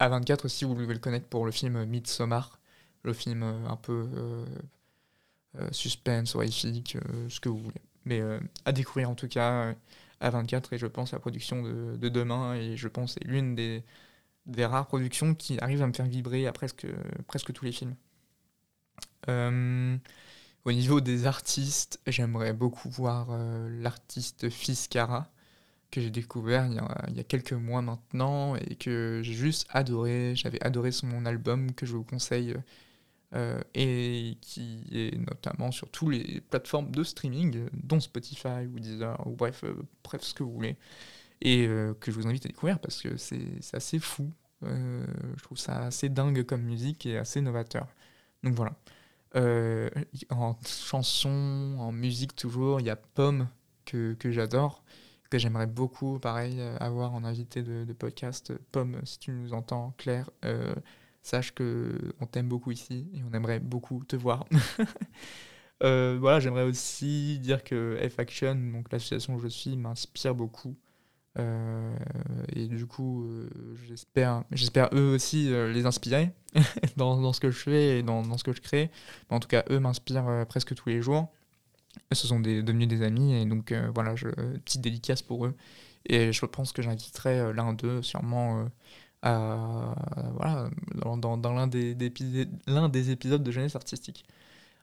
A24 0.00 0.46
aussi, 0.46 0.64
vous 0.64 0.74
devez 0.74 0.94
le 0.94 1.00
connaître 1.00 1.26
pour 1.26 1.44
le 1.44 1.50
film 1.50 1.84
Midsommar, 1.84 2.60
le 3.02 3.12
film 3.12 3.42
un 3.42 3.76
peu 3.76 4.08
suspense, 5.72 6.36
horrifique, 6.36 6.96
ce 7.28 7.40
que 7.40 7.48
vous 7.48 7.58
voulez. 7.58 7.80
Mais 8.04 8.22
à 8.64 8.72
découvrir 8.72 9.10
en 9.10 9.16
tout 9.16 9.26
cas 9.26 9.74
A24 10.20 10.72
et 10.72 10.78
je 10.78 10.86
pense 10.86 11.12
la 11.12 11.18
production 11.18 11.62
de, 11.62 11.96
de 11.96 12.08
demain 12.08 12.54
et 12.54 12.76
je 12.76 12.86
pense 12.88 13.14
c'est 13.14 13.24
l'une 13.24 13.54
des 13.54 13.82
des 14.46 14.64
rares 14.64 14.86
productions 14.86 15.34
qui 15.34 15.58
arrivent 15.60 15.82
à 15.82 15.86
me 15.86 15.92
faire 15.92 16.06
vibrer 16.06 16.46
à 16.46 16.52
presque, 16.52 16.86
presque 17.26 17.52
tous 17.52 17.64
les 17.66 17.72
films. 17.72 17.94
Euh, 20.68 20.70
au 20.70 20.72
niveau 20.72 21.00
des 21.00 21.26
artistes, 21.26 22.00
j'aimerais 22.06 22.52
beaucoup 22.52 22.90
voir 22.90 23.28
euh, 23.30 23.68
l'artiste 23.80 24.50
Fiskara, 24.50 25.30
que 25.90 26.00
j'ai 26.00 26.10
découvert 26.10 26.66
il 26.66 27.16
y, 27.16 27.20
a, 27.20 27.24
quelques 27.24 27.54
mois 27.54 27.80
maintenant 27.80 28.56
et 28.56 28.74
que 28.76 29.20
j'ai 29.24 29.32
juste 29.32 29.66
adoré. 29.70 30.34
J'avais 30.36 30.62
adoré 30.62 30.92
son 30.92 31.24
album 31.24 31.72
que 31.72 31.86
je 31.86 31.92
vous 31.92 32.04
conseille 32.04 32.54
euh, 33.34 33.60
et 33.74 34.36
qui 34.42 34.84
est 34.92 35.16
notamment 35.16 35.70
sur 35.70 35.90
toutes 35.90 36.12
les 36.12 36.40
plateformes 36.42 36.90
de 36.90 37.02
streaming, 37.02 37.68
dont 37.72 38.00
Spotify 38.00 38.66
ou 38.72 38.78
Deezer 38.78 39.26
ou 39.26 39.30
bref, 39.30 39.64
bref 40.04 40.22
ce 40.22 40.34
que 40.34 40.42
vous 40.42 40.52
voulez 40.52 40.76
et 41.40 41.66
euh, 41.66 41.94
que 42.00 42.10
je 42.10 42.16
vous 42.16 42.26
invite 42.26 42.44
à 42.46 42.48
découvrir 42.48 42.78
parce 42.78 43.00
que 43.02 43.16
c'est 43.16 43.60
assez 43.72 43.98
fou. 43.98 44.30
Euh, 44.64 45.06
je 45.36 45.42
trouve 45.42 45.58
ça 45.58 45.84
assez 45.84 46.08
dingue 46.08 46.42
comme 46.44 46.62
musique 46.62 47.06
et 47.06 47.16
assez 47.16 47.40
novateur. 47.40 47.86
Donc 48.42 48.54
voilà. 48.54 48.74
Euh, 49.36 49.90
en 50.30 50.56
chanson, 50.66 51.76
en 51.78 51.92
musique 51.92 52.34
toujours, 52.34 52.80
il 52.80 52.86
y 52.86 52.90
a 52.90 52.96
Pomme 52.96 53.48
que, 53.84 54.14
que 54.14 54.30
j'adore, 54.30 54.82
que 55.30 55.38
j'aimerais 55.38 55.66
beaucoup, 55.66 56.18
pareil, 56.18 56.60
avoir 56.80 57.14
en 57.14 57.24
invité 57.24 57.62
de, 57.62 57.92
podcast. 57.92 58.52
Pomme, 58.72 59.00
si 59.04 59.18
tu 59.18 59.32
nous 59.32 59.52
entends, 59.52 59.94
Claire, 59.98 60.30
sache 61.22 61.52
que 61.52 62.14
on 62.20 62.26
t'aime 62.26 62.48
beaucoup 62.48 62.70
ici 62.70 63.10
et 63.14 63.22
on 63.22 63.34
aimerait 63.34 63.60
beaucoup 63.60 64.02
te 64.04 64.16
voir. 64.16 64.46
voilà, 65.80 66.40
j'aimerais 66.40 66.64
aussi 66.64 67.38
dire 67.40 67.64
que 67.64 67.98
F-Action, 68.08 68.82
l'association 68.90 69.34
où 69.34 69.40
je 69.40 69.48
suis, 69.48 69.76
m'inspire 69.76 70.34
beaucoup. 70.34 70.76
Euh, 71.38 71.96
et 72.54 72.66
du 72.66 72.86
coup, 72.86 73.24
euh, 73.24 73.48
j'espère, 73.86 74.88
eux 74.92 75.14
aussi 75.14 75.52
euh, 75.52 75.72
les 75.72 75.86
inspirer 75.86 76.32
dans, 76.96 77.32
ce 77.32 77.40
que 77.40 77.50
je 77.50 77.58
fais 77.58 77.98
et 77.98 78.02
dans, 78.02 78.36
ce 78.36 78.44
que 78.44 78.52
je 78.52 78.60
crée. 78.60 78.90
En 79.30 79.40
tout 79.40 79.48
cas, 79.48 79.64
eux 79.70 79.78
m'inspirent 79.78 80.46
presque 80.48 80.74
tous 80.74 80.88
les 80.88 81.02
jours. 81.02 81.28
Ce 82.12 82.26
sont 82.26 82.40
des, 82.40 82.62
devenus 82.62 82.88
des 82.88 83.02
amis 83.02 83.34
et 83.34 83.44
donc 83.44 83.72
voilà, 83.94 84.14
petite 84.64 84.80
dédicace 84.80 85.22
pour 85.22 85.46
eux. 85.46 85.54
Et 86.06 86.32
je 86.32 86.46
pense 86.46 86.72
que 86.72 86.80
j'inviterai 86.82 87.52
l'un 87.52 87.72
d'eux 87.72 88.02
sûrement 88.02 88.68
à, 89.22 89.94
voilà, 90.34 90.70
dans, 91.16 91.52
l'un 91.52 91.66
des, 91.66 91.94
des, 91.94 92.10
des 92.10 93.10
épisodes 93.10 93.42
de 93.42 93.50
jeunesse 93.50 93.76
artistique. 93.76 94.24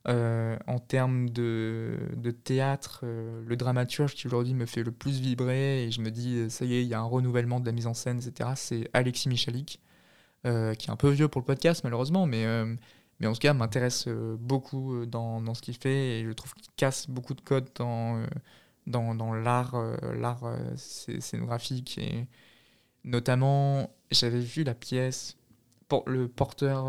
Euh, 0.07 0.55
en 0.67 0.77
termes 0.77 1.29
de, 1.31 1.97
de 2.15 2.29
théâtre, 2.29 3.01
euh, 3.03 3.41
le 3.47 3.55
dramaturge 3.55 4.13
qui 4.13 4.27
aujourd'hui 4.27 4.53
me 4.53 4.67
fait 4.67 4.83
le 4.83 4.91
plus 4.91 5.19
vibrer 5.19 5.83
et 5.83 5.89
je 5.91 5.99
me 5.99 6.11
dis, 6.11 6.37
euh, 6.37 6.49
ça 6.49 6.63
y 6.65 6.75
est, 6.75 6.83
il 6.83 6.87
y 6.87 6.93
a 6.93 6.99
un 6.99 7.05
renouvellement 7.05 7.59
de 7.59 7.65
la 7.65 7.71
mise 7.71 7.87
en 7.87 7.95
scène, 7.95 8.19
etc., 8.19 8.51
c'est 8.55 8.87
Alexis 8.93 9.29
Michalik, 9.29 9.81
qui 10.43 10.49
est 10.49 10.89
un 10.89 10.95
peu 10.95 11.09
vieux 11.09 11.27
pour 11.27 11.41
le 11.41 11.45
podcast 11.45 11.83
malheureusement, 11.83 12.27
mais, 12.27 12.45
mais 13.19 13.25
en 13.25 13.33
tout 13.33 13.39
cas 13.39 13.53
m'intéresse 13.53 14.07
beaucoup 14.07 15.07
dans, 15.07 15.41
dans, 15.41 15.55
ce 15.55 15.63
qu'il 15.63 15.75
fait 15.75 16.19
et 16.19 16.23
je 16.23 16.31
trouve 16.33 16.53
qu'il 16.53 16.71
casse 16.77 17.09
beaucoup 17.09 17.33
de 17.33 17.41
codes 17.41 17.67
dans, 17.73 18.23
dans, 18.85 19.15
dans 19.15 19.33
l'art, 19.33 19.75
l'art 20.13 20.55
scénographique 20.75 21.97
et 21.97 22.27
notamment, 23.03 23.89
j'avais 24.11 24.39
vu 24.39 24.63
la 24.63 24.75
pièce, 24.75 25.35
pour 25.87 26.07
le 26.07 26.27
porteur, 26.27 26.85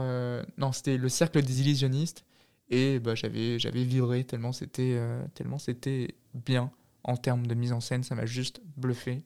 non, 0.58 0.72
c'était 0.72 0.98
Le 0.98 1.08
Cercle 1.08 1.40
des 1.40 1.62
illusionnistes 1.62 2.25
et 2.68 2.98
bah, 2.98 3.14
j'avais, 3.14 3.58
j'avais 3.58 3.84
vibré 3.84 4.24
tellement 4.24 4.52
c'était, 4.52 4.94
euh, 4.96 5.24
tellement 5.34 5.58
c'était 5.58 6.14
bien 6.34 6.70
en 7.04 7.16
termes 7.16 7.46
de 7.46 7.54
mise 7.54 7.72
en 7.72 7.80
scène, 7.80 8.02
ça 8.02 8.14
m'a 8.14 8.26
juste 8.26 8.60
bluffé. 8.76 9.22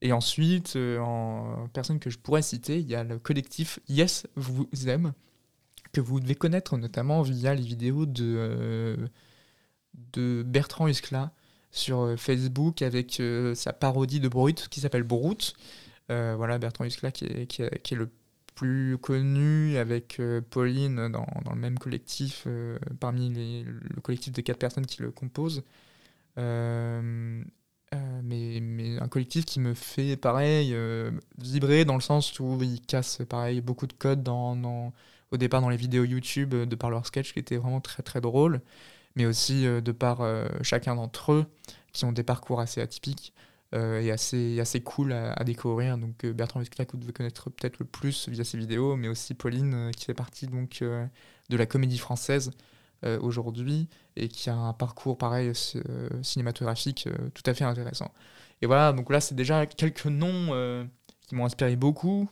Et 0.00 0.12
ensuite, 0.12 0.76
euh, 0.76 0.98
en 1.00 1.68
personne 1.68 1.98
que 1.98 2.08
je 2.08 2.18
pourrais 2.18 2.40
citer, 2.40 2.78
il 2.78 2.88
y 2.88 2.94
a 2.94 3.04
le 3.04 3.18
collectif 3.18 3.80
Yes 3.88 4.26
Vous 4.36 4.68
Aime, 4.86 5.12
que 5.92 6.00
vous 6.00 6.20
devez 6.20 6.34
connaître 6.34 6.78
notamment 6.78 7.20
via 7.22 7.54
les 7.54 7.62
vidéos 7.62 8.06
de, 8.06 8.24
euh, 8.24 8.96
de 10.12 10.42
Bertrand 10.46 10.88
Huskla 10.88 11.32
sur 11.70 12.14
Facebook 12.16 12.80
avec 12.80 13.20
sa 13.54 13.74
parodie 13.74 14.20
de 14.20 14.28
Brut 14.28 14.68
qui 14.68 14.80
s'appelle 14.80 15.02
Brut. 15.02 15.54
voilà, 16.08 16.58
Bertrand 16.58 16.86
Huskla 16.86 17.12
qui 17.12 17.46
qui 17.46 17.62
est 17.62 17.92
le 17.92 18.08
plus 18.58 18.98
connu 18.98 19.76
avec 19.76 20.18
euh, 20.18 20.40
Pauline 20.40 21.08
dans, 21.08 21.26
dans, 21.44 21.52
le 21.52 21.60
même 21.60 21.78
collectif, 21.78 22.42
euh, 22.48 22.76
parmi 22.98 23.30
le 23.32 24.00
collectif 24.02 24.32
de 24.32 24.40
quatre 24.40 24.58
personnes 24.58 24.84
qui 24.84 25.00
le 25.00 25.12
composent. 25.12 25.62
Euh, 26.38 27.40
mais, 28.24 28.58
mais, 28.60 28.98
un 28.98 29.06
collectif 29.06 29.44
qui 29.44 29.60
me 29.60 29.74
fait 29.74 30.16
pareil 30.16 30.76
vibrer 31.38 31.84
dans 31.84 31.94
le 31.94 32.00
sens 32.00 32.38
où 32.40 32.58
il 32.60 32.80
casse 32.82 33.22
pareil 33.28 33.60
beaucoup 33.60 33.86
de 33.86 33.92
codes 33.92 34.22
dans, 34.22 34.56
dans, 34.56 34.92
au 35.30 35.36
départ 35.36 35.62
dans 35.62 35.70
les 35.70 35.76
vidéos 35.76 36.04
YouTube 36.04 36.54
de 36.54 36.76
par 36.76 36.90
leur 36.90 37.06
sketch 37.06 37.32
qui 37.32 37.38
étaient 37.38 37.56
vraiment 37.56 37.80
très 37.80 38.02
très 38.02 38.20
drôles 38.20 38.60
mais 39.16 39.24
aussi 39.24 39.64
de 39.64 39.92
par 39.92 40.20
chacun 40.62 40.96
d'entre 40.96 41.32
eux 41.32 41.46
qui 41.92 42.04
ont 42.04 42.12
des 42.12 42.24
parcours 42.24 42.60
assez 42.60 42.82
atypiques 42.82 43.32
et 43.72 44.10
assez, 44.10 44.58
assez 44.60 44.80
cool 44.80 45.12
à, 45.12 45.44
découvrir. 45.44 45.98
Donc 45.98 46.24
euh, 46.24 46.32
Bertrand 46.32 46.60
Vesclac, 46.60 46.90
vous 46.92 46.98
devez 46.98 47.12
connaître 47.12 47.50
peut-être 47.50 47.78
le 47.78 47.84
plus 47.84 48.28
via 48.28 48.44
ses 48.44 48.56
vidéos, 48.56 48.96
mais 48.96 49.08
aussi 49.08 49.34
Pauline, 49.34 49.74
euh, 49.74 49.90
qui 49.90 50.06
fait 50.06 50.14
partie 50.14 50.46
donc, 50.46 50.82
de 50.82 51.56
la 51.56 51.66
comédie 51.66 51.98
française 51.98 52.52
aujourd'hui 53.20 53.88
et 54.16 54.26
qui 54.26 54.50
a 54.50 54.56
un 54.56 54.72
parcours 54.72 55.16
pareil 55.16 55.52
cinématographique 56.20 57.08
tout 57.32 57.44
à 57.46 57.54
fait 57.54 57.62
intéressant. 57.62 58.12
Et 58.60 58.66
voilà, 58.66 58.92
donc 58.92 59.08
là 59.12 59.20
c'est 59.20 59.36
déjà 59.36 59.66
quelques 59.66 60.06
noms 60.06 60.88
qui 61.20 61.36
m'ont 61.36 61.44
inspiré 61.44 61.76
beaucoup, 61.76 62.28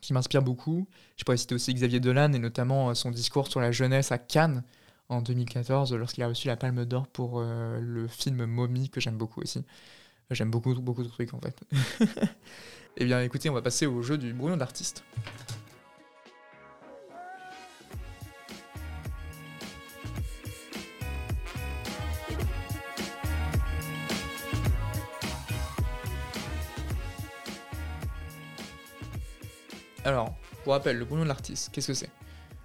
qui 0.00 0.12
m'inspirent 0.12 0.44
beaucoup. 0.44 0.86
Je 1.16 1.24
pourrais 1.24 1.38
citer 1.38 1.56
aussi 1.56 1.74
Xavier 1.74 1.98
Dolan 1.98 2.32
et 2.34 2.38
notamment 2.38 2.94
son 2.94 3.10
discours 3.10 3.48
sur 3.48 3.58
la 3.58 3.72
jeunesse 3.72 4.12
à 4.12 4.18
Cannes 4.18 4.62
en 5.08 5.22
2014 5.22 5.92
lorsqu'il 5.94 6.22
a 6.22 6.28
reçu 6.28 6.46
la 6.46 6.56
Palme 6.56 6.84
d'Or 6.84 7.08
pour 7.08 7.40
le 7.40 8.06
film 8.06 8.44
Mommy 8.44 8.90
que 8.90 9.00
j'aime 9.00 9.18
beaucoup 9.18 9.40
aussi. 9.40 9.64
J'aime 10.30 10.50
beaucoup, 10.50 10.72
beaucoup 10.74 11.02
de 11.02 11.08
trucs 11.08 11.34
en 11.34 11.40
fait. 11.40 11.60
eh 12.96 13.04
bien 13.04 13.20
écoutez, 13.20 13.50
on 13.50 13.54
va 13.54 13.62
passer 13.62 13.86
au 13.86 14.00
jeu 14.00 14.16
du 14.16 14.32
brouillon 14.32 14.56
d'artiste. 14.56 15.02
Alors, 30.04 30.34
pour 30.64 30.72
rappel, 30.72 30.96
le 30.96 31.04
brouillon 31.04 31.24
de 31.24 31.28
l'artiste, 31.28 31.70
qu'est-ce 31.72 31.88
que 31.88 31.94
c'est? 31.94 32.10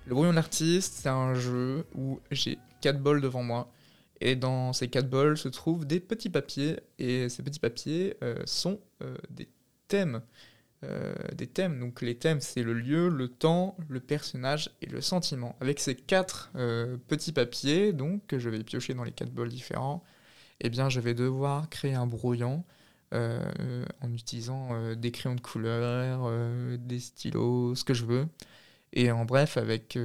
Le 0.05 0.13
brouillon 0.13 0.29
de 0.29 0.35
l'artiste, 0.35 0.99
c'est 1.01 1.09
un 1.09 1.33
jeu 1.33 1.85
où 1.95 2.19
j'ai 2.29 2.59
4 2.81 3.01
bols 3.01 3.21
devant 3.21 3.43
moi. 3.43 3.67
Et 4.25 4.35
dans 4.35 4.73
ces 4.73 4.87
4 4.87 5.07
bols 5.07 5.37
se 5.37 5.49
trouvent 5.49 5.85
des 5.85 5.99
petits 5.99 6.31
papiers. 6.31 6.79
Et 6.97 7.29
ces 7.29 7.43
petits 7.43 7.59
papiers 7.59 8.17
euh, 8.23 8.41
sont 8.45 8.79
euh, 9.03 9.15
des 9.29 9.47
thèmes. 9.87 10.23
Euh, 10.83 11.13
des 11.35 11.45
thèmes. 11.45 11.79
Donc 11.79 12.01
les 12.01 12.17
thèmes, 12.17 12.41
c'est 12.41 12.63
le 12.63 12.73
lieu, 12.73 13.07
le 13.07 13.27
temps, 13.27 13.77
le 13.87 13.99
personnage 13.99 14.71
et 14.81 14.87
le 14.87 14.99
sentiment. 14.99 15.55
Avec 15.61 15.79
ces 15.79 15.93
4 15.93 16.53
petits 17.07 17.33
papiers, 17.33 17.93
donc 17.93 18.25
que 18.25 18.39
je 18.39 18.49
vais 18.49 18.63
piocher 18.63 18.95
dans 18.95 19.03
les 19.03 19.11
4 19.11 19.29
bols 19.29 19.49
différents, 19.49 20.03
eh 20.59 20.71
bien 20.71 20.89
je 20.89 20.99
vais 21.01 21.13
devoir 21.13 21.69
créer 21.69 21.93
un 21.93 22.07
brouillon 22.07 22.63
en 23.11 24.11
utilisant 24.11 24.95
des 24.95 25.11
crayons 25.11 25.35
de 25.35 25.41
couleur, 25.41 26.29
des 26.79 26.99
stylos, 26.99 27.75
ce 27.75 27.83
que 27.83 27.93
je 27.93 28.05
veux. 28.05 28.27
Et 28.91 29.11
en 29.11 29.23
bref, 29.23 29.57
avec, 29.57 29.97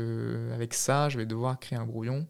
avec 0.53 0.75
ça, 0.75 1.09
je 1.09 1.17
vais 1.17 1.27
devoir 1.27 1.59
créer 1.59 1.79
un 1.79 1.87
brouillon. 1.87 2.27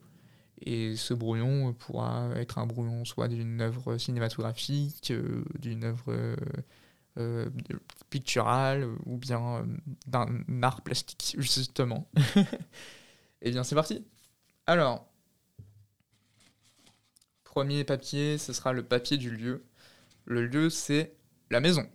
Et 0.63 0.97
ce 0.97 1.15
brouillon 1.15 1.73
pourra 1.73 2.31
être 2.37 2.59
un 2.59 2.67
brouillon 2.67 3.05
soit 3.05 3.29
d'une 3.29 3.61
œuvre 3.61 3.97
cinématographique, 3.97 5.13
d'une 5.59 5.85
œuvre 5.85 6.37
picturale, 8.11 8.87
ou 9.07 9.17
bien 9.17 9.67
d'un 10.07 10.45
art 10.63 10.83
plastique, 10.83 11.37
justement. 11.39 12.09
eh 13.43 13.51
bien, 13.51 13.65
c'est 13.65 13.75
parti. 13.75 14.05
Alors, 14.67 15.11
premier 17.45 17.85
papier, 17.85 18.39
ce 18.39 18.53
sera 18.53 18.73
le 18.73 18.85
papier 18.85 19.17
du 19.17 19.31
lieu. 19.31 19.65
Le 20.25 20.47
lieu, 20.47 20.71
c'est 20.71 21.15
la 21.51 21.61
maison. 21.61 21.89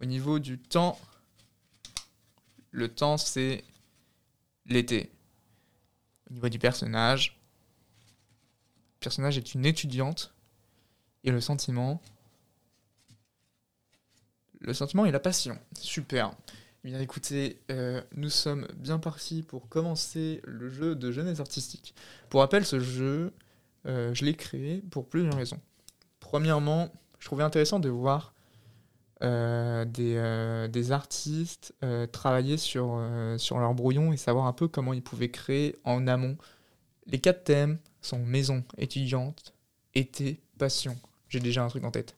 Au 0.00 0.04
niveau 0.04 0.38
du 0.38 0.58
temps, 0.58 0.98
le 2.70 2.88
temps, 2.88 3.16
c'est 3.16 3.64
l'été. 4.66 5.12
Au 6.30 6.34
niveau 6.34 6.48
du 6.48 6.58
personnage, 6.58 7.38
le 8.96 9.04
personnage 9.04 9.38
est 9.38 9.54
une 9.54 9.64
étudiante. 9.64 10.34
Et 11.24 11.30
le 11.30 11.40
sentiment, 11.40 12.00
le 14.60 14.72
sentiment 14.72 15.04
et 15.04 15.10
la 15.10 15.20
passion. 15.20 15.58
Super. 15.78 16.32
Bien 16.84 17.00
écoutez, 17.00 17.60
euh, 17.70 18.00
nous 18.14 18.30
sommes 18.30 18.66
bien 18.76 18.98
partis 18.98 19.42
pour 19.42 19.68
commencer 19.68 20.40
le 20.44 20.70
jeu 20.70 20.94
de 20.94 21.10
jeunesse 21.10 21.40
artistique. 21.40 21.94
Pour 22.30 22.40
rappel, 22.40 22.64
ce 22.64 22.78
jeu, 22.78 23.32
euh, 23.86 24.14
je 24.14 24.24
l'ai 24.24 24.34
créé 24.34 24.80
pour 24.90 25.08
plusieurs 25.08 25.34
raisons. 25.34 25.60
Premièrement, 26.20 26.92
je 27.18 27.26
trouvais 27.26 27.42
intéressant 27.42 27.80
de 27.80 27.88
voir 27.88 28.32
des, 29.20 30.14
euh, 30.16 30.68
des, 30.68 30.92
artistes 30.92 31.74
euh, 31.82 32.06
travailler 32.06 32.56
sur, 32.56 33.02
sur 33.38 33.58
leur 33.58 33.74
brouillon 33.74 34.12
et 34.12 34.16
savoir 34.16 34.46
un 34.46 34.52
peu 34.52 34.68
comment 34.68 34.92
ils 34.92 35.02
pouvaient 35.02 35.30
créer 35.30 35.76
en 35.84 36.06
amont. 36.06 36.36
Les 37.06 37.18
quatre 37.18 37.44
thèmes 37.44 37.78
sont 38.00 38.18
maison, 38.18 38.64
étudiante, 38.76 39.54
été, 39.94 40.40
passion. 40.58 40.96
J'ai 41.28 41.40
déjà 41.40 41.64
un 41.64 41.68
truc 41.68 41.84
en 41.84 41.90
tête. 41.90 42.16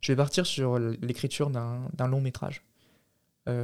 Je 0.00 0.12
vais 0.12 0.16
partir 0.16 0.46
sur 0.46 0.78
l'écriture 0.78 1.50
d'un 1.50 2.08
long 2.08 2.20
métrage. 2.20 2.62
mais 3.46 3.58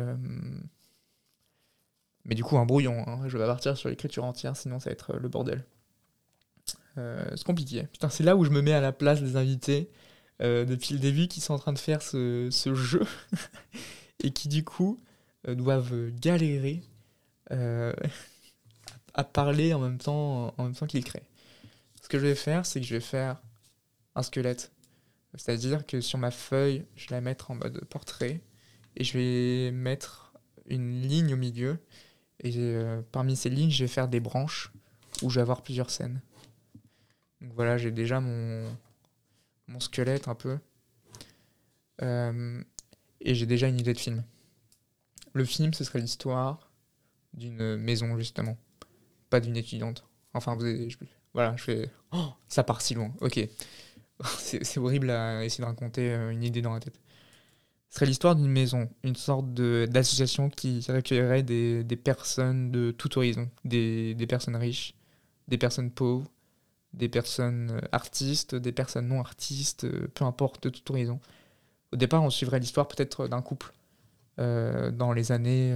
du 2.34 2.44
coup, 2.44 2.58
un 2.58 2.66
brouillon. 2.66 3.04
Hein. 3.06 3.20
Je 3.26 3.38
vais 3.38 3.46
partir 3.46 3.76
sur 3.76 3.88
l'écriture 3.88 4.24
entière, 4.24 4.56
sinon 4.56 4.80
ça 4.80 4.90
va 4.90 4.92
être 4.92 5.16
le 5.16 5.28
bordel. 5.28 5.64
Euh, 6.98 7.24
c'est 7.30 7.44
compliqué. 7.44 7.84
Putain, 7.92 8.08
c'est 8.08 8.24
là 8.24 8.36
où 8.36 8.44
je 8.44 8.50
me 8.50 8.62
mets 8.62 8.72
à 8.72 8.80
la 8.80 8.92
place 8.92 9.20
des 9.20 9.36
invités 9.36 9.90
euh, 9.90 10.05
depuis 10.40 10.94
le 10.94 11.00
début 11.00 11.28
qui 11.28 11.40
sont 11.40 11.54
en 11.54 11.58
train 11.58 11.72
de 11.72 11.78
faire 11.78 12.02
ce, 12.02 12.50
jeu 12.74 13.02
et 14.22 14.32
qui 14.32 14.48
du 14.48 14.64
coup 14.64 15.00
euh, 15.48 15.54
doivent 15.54 16.10
galérer 16.10 16.82
à 17.50 19.24
parler 19.24 19.72
en 19.72 19.78
même 19.78 19.98
temps, 19.98 20.52
en 20.58 20.64
même 20.64 20.74
temps 20.74 20.86
qu'ils 20.86 21.04
créent. 21.04 21.28
Ce 22.02 22.08
que 22.08 22.18
je 22.18 22.26
vais 22.26 22.34
faire, 22.34 22.66
c'est 22.66 22.80
que 22.80 22.86
je 22.86 22.94
vais 22.94 23.00
faire 23.00 23.40
un 24.14 24.22
squelette. 24.22 24.72
C'est-à-dire 25.34 25.86
que 25.86 26.00
sur 26.00 26.18
ma 26.18 26.30
feuille, 26.30 26.84
je 26.96 27.08
vais 27.08 27.14
la 27.14 27.20
mettre 27.20 27.50
en 27.50 27.54
mode 27.54 27.84
portrait 27.86 28.40
et 28.96 29.04
je 29.04 29.16
vais 29.16 29.70
mettre 29.70 30.32
une 30.66 31.02
ligne 31.02 31.34
au 31.34 31.36
milieu. 31.36 31.78
Et 32.42 32.52
parmi 33.12 33.36
ces 33.36 33.48
lignes, 33.48 33.70
je 33.70 33.84
vais 33.84 33.88
faire 33.88 34.08
des 34.08 34.20
branches 34.20 34.72
où 35.22 35.30
je 35.30 35.36
vais 35.36 35.42
avoir 35.42 35.62
plusieurs 35.62 35.90
scènes. 35.90 36.20
Donc 37.40 37.52
voilà, 37.54 37.78
j'ai 37.78 37.90
déjà 37.90 38.20
mon, 38.20 38.66
mon 39.68 39.80
squelette 39.80 40.28
un 40.28 40.34
peu. 40.34 40.58
Euh, 42.02 42.62
et 43.20 43.34
j'ai 43.34 43.46
déjà 43.46 43.68
une 43.68 43.78
idée 43.78 43.92
de 43.92 43.98
film. 43.98 44.24
Le 45.32 45.44
film, 45.44 45.74
ce 45.74 45.84
serait 45.84 46.00
l'histoire 46.00 46.70
d'une 47.34 47.76
maison, 47.76 48.16
justement. 48.16 48.56
Pas 49.30 49.40
d'une 49.40 49.56
étudiante. 49.56 50.04
Enfin, 50.32 50.54
vous 50.54 50.64
avez, 50.64 50.88
voilà, 51.34 51.56
je 51.56 51.64
fais. 51.64 51.90
Oh, 52.12 52.28
ça 52.48 52.62
part 52.62 52.80
si 52.80 52.94
loin. 52.94 53.12
Ok. 53.20 53.40
C'est 54.38 54.78
horrible 54.78 55.10
à 55.10 55.44
essayer 55.44 55.62
de 55.62 55.68
raconter 55.68 56.10
euh, 56.12 56.30
une 56.30 56.42
idée 56.42 56.62
dans 56.62 56.72
la 56.72 56.80
tête. 56.80 56.98
Ce 57.90 57.96
serait 57.96 58.06
l'histoire 58.06 58.34
d'une 58.34 58.50
maison, 58.50 58.88
une 59.04 59.16
sorte 59.16 59.52
d'association 59.54 60.50
qui 60.50 60.80
recueillerait 60.88 61.42
des, 61.42 61.84
des, 61.84 61.96
personnes 61.96 62.70
de 62.70 62.90
tout 62.90 63.16
horizon. 63.16 63.50
Des, 63.64 64.14
des 64.14 64.26
personnes 64.26 64.56
riches, 64.56 64.94
des 65.48 65.56
personnes 65.56 65.90
pauvres, 65.90 66.30
des 66.96 67.08
personnes 67.08 67.70
euh, 67.72 67.88
artistes, 67.92 68.54
des 68.54 68.72
personnes 68.72 69.08
non 69.08 69.20
artistes, 69.20 69.84
euh, 69.84 70.08
peu 70.14 70.24
importe, 70.24 70.64
de 70.64 70.70
toute 70.70 70.88
horizon. 70.90 71.20
Au 71.92 71.96
départ, 71.96 72.22
on 72.22 72.30
suivrait 72.30 72.58
l'histoire 72.58 72.88
peut-être 72.88 73.28
d'un 73.28 73.42
couple 73.42 73.72
euh, 74.38 74.90
dans 74.90 75.12
les 75.12 75.30
années 75.30 75.72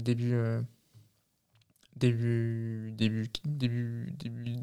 début, 0.00 0.38
début, 1.96 2.92
début, 2.96 3.32
début, 3.44 4.06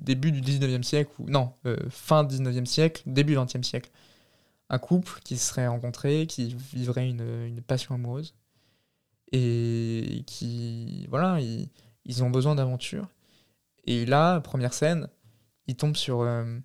début, 0.01 0.32
du 0.32 0.41
19e 0.41 0.84
siècle, 0.84 1.12
ou 1.20 1.30
non, 1.30 1.51
fin 1.89 2.24
19e 2.24 2.66
siècle, 2.66 3.03
début 3.06 3.36
20e 3.36 3.64
siècle. 3.64 3.91
Un 4.70 4.80
couple 4.80 5.20
qui 5.24 5.38
se 5.38 5.49
serait 5.49 5.68
rencontré, 5.68 6.28
qui 6.28 6.56
vivrait 6.74 7.08
une, 7.10 7.45
une 7.45 7.62
passion 7.62 7.93
amoureuse, 7.93 8.34
et 9.32 10.24
qui, 10.26 11.06
voilà, 11.10 11.39
ils, 11.41 11.70
ils 12.06 12.24
ont 12.24 12.30
besoin 12.30 12.56
d'aventure. 12.56 13.10
Et 13.86 14.06
là, 14.06 14.39
première 14.39 14.74
scène, 14.74 15.10
ils 15.68 15.76
tombent 15.76 15.95
sur, 15.95 16.22
euh, 16.22 16.57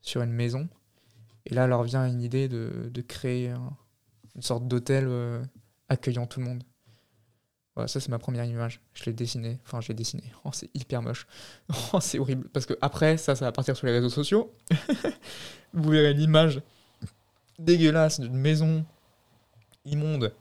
sur 0.00 0.22
une 0.22 0.32
maison. 0.32 0.68
Et 1.46 1.54
là, 1.54 1.66
leur 1.66 1.82
vient 1.82 2.06
une 2.06 2.22
idée 2.22 2.48
de, 2.48 2.90
de 2.92 3.00
créer 3.02 3.52
une 4.34 4.42
sorte 4.42 4.66
d'hôtel 4.66 5.06
euh, 5.08 5.42
accueillant 5.88 6.26
tout 6.26 6.40
le 6.40 6.46
monde. 6.46 6.64
Voilà, 7.74 7.88
ça 7.88 8.00
c'est 8.00 8.10
ma 8.10 8.18
première 8.18 8.44
image. 8.44 8.80
Je 8.92 9.04
l'ai 9.04 9.12
dessiné. 9.12 9.58
Enfin, 9.64 9.80
je 9.80 9.88
l'ai 9.88 9.94
dessiné. 9.94 10.24
Oh, 10.44 10.50
c'est 10.52 10.70
hyper 10.74 11.02
moche. 11.02 11.26
Oh, 11.92 12.00
c'est 12.00 12.18
horrible. 12.18 12.48
Parce 12.48 12.66
que 12.66 12.74
après, 12.80 13.16
ça, 13.16 13.34
ça 13.34 13.46
va 13.46 13.52
partir 13.52 13.76
sur 13.76 13.86
les 13.86 13.92
réseaux 13.92 14.10
sociaux. 14.10 14.54
Vous 15.72 15.90
verrez 15.90 16.12
l'image 16.12 16.62
dégueulasse 17.58 18.20
d'une 18.20 18.36
maison 18.36 18.84
immonde 19.84 20.34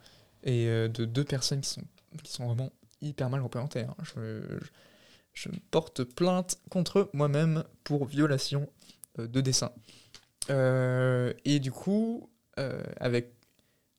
et 0.44 0.68
euh, 0.68 0.88
de 0.88 1.06
deux 1.06 1.24
personnes 1.24 1.62
qui 1.62 1.70
sont, 1.70 1.84
qui 2.24 2.32
sont 2.32 2.48
vraiment 2.48 2.72
hyper 3.02 3.30
mal 3.30 3.42
représentées. 3.42 3.82
Hein. 3.82 3.96
je 4.04 4.60
porte 5.72 6.04
plainte 6.04 6.60
contre 6.70 7.10
moi-même 7.14 7.64
pour 7.84 8.06
violation 8.06 8.70
euh, 9.20 9.28
de 9.28 9.42
dessin. 9.42 9.72
Euh, 10.50 11.34
et 11.46 11.60
du 11.60 11.72
coup, 11.72 12.30
euh, 12.60 12.84
avec. 13.00 13.34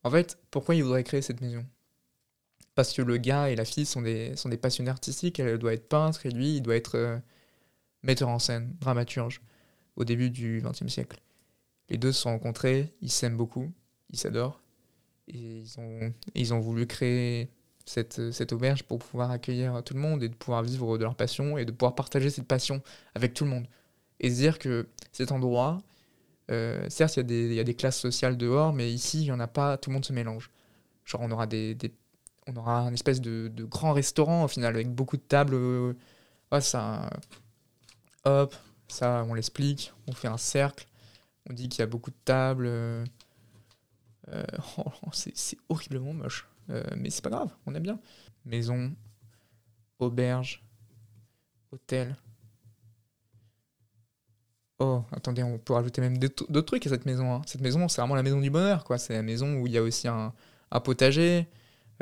En 0.04 0.10
fait, 0.10 0.38
pourquoi 0.50 0.74
il 0.74 0.82
voudrait 0.82 1.04
créer 1.04 1.22
cette 1.22 1.40
maison? 1.40 1.64
Parce 2.74 2.92
que 2.92 3.02
le 3.02 3.18
gars 3.18 3.50
et 3.50 3.56
la 3.56 3.64
fille 3.64 3.86
sont 3.86 4.02
des, 4.02 4.34
sont 4.36 4.48
des 4.48 4.56
passionnés 4.56 4.90
artistiques, 4.90 5.38
elle 5.38 5.58
doit 5.58 5.74
être 5.74 5.88
peintre 5.88 6.26
et 6.26 6.30
lui, 6.30 6.56
il 6.56 6.62
doit 6.62 6.74
être 6.74 7.20
metteur 8.02 8.28
en 8.28 8.38
scène, 8.38 8.74
dramaturge, 8.80 9.42
au 9.96 10.04
début 10.04 10.30
du 10.30 10.62
XXe 10.64 10.88
siècle. 10.88 11.20
Les 11.88 11.98
deux 11.98 12.12
se 12.12 12.22
sont 12.22 12.30
rencontrés, 12.30 12.94
ils 13.00 13.10
s'aiment 13.10 13.36
beaucoup, 13.36 13.70
ils 14.10 14.18
s'adorent, 14.18 14.60
et 15.28 15.60
ils 15.60 15.78
ont, 15.78 16.12
ils 16.34 16.54
ont 16.54 16.60
voulu 16.60 16.86
créer 16.86 17.50
cette, 17.84 18.32
cette, 18.32 18.52
auberge 18.52 18.82
pour 18.84 18.98
pouvoir 18.98 19.30
accueillir 19.30 19.82
tout 19.84 19.94
le 19.94 20.00
monde 20.00 20.22
et 20.22 20.28
de 20.28 20.34
pouvoir 20.34 20.62
vivre 20.62 20.98
de 20.98 21.02
leur 21.02 21.14
passion 21.14 21.58
et 21.58 21.64
de 21.64 21.72
pouvoir 21.72 21.94
partager 21.94 22.30
cette 22.30 22.46
passion 22.46 22.82
avec 23.14 23.34
tout 23.34 23.44
le 23.44 23.50
monde. 23.50 23.66
Et 24.20 24.30
se 24.30 24.36
dire 24.36 24.58
que 24.58 24.88
cet 25.12 25.32
endroit, 25.32 25.82
euh, 26.50 26.86
certes, 26.88 27.16
il 27.16 27.30
y, 27.30 27.54
y, 27.54 27.60
a 27.60 27.64
des 27.64 27.74
classes 27.74 27.98
sociales 27.98 28.36
dehors, 28.36 28.72
mais 28.72 28.92
ici, 28.92 29.20
il 29.20 29.24
n'y 29.24 29.32
en 29.32 29.40
a 29.40 29.46
pas, 29.46 29.76
tout 29.76 29.90
le 29.90 29.94
monde 29.94 30.04
se 30.04 30.12
mélange. 30.12 30.50
Genre, 31.04 31.20
on 31.22 31.30
aura, 31.30 31.46
des, 31.46 31.76
on 32.46 32.56
aura 32.56 32.80
un 32.80 32.92
espèce 32.92 33.20
de, 33.20 33.50
grand 33.64 33.92
restaurant 33.92 34.44
au 34.44 34.48
final, 34.48 34.74
avec 34.74 34.90
beaucoup 34.90 35.16
de 35.16 35.22
tables. 35.22 35.54
Euh, 35.54 35.94
ça. 36.60 37.10
Hop, 38.24 38.54
ça, 38.88 39.24
on 39.28 39.34
l'explique, 39.34 39.92
on 40.06 40.12
fait 40.12 40.28
un 40.28 40.36
cercle, 40.36 40.86
on 41.48 41.54
dit 41.54 41.68
qu'il 41.68 41.80
y 41.80 41.82
a 41.82 41.86
beaucoup 41.86 42.10
de 42.10 42.16
tables. 42.24 42.66
Euh, 42.66 43.04
oh, 44.78 45.10
c'est 45.12 45.58
horriblement 45.68 46.12
moche. 46.12 46.46
Euh, 46.70 46.82
mais 46.96 47.10
c'est 47.10 47.22
pas 47.22 47.30
grave, 47.30 47.50
on 47.66 47.74
aime 47.74 47.82
bien. 47.82 48.00
Maison, 48.44 48.94
auberge, 49.98 50.60
hôtel. 51.72 52.16
Oh, 54.78 55.04
attendez, 55.12 55.42
on 55.44 55.58
peut 55.58 55.74
rajouter 55.74 56.00
même 56.00 56.18
d'autres 56.18 56.60
trucs 56.62 56.86
à 56.86 56.90
cette 56.90 57.06
maison. 57.06 57.32
Hein. 57.34 57.42
Cette 57.46 57.60
maison, 57.60 57.86
c'est 57.88 58.00
vraiment 58.00 58.16
la 58.16 58.22
maison 58.24 58.40
du 58.40 58.50
bonheur, 58.50 58.82
quoi. 58.84 58.98
C'est 58.98 59.12
la 59.14 59.22
maison 59.22 59.54
où 59.60 59.66
il 59.66 59.72
y 59.72 59.78
a 59.78 59.82
aussi 59.82 60.08
un, 60.08 60.32
potager, 60.84 61.46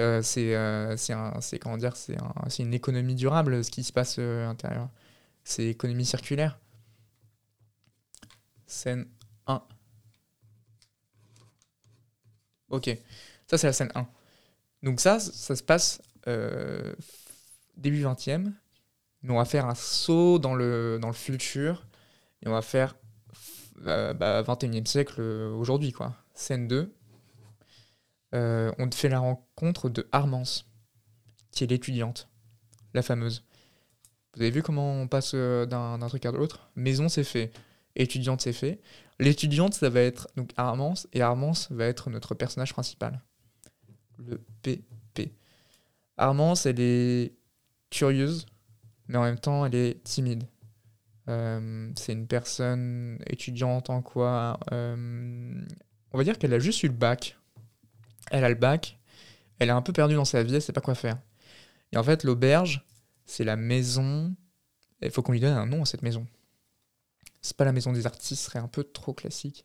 Euh, 0.01 0.23
c'est 0.23 0.55
euh, 0.57 0.97
un- 1.11 1.41
comment 1.61 1.77
dire, 1.77 1.95
c'est 1.97 2.17
un- 2.19 2.33
une 2.59 2.73
économie 2.75 3.15
durable 3.17 3.63
ce 3.65 3.71
qui 3.71 3.85
se 3.85 3.93
passe 3.93 4.17
euh, 4.19 4.45
à 4.45 4.47
l'intérieur. 4.49 4.89
C'est 5.45 5.67
économie 5.67 6.07
circulaire. 6.07 6.59
Scène 8.67 9.07
1. 9.47 9.63
Ok, 12.69 12.89
ça 13.47 13.59
c'est 13.59 13.67
la 13.67 13.73
scène 13.73 13.91
1. 13.95 14.07
Donc 14.83 15.01
ça, 15.01 15.21
ça 15.21 15.57
se 15.57 15.63
passe 15.63 16.03
euh, 16.27 16.95
début 17.77 18.03
20e. 18.03 18.53
Mais 19.23 19.33
on 19.33 19.37
va 19.37 19.45
faire 19.45 19.67
un 19.67 19.75
saut 19.75 20.39
dans 20.39 20.55
le, 20.55 20.99
futur 21.13 21.87
et 22.43 22.49
on 22.49 22.53
va 22.53 22.63
faire 22.63 22.97
euh, 23.87 24.15
bah, 24.15 24.43
21e 24.43 24.87
siècle 24.87 25.17
euh, 25.19 25.53
aujourd'hui, 25.53 25.93
quoi. 25.93 26.15
Scène 26.35 26.69
2. 26.69 26.95
Euh, 28.35 28.73
on 28.79 28.91
fait 28.91 29.09
la 29.09 29.19
rencontre 29.19 29.89
de 29.89 30.09
Armance, 30.13 30.71
qui 31.51 31.65
est 31.65 31.67
l'étudiante, 31.67 32.29
la 32.95 33.03
fameuse. 33.03 33.45
Vous 34.35 34.43
avez 34.43 34.51
vu 34.51 34.63
comment 34.63 34.93
on 34.93 35.09
passe 35.09 35.35
d'un 35.35 35.99
d'un 35.99 36.09
truc 36.09 36.25
à 36.25 36.31
l'autre? 36.31 36.71
Maison, 36.77 37.09
c'est 37.09 37.25
fait. 37.25 37.51
Étudiante, 37.97 38.41
c'est 38.41 38.53
fait. 38.53 38.81
L'étudiante, 39.19 39.75
ça 39.75 39.91
va 39.91 40.01
être 40.01 40.29
donc 40.37 40.53
Armance, 40.57 41.09
et 41.13 41.21
Armance 41.21 41.71
va 41.73 41.87
être 41.87 42.09
notre 42.09 42.35
personnage 42.35 42.73
principal. 42.73 43.21
Le 44.27 44.39
PP. 44.63 45.33
Armance, 46.17 46.67
elle 46.67 46.81
est 46.81 47.35
curieuse, 47.91 48.47
mais 49.09 49.19
en 49.19 49.23
même 49.23 49.39
temps, 49.39 49.67
elle 49.67 49.75
est 49.75 50.03
timide. 50.05 50.45
Euh, 51.29 51.91
c'est 51.97 52.13
une 52.13 52.27
personne 52.27 53.19
étudiante 53.27 53.91
en 53.91 54.03
quoi 54.03 54.59
euh, 54.73 55.55
On 56.13 56.19
va 56.19 56.25
dire 56.25 56.39
qu'elle 56.39 56.55
a 56.55 56.59
juste 56.59 56.83
eu 56.83 56.89
le 56.89 56.95
bac. 56.95 57.39
Elle 58.31 58.45
a 58.45 58.49
le 58.49 58.55
bac, 58.55 58.99
elle 59.59 59.69
est 59.69 59.73
un 59.73 59.83
peu 59.83 59.93
perdue 59.93 60.15
dans 60.15 60.25
sa 60.25 60.43
vie, 60.43 60.55
elle 60.55 60.63
sait 60.63 60.73
pas 60.73 60.81
quoi 60.81 60.95
faire. 60.95 61.19
Et 61.93 61.97
en 61.97 62.03
fait, 62.03 62.25
l'auberge, 62.25 62.85
c'est 63.25 63.45
la 63.45 63.57
maison. 63.57 64.35
Il 65.03 65.11
faut 65.11 65.23
qu'on 65.23 65.33
lui 65.33 65.41
donne 65.41 65.57
un 65.57 65.67
nom 65.67 65.83
à 65.83 65.85
cette 65.85 66.03
maison. 66.03 66.27
C'est 67.43 67.57
pas 67.57 67.65
la 67.65 67.73
maison 67.73 67.93
des 67.93 68.07
artistes, 68.07 68.43
ce 68.43 68.51
serait 68.51 68.59
un 68.59 68.69
peu 68.69 68.85
trop 68.85 69.15
classique. 69.15 69.65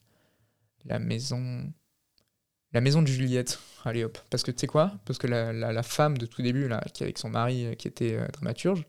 La 0.86 1.00
maison. 1.00 1.72
La 2.76 2.82
maison 2.82 3.02
de 3.02 3.08
Juliette. 3.08 3.58
Allez 3.86 4.04
hop. 4.04 4.18
Parce 4.30 4.44
que 4.44 4.52
tu 4.52 4.60
sais 4.60 4.68
quoi? 4.68 4.92
Parce 5.06 5.18
que 5.18 5.28
la, 5.28 5.82
femme 5.82 6.18
de 6.18 6.26
tout 6.26 6.42
début, 6.42 6.68
là, 6.68 6.84
qui 6.94 7.04
est 7.04 7.06
avec 7.06 7.18
son 7.18 7.30
mari, 7.30 7.68
euh, 7.68 7.74
qui 7.74 7.88
était 7.88 8.18
euh, 8.18 8.28
dramaturge, 8.34 8.84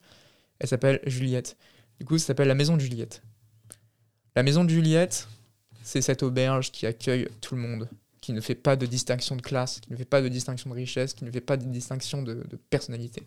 elle 0.59 0.67
s'appelle 0.67 1.01
Juliette. 1.07 1.57
Du 2.01 2.05
coup, 2.05 2.19
ça 2.19 2.27
s'appelle 2.27 2.49
la 2.49 2.57
maison 2.57 2.75
de 2.75 2.81
Juliette. 2.81 3.23
La 4.35 4.43
maison 4.43 4.65
de 4.65 4.71
Juliette, 4.71 5.29
c'est 5.85 6.03
cette 6.03 6.25
auberge 6.25 6.73
qui 6.73 6.85
accueille 6.85 7.29
tout 7.41 7.55
le 7.55 7.61
monde, 7.61 7.89
qui 8.21 8.33
ne 8.33 8.41
fait 8.41 8.57
pas 8.57 8.75
de 8.75 8.87
distinction 8.87 9.37
de 9.37 9.41
classe, 9.41 9.79
qui 9.79 9.93
ne 9.93 9.97
fait 9.97 10.05
pas 10.05 10.21
de 10.21 10.27
distinction 10.27 10.69
de 10.69 10.75
richesse, 10.75 11.15
qui 11.15 11.25
ne 11.25 11.31
fait 11.31 11.41
pas 11.41 11.57
de 11.57 11.65
distinction 11.67 12.23
de, 12.23 12.35
de 12.35 12.57
personnalité. 12.57 13.23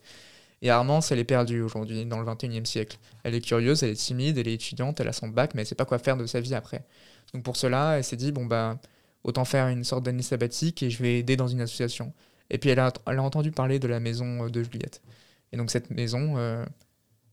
Et 0.62 0.70
Armance, 0.70 1.14
elle 1.14 1.20
est 1.20 1.24
perdue 1.24 1.62
aujourd'hui, 1.62 2.05
dans 2.05 2.20
le 2.20 2.30
21e 2.30 2.66
siècle. 2.66 2.97
Elle 3.24 3.34
est 3.34 3.39
curieuse, 3.39 3.82
elle 3.84 3.91
est 3.91 3.95
timide, 3.95 4.38
elle 4.38 4.49
est 4.49 4.55
étudiante, 4.55 4.99
elle 4.99 5.07
a 5.07 5.14
son 5.14 5.30
bac, 5.30 5.53
mais 5.55 5.62
elle 5.62 5.68
sait 5.68 5.76
pas 5.76 5.86
quoi 5.86 5.99
faire 5.99 6.18
de 6.18 6.26
sa 6.26 6.41
vie 6.41 6.53
après. 6.53 6.84
Donc 7.34 7.43
pour 7.43 7.55
cela, 7.55 7.97
elle 7.97 8.03
s'est 8.03 8.18
dit, 8.18 8.34
bon 8.34 8.45
bah, 8.45 8.78
autant 9.24 9.45
faire 9.45 9.67
une 9.67 9.84
sorte 9.84 10.03
d'année 10.03 10.24
sabbatique 10.24 10.84
et 10.84 10.89
je 10.89 11.01
vais 11.01 11.20
aider 11.20 11.36
dans 11.36 11.47
une 11.47 11.61
association. 11.61 12.13
Et 12.49 12.57
puis 12.57 12.70
elle 12.70 12.80
a, 12.80 12.91
entendu 13.05 13.51
parler 13.51 13.80
de 13.80 13.88
la 13.88 13.99
maison 13.99 14.45
euh, 14.45 14.49
de 14.49 14.63
Juliette. 14.63 15.01
Et 15.51 15.57
donc 15.57 15.72
cette 15.72 15.89
maison, 15.91 16.38
euh, 16.38 16.65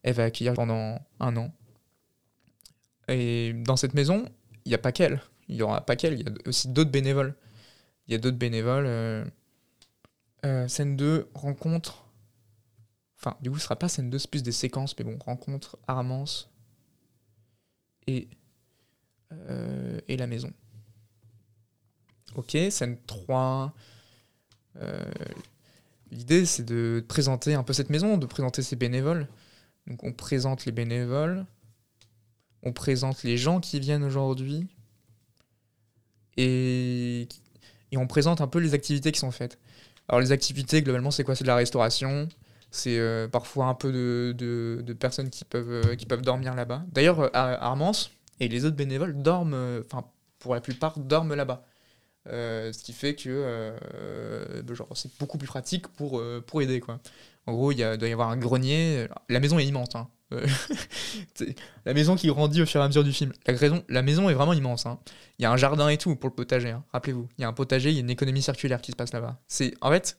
elle 0.02 0.14
va 0.14 0.24
accueillir 0.24 0.54
pendant 0.54 0.98
un 1.20 1.36
an. 1.36 1.52
Et 3.08 3.52
dans 3.64 3.76
cette 3.76 3.94
maison, 3.94 4.26
il 4.64 4.70
n'y 4.70 4.74
a 4.74 4.78
pas 4.78 4.92
qu'elle. 4.92 5.22
Il 5.48 5.56
y 5.56 5.62
aura 5.62 5.80
pas 5.84 5.96
qu'elle, 5.96 6.14
il 6.14 6.26
y 6.26 6.28
a 6.28 6.32
aussi 6.48 6.68
d'autres 6.68 6.90
bénévoles. 6.90 7.34
Il 8.08 8.12
y 8.12 8.14
a 8.14 8.18
d'autres 8.18 8.36
bénévoles. 8.36 8.86
euh, 8.86 10.68
scène 10.68 10.96
2, 10.96 11.30
rencontre. 11.34 12.04
Enfin, 13.18 13.36
du 13.40 13.50
coup, 13.50 13.58
ce 13.58 13.64
sera 13.64 13.76
pas 13.76 13.88
scène 13.88 14.10
2, 14.10 14.18
c'est 14.18 14.30
plus 14.30 14.42
des 14.42 14.52
séquences, 14.52 14.94
mais 14.98 15.04
bon, 15.04 15.18
rencontre 15.24 15.78
Armance 15.86 16.50
et, 18.06 18.28
et 20.08 20.16
la 20.16 20.26
maison. 20.26 20.52
Ok, 22.36 22.56
scène 22.70 22.98
3. 23.06 23.72
euh, 24.82 25.04
L'idée, 26.12 26.46
c'est 26.46 26.64
de 26.64 27.04
présenter 27.08 27.54
un 27.54 27.62
peu 27.64 27.72
cette 27.72 27.90
maison, 27.90 28.16
de 28.16 28.26
présenter 28.26 28.62
ses 28.62 28.76
bénévoles. 28.76 29.26
Donc, 29.88 30.04
on 30.04 30.12
présente 30.12 30.64
les 30.64 30.72
bénévoles, 30.72 31.46
on 32.62 32.72
présente 32.72 33.22
les 33.24 33.36
gens 33.36 33.60
qui 33.60 33.80
viennent 33.80 34.04
aujourd'hui, 34.04 34.68
et, 36.36 37.28
et 37.92 37.96
on 37.96 38.06
présente 38.06 38.40
un 38.40 38.46
peu 38.48 38.58
les 38.58 38.74
activités 38.74 39.12
qui 39.12 39.20
sont 39.20 39.30
faites. 39.30 39.58
Alors, 40.08 40.20
les 40.20 40.32
activités, 40.32 40.82
globalement, 40.82 41.10
c'est 41.10 41.24
quoi? 41.24 41.34
C'est 41.34 41.44
de 41.44 41.48
la 41.48 41.56
restauration, 41.56 42.28
c'est 42.70 42.98
euh, 42.98 43.26
parfois 43.28 43.66
un 43.66 43.74
peu 43.74 43.92
de, 43.92 44.34
de- 44.82 44.92
personnes 44.92 45.30
qui 45.30 45.44
peuvent, 45.44 45.70
euh, 45.70 45.96
qui 45.96 46.06
peuvent 46.06 46.22
dormir 46.22 46.54
là-bas. 46.54 46.84
D'ailleurs, 46.92 47.30
Armance 47.34 48.10
et 48.40 48.48
les 48.48 48.64
autres 48.64 48.76
bénévoles 48.76 49.20
dorment, 49.22 49.82
enfin, 49.86 50.04
pour 50.38 50.54
la 50.54 50.60
plupart, 50.60 50.98
dorment 50.98 51.34
là-bas. 51.34 51.64
Euh, 52.28 52.72
ce 52.72 52.82
qui 52.82 52.92
fait 52.92 53.14
que 53.14 53.28
euh, 53.28 53.76
euh, 53.94 54.74
genre, 54.74 54.88
c'est 54.94 55.10
beaucoup 55.18 55.38
plus 55.38 55.46
pratique 55.46 55.86
pour, 55.88 56.18
euh, 56.18 56.42
pour 56.46 56.60
aider. 56.62 56.80
Quoi. 56.80 56.98
En 57.46 57.52
gros, 57.52 57.70
il 57.72 57.76
doit 57.76 58.08
y 58.08 58.12
avoir 58.12 58.30
un 58.30 58.36
grenier. 58.36 59.06
La 59.28 59.38
maison 59.40 59.58
est 59.58 59.64
immense. 59.66 59.94
hein. 59.94 60.08
La 61.84 61.94
maison 61.94 62.16
qui 62.16 62.26
grandit 62.28 62.62
au 62.62 62.66
fur 62.66 62.80
et 62.80 62.84
à 62.84 62.86
mesure 62.88 63.04
du 63.04 63.12
film. 63.12 63.32
La, 63.46 63.54
raison, 63.54 63.84
la 63.88 64.02
maison 64.02 64.28
est 64.28 64.34
vraiment 64.34 64.52
immense. 64.52 64.86
hein. 64.86 64.98
Il 65.38 65.42
y 65.42 65.46
a 65.46 65.52
un 65.52 65.56
jardin 65.56 65.88
et 65.88 65.98
tout 65.98 66.16
pour 66.16 66.30
le 66.30 66.34
potager. 66.34 66.70
hein. 66.70 66.84
Rappelez-vous, 66.92 67.28
il 67.38 67.42
y 67.42 67.44
a 67.44 67.48
un 67.48 67.52
potager, 67.52 67.90
il 67.90 67.94
y 67.94 67.98
a 67.98 68.00
une 68.00 68.10
économie 68.10 68.42
circulaire 68.42 68.80
qui 68.80 68.90
se 68.92 68.96
passe 68.96 69.12
là-bas. 69.12 69.38
C'est 69.46 69.74
En 69.80 69.90
fait, 69.90 70.18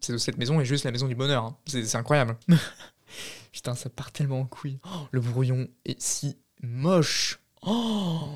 cette 0.00 0.38
maison 0.38 0.60
est 0.60 0.64
juste 0.64 0.84
la 0.84 0.92
maison 0.92 1.08
du 1.08 1.14
bonheur. 1.16 1.44
hein. 1.44 1.56
C'est 1.66 1.96
incroyable. 1.96 2.36
Putain, 3.52 3.74
ça 3.74 3.88
part 3.90 4.12
tellement 4.12 4.40
en 4.40 4.44
couille. 4.46 4.78
Oh, 4.84 5.08
le 5.10 5.20
brouillon 5.20 5.66
est 5.84 6.00
si 6.00 6.36
moche. 6.62 7.40
Oh 7.62 8.28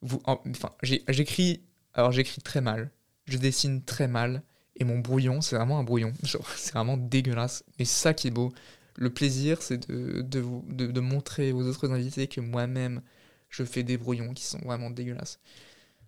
Vous, 0.00 0.22
en- 0.24 0.40
enfin, 0.48 0.70
j'ai- 0.82 1.04
j'écris. 1.08 1.60
Alors, 2.00 2.12
j'écris 2.12 2.40
très 2.40 2.62
mal. 2.62 2.90
Je 3.26 3.36
dessine 3.36 3.84
très 3.84 4.08
mal. 4.08 4.42
Et 4.76 4.84
mon 4.84 5.00
brouillon, 5.00 5.42
c'est 5.42 5.54
vraiment 5.54 5.78
un 5.78 5.84
brouillon. 5.84 6.14
C'est 6.56 6.72
vraiment 6.72 6.96
dégueulasse. 6.96 7.62
Mais 7.78 7.84
ça 7.84 8.14
qui 8.14 8.28
est 8.28 8.30
beau. 8.30 8.52
Le 8.96 9.10
plaisir, 9.10 9.60
c'est 9.60 9.86
de, 9.90 10.22
de, 10.22 11.00
montrer 11.00 11.52
aux 11.52 11.62
autres 11.62 11.90
invités 11.90 12.26
que 12.26 12.40
moi-même, 12.40 13.02
je 13.50 13.64
fais 13.64 13.82
des 13.82 13.98
brouillons 13.98 14.32
qui 14.32 14.44
sont 14.44 14.58
vraiment 14.60 14.90
dégueulasses. 14.90 15.40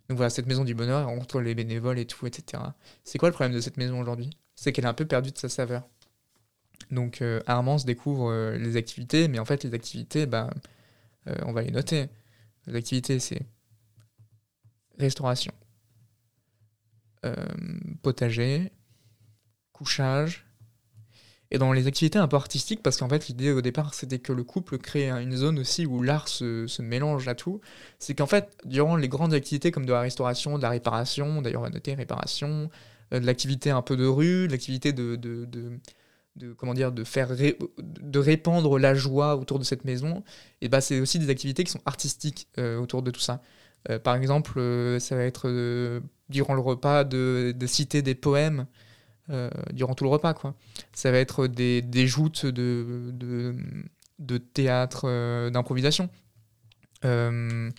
Donc 0.08 0.16
voilà, 0.16 0.30
cette 0.30 0.46
maison 0.46 0.64
du 0.64 0.74
bonheur, 0.74 1.00
elle 1.00 1.06
rencontre 1.06 1.40
les 1.40 1.54
bénévoles 1.54 1.98
et 1.98 2.06
tout, 2.06 2.26
etc. 2.26 2.62
C'est 3.04 3.18
quoi 3.18 3.28
le 3.28 3.34
problème 3.34 3.54
de 3.54 3.60
cette 3.60 3.76
maison 3.76 4.00
aujourd'hui? 4.00 4.30
C'est 4.54 4.72
qu'elle 4.72 4.86
est 4.86 4.88
un 4.88 4.94
peu 4.94 5.06
perdue 5.06 5.30
de 5.30 5.38
sa 5.38 5.50
saveur. 5.50 5.86
Donc 6.90 7.20
euh, 7.20 7.40
Armance 7.46 7.84
découvre 7.84 8.30
euh, 8.30 8.56
les 8.56 8.76
activités, 8.76 9.28
mais 9.28 9.38
en 9.38 9.44
fait 9.44 9.62
les 9.64 9.74
activités, 9.74 10.24
bah, 10.24 10.50
euh, 11.28 11.34
on 11.44 11.52
va 11.52 11.62
les 11.62 11.70
noter. 11.70 12.08
Les 12.66 12.76
activités, 12.76 13.18
c'est 13.20 13.42
restauration, 14.98 15.52
potager, 18.02 18.72
couchage, 19.72 20.44
et 21.50 21.58
dans 21.58 21.72
les 21.72 21.86
activités 21.86 22.18
un 22.18 22.28
peu 22.28 22.36
artistiques, 22.36 22.82
parce 22.82 22.96
qu'en 22.96 23.08
fait 23.08 23.28
l'idée 23.28 23.52
au 23.52 23.60
départ 23.60 23.92
c'était 23.92 24.18
que 24.18 24.32
le 24.32 24.42
couple 24.42 24.78
crée 24.78 25.10
un- 25.10 25.20
une 25.20 25.36
zone 25.36 25.58
aussi 25.58 25.84
où 25.84 26.02
l'art 26.02 26.28
se, 26.28 26.66
se 26.66 26.80
mélange 26.80 27.28
à 27.28 27.34
tout, 27.34 27.60
c'est 27.98 28.14
qu'en 28.14 28.26
fait 28.26 28.56
durant 28.64 28.96
les 28.96 29.08
grandes 29.08 29.34
activités 29.34 29.70
comme 29.70 29.84
de 29.84 29.92
la 29.92 30.00
restauration, 30.00 30.56
de 30.56 30.62
la 30.62 30.70
réparation, 30.70 31.42
d'ailleurs 31.42 31.60
on 31.60 31.64
va 31.64 31.70
noter 31.70 31.94
réparation, 31.94 32.70
euh, 33.12 33.20
de 33.20 33.26
l'activité 33.26 33.70
un 33.70 33.82
peu 33.82 33.96
de 33.96 34.06
rue, 34.06 34.46
de 34.46 34.52
l'activité 34.52 34.92
de, 34.94 35.16
de, 35.16 35.44
de- 35.44 36.52
comment 36.54 36.74
dire 36.74 36.92
de 36.92 37.04
faire 37.04 37.28
de 37.36 38.18
répandre 38.18 38.78
la 38.78 38.94
joie 38.94 39.36
autour 39.36 39.58
de 39.58 39.64
cette 39.64 39.84
maison 39.84 40.24
et 40.62 40.68
bah 40.68 40.80
c'est 40.80 40.98
aussi 41.00 41.18
des 41.18 41.28
activités 41.30 41.64
qui 41.64 41.70
sont 41.72 41.82
artistiques 41.84 42.48
euh, 42.58 42.78
autour 42.78 43.02
de 43.02 43.10
tout 43.10 43.20
ça. 43.20 43.42
Euh, 43.90 43.98
par 43.98 44.14
exemple 44.16 44.58
euh, 44.58 44.98
ça 44.98 45.16
va 45.16 45.24
être 45.24 45.48
euh, 45.48 46.00
durant 46.32 46.54
le 46.54 46.60
repas 46.60 47.04
de, 47.04 47.54
de 47.56 47.66
citer 47.66 48.02
des 48.02 48.14
poèmes 48.14 48.66
euh, 49.30 49.50
durant 49.72 49.94
tout 49.94 50.04
le 50.04 50.10
repas 50.10 50.34
quoi. 50.34 50.54
Ça 50.92 51.12
va 51.12 51.18
être 51.18 51.46
des, 51.46 51.80
des 51.80 52.06
joutes 52.06 52.44
de, 52.44 53.10
de, 53.12 53.54
de 54.18 54.38
théâtre 54.38 55.02
euh, 55.04 55.50
d'improvisation. 55.50 56.10
Euh, 57.04 57.70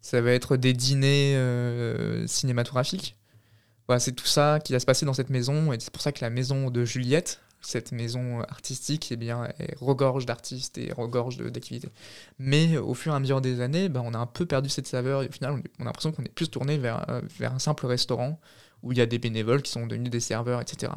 ça 0.00 0.20
va 0.20 0.32
être 0.32 0.56
des 0.56 0.72
dîners 0.72 1.38
cinématographiques. 2.26 3.16
C'est 3.98 4.12
tout 4.12 4.26
ça 4.26 4.58
qui 4.64 4.72
va 4.72 4.80
se 4.80 4.86
passer 4.86 5.04
dans 5.04 5.12
cette 5.12 5.28
maison 5.28 5.70
et 5.72 5.78
c'est 5.78 5.92
pour 5.92 6.00
ça 6.00 6.12
que 6.12 6.24
la 6.24 6.30
maison 6.30 6.70
de 6.70 6.82
Juliette 6.84 7.40
cette 7.62 7.92
maison 7.92 8.40
artistique, 8.42 9.10
eh 9.12 9.16
bien, 9.16 9.48
regorge 9.80 10.26
d'artistes 10.26 10.78
et 10.78 10.92
regorge 10.92 11.38
d'activités. 11.38 11.88
Mais 12.38 12.76
au 12.76 12.94
fur 12.94 13.12
et 13.12 13.16
à 13.16 13.20
mesure 13.20 13.40
des 13.40 13.60
années, 13.60 13.88
ben, 13.88 14.02
on 14.04 14.14
a 14.14 14.18
un 14.18 14.26
peu 14.26 14.46
perdu 14.46 14.68
cette 14.68 14.86
saveur 14.86 15.22
et 15.22 15.28
au 15.28 15.32
final, 15.32 15.62
on, 15.78 15.82
a 15.82 15.84
l'impression 15.86 16.12
qu'on 16.12 16.24
est 16.24 16.34
plus 16.34 16.50
tourné 16.50 16.76
vers, 16.76 17.08
euh, 17.08 17.20
vers 17.38 17.54
un 17.54 17.58
simple 17.58 17.86
restaurant 17.86 18.40
où 18.82 18.92
il 18.92 18.98
y 18.98 19.00
a 19.00 19.06
des 19.06 19.18
bénévoles 19.18 19.62
qui 19.62 19.70
sont 19.70 19.86
devenus 19.86 20.10
des 20.10 20.20
serveurs, 20.20 20.60
etc. 20.60 20.92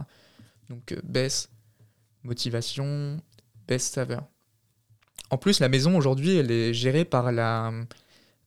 Donc, 0.70 0.92
euh, 0.92 1.00
baisse 1.04 1.50
motivation, 2.24 3.18
baisse 3.68 3.88
saveur. 3.90 4.24
En 5.30 5.38
plus, 5.38 5.60
la 5.60 5.70
maison 5.70 5.98
aujourd'hui, 5.98 6.36
elle 6.36 6.52
est 6.52 6.74
gérée 6.74 7.06
par 7.06 7.32
la, 7.32 7.72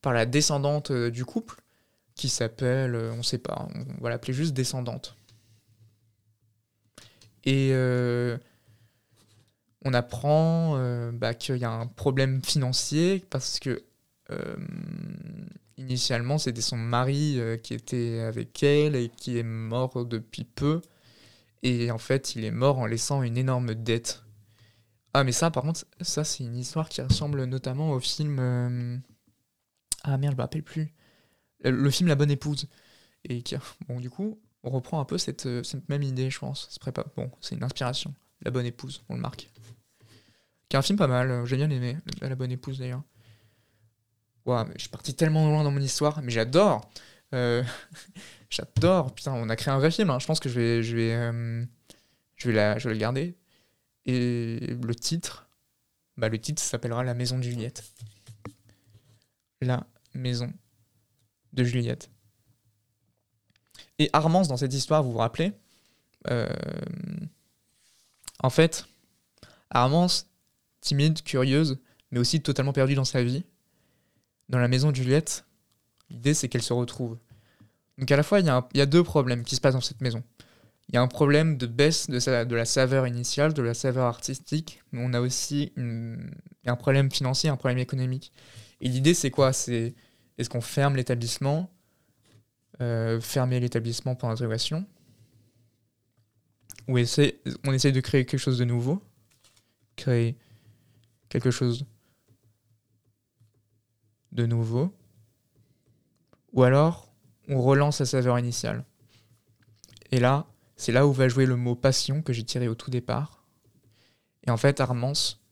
par 0.03 0.13
la 0.13 0.27
descendante 0.27 0.91
euh, 0.91 1.11
du 1.11 1.25
couple 1.25 1.57
qui 2.15 2.29
s'appelle, 2.29 2.95
euh, 2.95 3.13
on 3.13 3.23
sait 3.23 3.39
pas, 3.39 3.69
on 3.75 4.03
va 4.03 4.11
l'appeler 4.11 4.33
juste 4.33 4.53
descendante. 4.53 5.17
Et 7.49 7.71
euh, 7.73 8.37
on 9.83 9.95
apprend 9.95 10.77
euh, 10.77 11.13
bah, 11.13 11.33
qu'il 11.33 11.57
y 11.57 11.65
a 11.65 11.71
un 11.71 11.87
problème 11.87 12.43
financier 12.45 13.25
parce 13.31 13.59
que 13.59 13.85
euh, 14.31 14.57
initialement 15.79 16.37
c'était 16.37 16.61
son 16.61 16.77
mari 16.77 17.41
qui 17.63 17.73
était 17.73 18.21
avec 18.21 18.63
elle 18.63 18.97
et 18.97 19.09
qui 19.09 19.39
est 19.39 19.45
mort 19.45 20.05
depuis 20.05 20.45
peu. 20.45 20.83
Et 21.63 21.91
en 21.91 21.97
fait, 21.97 22.37
il 22.37 22.45
est 22.45 22.51
mort 22.51 22.81
en 22.81 22.85
laissant 22.85 23.23
une 23.23 23.39
énorme 23.39 23.75
dette. 23.75 24.25
Ah, 25.15 25.25
mais 25.25 25.33
ça, 25.33 25.51
par 25.51 25.63
contre, 25.63 25.87
ça, 26.03 26.25
c'est 26.25 26.45
une 26.45 26.55
histoire 26.55 26.91
qui 26.91 27.01
ressemble 27.01 27.45
notamment 27.45 27.93
au 27.93 27.99
film. 27.99 29.03
Ah 30.03 30.19
merde, 30.19 30.35
je 30.35 30.37
me 30.37 30.43
rappelle 30.43 30.63
plus. 30.63 30.93
Le 31.65 31.91
film 31.91 32.11
La 32.11 32.15
Bonne 32.15 32.31
Épouse. 32.31 32.69
Et 33.25 33.41
qui, 33.41 33.57
bon, 33.89 34.01
du 34.01 34.11
coup, 34.11 34.39
on 34.63 34.71
reprend 34.71 35.01
un 35.01 35.05
peu 35.05 35.19
cette, 35.19 35.47
euh, 35.47 35.63
cette 35.63 35.89
même 35.89 36.03
idée, 36.03 36.31
je 36.31 36.39
pense. 36.39 36.69
C'est. 36.71 36.95
Bon, 37.17 37.31
c'est 37.41 37.55
une 37.55 37.63
inspiration. 37.65 38.15
La 38.43 38.51
Bonne 38.51 38.67
Épouse, 38.67 39.03
on 39.09 39.15
le 39.15 39.21
marque. 39.21 39.51
Qui 40.69 40.77
est 40.77 40.79
un 40.79 40.83
film 40.83 40.99
pas 40.99 41.07
mal, 41.07 41.31
euh, 41.31 41.47
j'ai 41.47 41.57
bien 41.57 41.71
aimé. 41.71 41.97
La 42.21 42.35
Bonne 42.35 42.53
Épouse 42.53 42.79
d'ailleurs. 42.79 43.03
Mais 44.47 44.73
je 44.77 44.81
suis 44.81 44.89
parti 44.89 45.15
tellement 45.15 45.47
loin 45.51 45.63
dans 45.63 45.71
mon 45.71 45.81
histoire, 45.81 46.23
mais 46.23 46.31
j'adore. 46.31 46.91
Euh, 47.35 47.63
j'adore. 48.51 49.15
Putain, 49.15 49.33
on 49.35 49.49
a 49.51 49.57
créé 49.57 49.73
un 49.75 49.79
vrai 49.79 49.91
film. 49.91 50.09
hein. 50.11 50.19
Je 50.19 50.27
pense 50.27 50.41
que 50.41 50.49
je 50.49 50.59
vais, 50.59 50.83
la, 52.47 52.75
le 52.79 52.97
garder. 52.97 53.37
Et 54.07 54.59
le 54.83 54.95
titre, 54.95 55.51
bah, 56.17 56.31
le 56.31 56.41
titre 56.41 56.63
s'appellera 56.63 57.05
La 57.05 57.13
Maison 57.13 57.37
de 57.37 57.43
Juliette. 57.43 57.85
La 59.61 59.87
Maison 60.15 60.51
de 61.53 61.65
Juliette. 61.65 62.11
Et 63.99 64.11
Armance, 64.13 64.49
dans 64.49 64.57
cette 64.57 64.75
histoire, 64.75 65.03
vous 65.03 65.13
vous 65.13 65.19
rappelez 65.19 65.53
euh, 66.31 66.49
En 68.41 68.51
fait, 68.51 68.87
Armance, 69.71 70.27
timide, 70.81 71.23
curieuse, 71.23 71.79
mais 72.11 72.19
aussi 72.19 72.41
totalement 72.41 72.73
perdue 72.73 72.95
dans 72.95 73.05
sa 73.05 73.23
vie, 73.23 73.45
dans 74.49 74.59
la 74.59 74.69
maison 74.69 74.91
de 74.91 74.97
Juliette, 74.97 75.45
l'idée 76.11 76.35
c'est 76.35 76.49
qu'elle 76.49 76.63
se 76.63 76.73
retrouve. 76.73 77.19
Donc 77.99 78.11
à 78.11 78.17
la 78.17 78.23
fois, 78.23 78.41
il 78.41 78.47
y, 78.47 78.81
a 78.81 78.87
deux 78.87 79.03
problèmes 79.03 79.45
qui 79.45 79.57
se 79.57 79.61
passent 79.61 79.75
dans 79.75 79.81
cette 79.81 80.01
maison. 80.01 80.23
Il 80.89 80.95
y 80.95 80.99
a 80.99 81.03
un 81.03 81.09
problème 81.09 81.59
de 81.59 81.67
baisse 81.67 82.09
de, 82.09 82.55
la 82.55 82.65
saveur 82.65 83.07
initiale, 83.07 83.53
de 83.53 83.61
la 83.61 83.75
saveur 83.75 84.07
artistique, 84.07 84.83
mais 84.93 85.03
on 85.05 85.13
a 85.13 85.21
aussi 85.21 85.73
un 85.77 86.77
problème 86.77 87.11
financier, 87.11 87.51
un 87.51 87.57
problème 87.57 87.79
économique. 87.79 88.33
Et 88.81 88.89
l'idée 88.89 89.15
c'est 89.15 89.31
quoi? 89.31 89.53
C'est 89.53 89.95
est-ce 90.39 90.49
qu'on 90.49 90.61
ferme 90.61 90.97
l'établissement? 90.97 91.71
Fermer 93.21 93.61
l'établissement 93.61 94.15
pour 94.15 94.29
essaie- 96.97 97.41
on 97.65 97.73
essaye 97.73 97.93
de 97.93 98.01
créer 98.01 98.25
quelque 98.25 98.41
chose 98.41 98.59
de 98.59 98.65
nouveau. 98.65 99.03
Créer 99.97 100.39
quelque 101.29 101.51
chose 101.51 101.85
de 104.33 104.47
nouveau. 104.47 104.95
Ou 106.53 106.63
alors 106.63 107.13
on 107.49 107.61
relance 107.63 108.01
la 108.01 108.07
saveur 108.07 108.39
initiale. 108.39 108.85
Et 110.11 110.21
là 110.21 110.47
c'est 110.77 110.93
là 110.93 111.07
où 111.07 111.13
va 111.13 111.29
jouer 111.29 111.45
le 111.47 111.57
mot 111.57 111.75
passion 111.75 112.23
que 112.23 112.33
j'ai 112.33 112.45
tiré 112.45 112.69
au 112.69 112.75
tout 112.75 112.91
départ. 112.91 113.45
Et 114.47 114.51
en 114.51 114.57
fait 114.57 114.81
Armance 114.81 115.43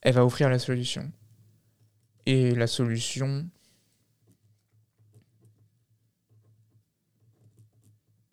elle 0.00 0.14
va 0.14 0.24
offrir 0.24 0.48
la 0.48 0.58
solution. 0.58 1.10
Et 2.24 2.54
la 2.54 2.66
solution 2.66 3.50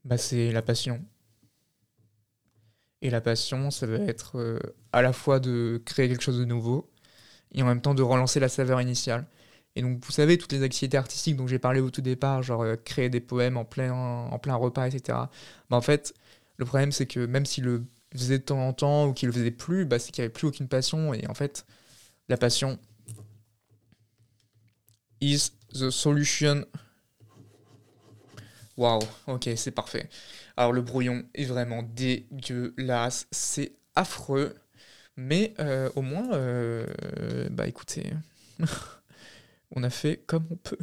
bah, 0.06 0.18
c'est 0.18 0.52
la 0.52 0.62
passion. 0.62 1.04
Et 3.02 3.10
la 3.10 3.22
passion, 3.22 3.72
ça 3.72 3.86
va 3.88 3.98
être 3.98 4.40
euh, 4.40 4.60
à 4.94 5.02
la 5.02 5.14
fois 5.14 5.40
de 5.40 5.82
créer 5.86 6.08
quelque 6.08 6.24
chose 6.24 6.40
de 6.40 6.46
nouveau 6.46 6.90
et 7.54 7.62
en 7.62 7.66
même 7.66 7.82
temps 7.82 7.94
de 7.96 8.02
relancer 8.02 8.40
la 8.40 8.50
saveur 8.50 8.82
initiale. 8.82 9.28
Et 9.76 9.82
donc, 9.82 10.04
vous 10.04 10.12
savez, 10.12 10.38
toutes 10.38 10.54
les 10.54 10.64
activités 10.64 10.98
artistiques 10.98 11.36
dont 11.36 11.48
j'ai 11.48 11.60
parlé 11.60 11.82
au 11.82 11.90
tout 11.90 12.02
départ, 12.02 12.44
genre 12.44 12.64
euh, 12.64 12.76
créer 12.78 13.10
des 13.10 13.20
poèmes 13.20 13.58
en 13.58 13.66
plein, 13.66 13.94
en 13.94 14.40
plein 14.40 14.56
repas, 14.56 14.88
etc. 14.88 15.18
Bah, 15.70 15.78
en 15.78 15.82
fait, 15.82 16.14
le 16.58 16.66
problème, 16.66 16.92
c'est 16.92 17.06
que 17.08 17.26
même 17.26 17.46
s'il 17.46 17.66
le 17.66 17.86
faisait 18.16 18.40
de 18.40 18.44
temps 18.44 18.66
en 18.68 18.74
temps 18.74 19.08
ou 19.08 19.14
qu'il 19.14 19.28
le 19.28 19.34
faisait 19.34 19.52
plus, 19.52 19.86
bah, 19.86 20.00
c'est 20.00 20.12
qu'il 20.12 20.22
n'y 20.22 20.26
avait 20.26 20.34
plus 20.34 20.48
aucune 20.48 20.68
passion. 20.68 21.14
Et 21.14 21.28
en 21.28 21.34
fait, 21.34 21.66
la 22.30 22.38
passion 22.38 22.80
is 25.22 25.52
the 25.74 25.90
solution 25.90 26.66
Waouh, 28.78 29.00
ok, 29.28 29.50
c'est 29.56 29.72
parfait. 29.72 30.10
Alors 30.58 30.74
le 30.74 30.82
brouillon 30.82 31.24
est 31.34 31.46
vraiment 31.46 31.82
dégueulasse, 31.84 33.28
c'est 33.32 33.74
affreux, 33.96 34.56
mais 35.16 35.54
euh, 35.60 35.90
au 35.96 36.02
moins, 36.02 36.34
euh, 36.34 36.86
bah 37.52 37.68
écoutez, 37.68 38.12
on 39.72 39.84
a 39.84 39.90
fait 39.90 40.18
comme 40.28 40.46
on 40.52 40.58
peut. 40.58 40.78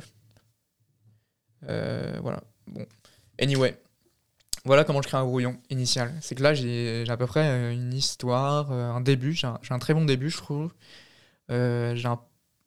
Euh, 1.68 2.18
voilà, 2.22 2.42
bon. 2.66 2.86
Anyway, 3.38 3.78
voilà 4.64 4.84
comment 4.84 5.02
je 5.02 5.08
crée 5.08 5.18
un 5.18 5.24
brouillon 5.24 5.60
initial. 5.70 6.14
C'est 6.22 6.34
que 6.34 6.42
là, 6.42 6.54
j'ai 6.54 7.04
à 7.08 7.16
peu 7.18 7.26
près 7.26 7.74
une 7.74 7.92
histoire, 7.92 8.72
un 8.72 9.00
début, 9.02 9.34
j'ai 9.34 9.46
un, 9.46 9.78
très 9.78 9.94
bon 9.94 10.04
début, 10.06 10.30
je 10.30 10.38
trouve. 10.38 10.72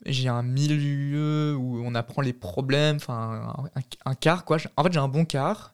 J'ai 0.06 0.30
un 0.30 0.44
milieu 0.44 1.56
où 1.56 1.82
on 1.84 1.96
apprend 1.96 2.22
les 2.22 2.34
problèmes, 2.34 2.98
enfin 2.98 3.54
un, 4.06 4.16
quart 4.16 4.46
quoi. 4.46 4.58
En 4.78 4.84
fait 4.84 4.94
j'ai 4.94 5.00
un 5.00 5.08
bon 5.08 5.26
quart. 5.26 5.74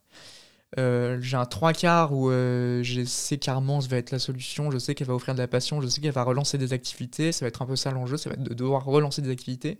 Euh, 0.80 1.20
j'ai 1.22 1.36
un 1.36 1.46
trois 1.46 1.74
quarts 1.74 2.14
où 2.14 2.30
euh, 2.32 2.82
je 2.82 3.04
sais 3.04 3.38
qu'Armance 3.38 3.90
va 3.90 3.98
être 3.98 4.12
la 4.12 4.20
solution, 4.20 4.72
je 4.72 4.78
sais 4.78 4.96
qu'elle 4.96 5.08
va 5.08 5.16
offrir 5.16 5.34
de 5.34 5.40
la 5.40 5.48
passion, 5.48 5.82
je 5.82 5.88
sais 5.88 6.00
qu'elle 6.00 6.14
va 6.14 6.24
relancer 6.24 6.58
des 6.58 6.72
activités, 6.72 7.34
ça 7.34 7.44
va 7.44 7.50
être 7.50 7.62
un 7.62 7.66
peu 7.66 7.76
ça 7.76 7.92
l'enjeu, 7.92 8.16
ça 8.16 8.30
va 8.30 8.36
être 8.36 8.44
de 8.44 8.54
devoir 8.54 8.86
relancer 8.86 9.22
des 9.22 9.32
activités. 9.32 9.80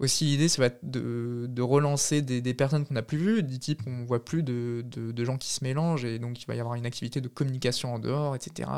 Aussi 0.00 0.24
l'idée 0.24 0.48
ça 0.48 0.60
va 0.62 0.66
être 0.66 0.80
de, 0.82 1.46
de 1.48 1.62
relancer 1.62 2.20
des, 2.20 2.54
personnes 2.54 2.84
qu'on 2.84 2.94
n'a 2.94 3.02
plus 3.02 3.18
vues, 3.18 3.42
du 3.44 3.58
type 3.60 3.82
on 3.86 4.04
voit 4.04 4.24
plus 4.24 4.42
de, 4.42 4.84
de- 4.84 5.24
gens 5.24 5.38
qui 5.38 5.52
se 5.52 5.62
mélangent 5.62 6.04
et 6.04 6.18
donc 6.18 6.42
il 6.42 6.46
va 6.46 6.56
y 6.56 6.60
avoir 6.60 6.74
une 6.74 6.86
activité 6.86 7.20
de 7.20 7.28
communication 7.28 7.94
en 7.94 8.00
dehors, 8.00 8.34
etc 8.34 8.68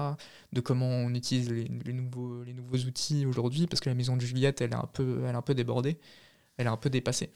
de 0.56 0.60
comment 0.60 0.88
on 0.88 1.14
utilise 1.14 1.50
les, 1.50 1.92
nouveaux, 1.92 2.42
nouveaux 2.66 2.84
outils 2.86 3.26
aujourd'hui, 3.26 3.66
parce 3.66 3.80
que 3.80 3.88
la 3.88 3.94
maison 3.94 4.16
de 4.16 4.22
Juliette, 4.22 4.60
elle 4.60 4.72
est 4.72 4.76
un 4.76 4.88
peu, 4.92 5.22
elle 5.24 5.34
est 5.34 5.38
un 5.38 5.42
peu 5.42 5.54
débordée, 5.54 5.98
elle 6.56 6.66
est 6.66 6.70
un 6.70 6.76
peu 6.76 6.90
dépassée. 6.90 7.30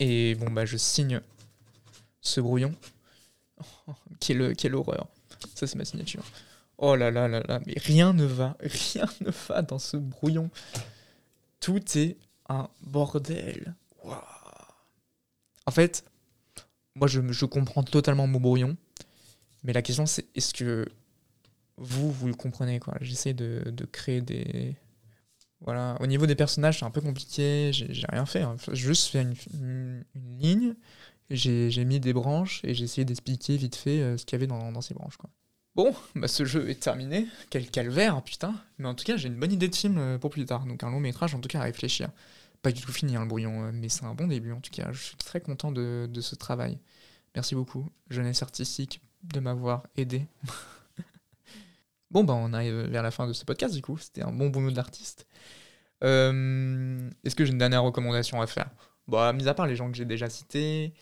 Et 0.00 0.34
bon, 0.36 0.50
bah, 0.50 0.64
je 0.64 0.76
signe 0.76 1.20
ce 2.20 2.40
brouillon. 2.40 2.74
Quelle, 4.20 4.74
horreur. 4.74 5.08
Ça, 5.54 5.66
c'est 5.66 5.76
ma 5.76 5.84
signature. 5.84 6.24
Oh 6.78 6.94
là 6.94 7.10
là 7.10 7.26
là 7.26 7.42
là, 7.48 7.60
mais 7.66 7.74
rien 7.76 8.12
ne 8.12 8.24
va, 8.24 8.56
rien 8.60 9.06
ne 9.20 9.30
va 9.48 9.62
dans 9.62 9.80
ce 9.80 9.96
brouillon. 9.96 10.48
Tout 11.58 11.98
est 11.98 12.16
un 12.48 12.68
bordel. 12.82 13.74
En 15.66 15.70
fait, 15.72 16.04
moi, 16.94 17.08
je, 17.08 17.20
je 17.32 17.44
comprends 17.46 17.82
totalement 17.82 18.28
mon 18.28 18.38
brouillon, 18.38 18.76
mais 19.64 19.72
la 19.72 19.82
question, 19.82 20.06
c'est 20.06 20.26
est-ce 20.36 20.54
que 20.54 20.86
vous, 21.78 22.10
vous 22.10 22.26
le 22.26 22.34
comprenez, 22.34 22.80
quoi. 22.80 22.94
J'essaie 23.00 23.34
de, 23.34 23.62
créer 23.92 24.20
des... 24.20 24.76
Voilà. 25.60 25.96
Au 26.00 26.06
niveau 26.06 26.26
des 26.26 26.36
personnages, 26.36 26.78
c'est 26.78 26.84
un 26.84 26.90
peu 26.90 27.00
compliqué. 27.00 27.70
J'ai 27.72 28.06
rien 28.08 28.26
fait. 28.26 28.42
hein. 28.42 28.56
J'ai 28.68 28.86
juste 28.88 29.08
fait 29.08 29.26
une, 29.52 30.04
ligne. 30.38 30.74
J'ai 31.30 31.84
mis 31.84 32.00
des 32.00 32.12
branches 32.12 32.60
et 32.64 32.74
j'ai 32.74 32.84
essayé 32.84 33.04
d'expliquer 33.04 33.56
vite 33.56 33.76
fait 33.76 34.00
euh, 34.00 34.16
ce 34.16 34.24
qu'il 34.24 34.36
y 34.36 34.38
avait 34.38 34.46
dans, 34.46 34.80
ces 34.80 34.94
branches, 34.94 35.16
quoi. 35.16 35.30
Bon, 35.74 35.94
bah 36.16 36.26
ce 36.26 36.44
jeu 36.44 36.68
est 36.70 36.80
terminé. 36.80 37.28
Quel 37.50 37.70
calvaire, 37.70 38.16
hein, 38.16 38.22
putain. 38.24 38.54
Mais 38.78 38.88
en 38.88 38.94
tout 38.94 39.04
cas, 39.04 39.16
j'ai 39.16 39.28
une 39.28 39.38
bonne 39.38 39.52
idée 39.52 39.68
de 39.68 39.74
film 39.74 39.98
euh, 39.98 40.18
pour 40.18 40.30
plus 40.30 40.44
tard. 40.44 40.64
Donc 40.64 40.82
un 40.82 40.90
long 40.90 41.00
métrage, 41.00 41.34
en 41.34 41.40
tout 41.40 41.48
cas, 41.48 41.60
à 41.60 41.64
réfléchir. 41.64 42.10
Pas 42.62 42.72
du 42.72 42.80
tout 42.80 42.90
fini, 42.90 43.16
hein, 43.16 43.22
le 43.22 43.28
brouillon, 43.28 43.64
euh, 43.64 43.70
mais 43.72 43.88
c'est 43.88 44.04
un 44.04 44.14
bon 44.14 44.26
début, 44.26 44.52
en 44.52 44.60
tout 44.60 44.70
cas. 44.72 44.90
Je 44.92 45.00
suis 45.00 45.16
très 45.16 45.40
content 45.40 45.70
de 45.70 46.20
ce 46.20 46.34
travail. 46.34 46.78
Merci 47.34 47.54
beaucoup, 47.54 47.88
jeunesse 48.10 48.42
artistique, 48.42 49.00
de 49.22 49.40
m'avoir 49.40 49.86
aidé. 49.96 50.26
Bon, 52.10 52.24
bah, 52.24 52.34
on 52.34 52.52
arrive 52.52 52.74
vers 52.90 53.02
la 53.02 53.10
fin 53.10 53.26
de 53.26 53.32
ce 53.32 53.44
podcast, 53.44 53.74
du 53.74 53.82
coup. 53.82 53.98
C'était 53.98 54.22
un 54.22 54.32
bon 54.32 54.48
boulot 54.48 54.70
de 54.70 54.76
l'artiste. 54.76 55.26
Euh, 56.04 57.10
Est-ce 57.24 57.34
que 57.36 57.44
j'ai 57.44 57.52
une 57.52 57.58
dernière 57.58 57.82
recommandation 57.82 58.40
à 58.40 58.46
faire? 58.46 58.70
Bah, 59.08 59.32
mis 59.32 59.48
à 59.48 59.54
part 59.54 59.66
les 59.66 59.76
gens 59.76 59.90
que 59.90 59.96
j'ai 59.96 60.04
déjà 60.04 60.28
cités, 60.30 60.94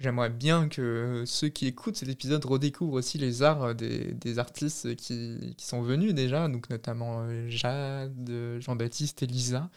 j'aimerais 0.00 0.30
bien 0.30 0.68
que 0.68 1.24
ceux 1.26 1.48
qui 1.48 1.66
écoutent 1.66 1.96
cet 1.96 2.08
épisode 2.08 2.44
redécouvrent 2.44 2.94
aussi 2.94 3.18
les 3.18 3.42
arts 3.42 3.74
des, 3.74 4.38
artistes 4.38 4.96
qui, 4.96 5.54
qui 5.56 5.66
sont 5.66 5.82
venus 5.82 6.14
déjà, 6.14 6.48
donc 6.48 6.70
notamment 6.70 7.20
euh, 7.22 7.48
Jade, 7.48 8.58
Jean-Baptiste 8.60 9.22
et 9.22 9.26
Lisa, 9.26 9.70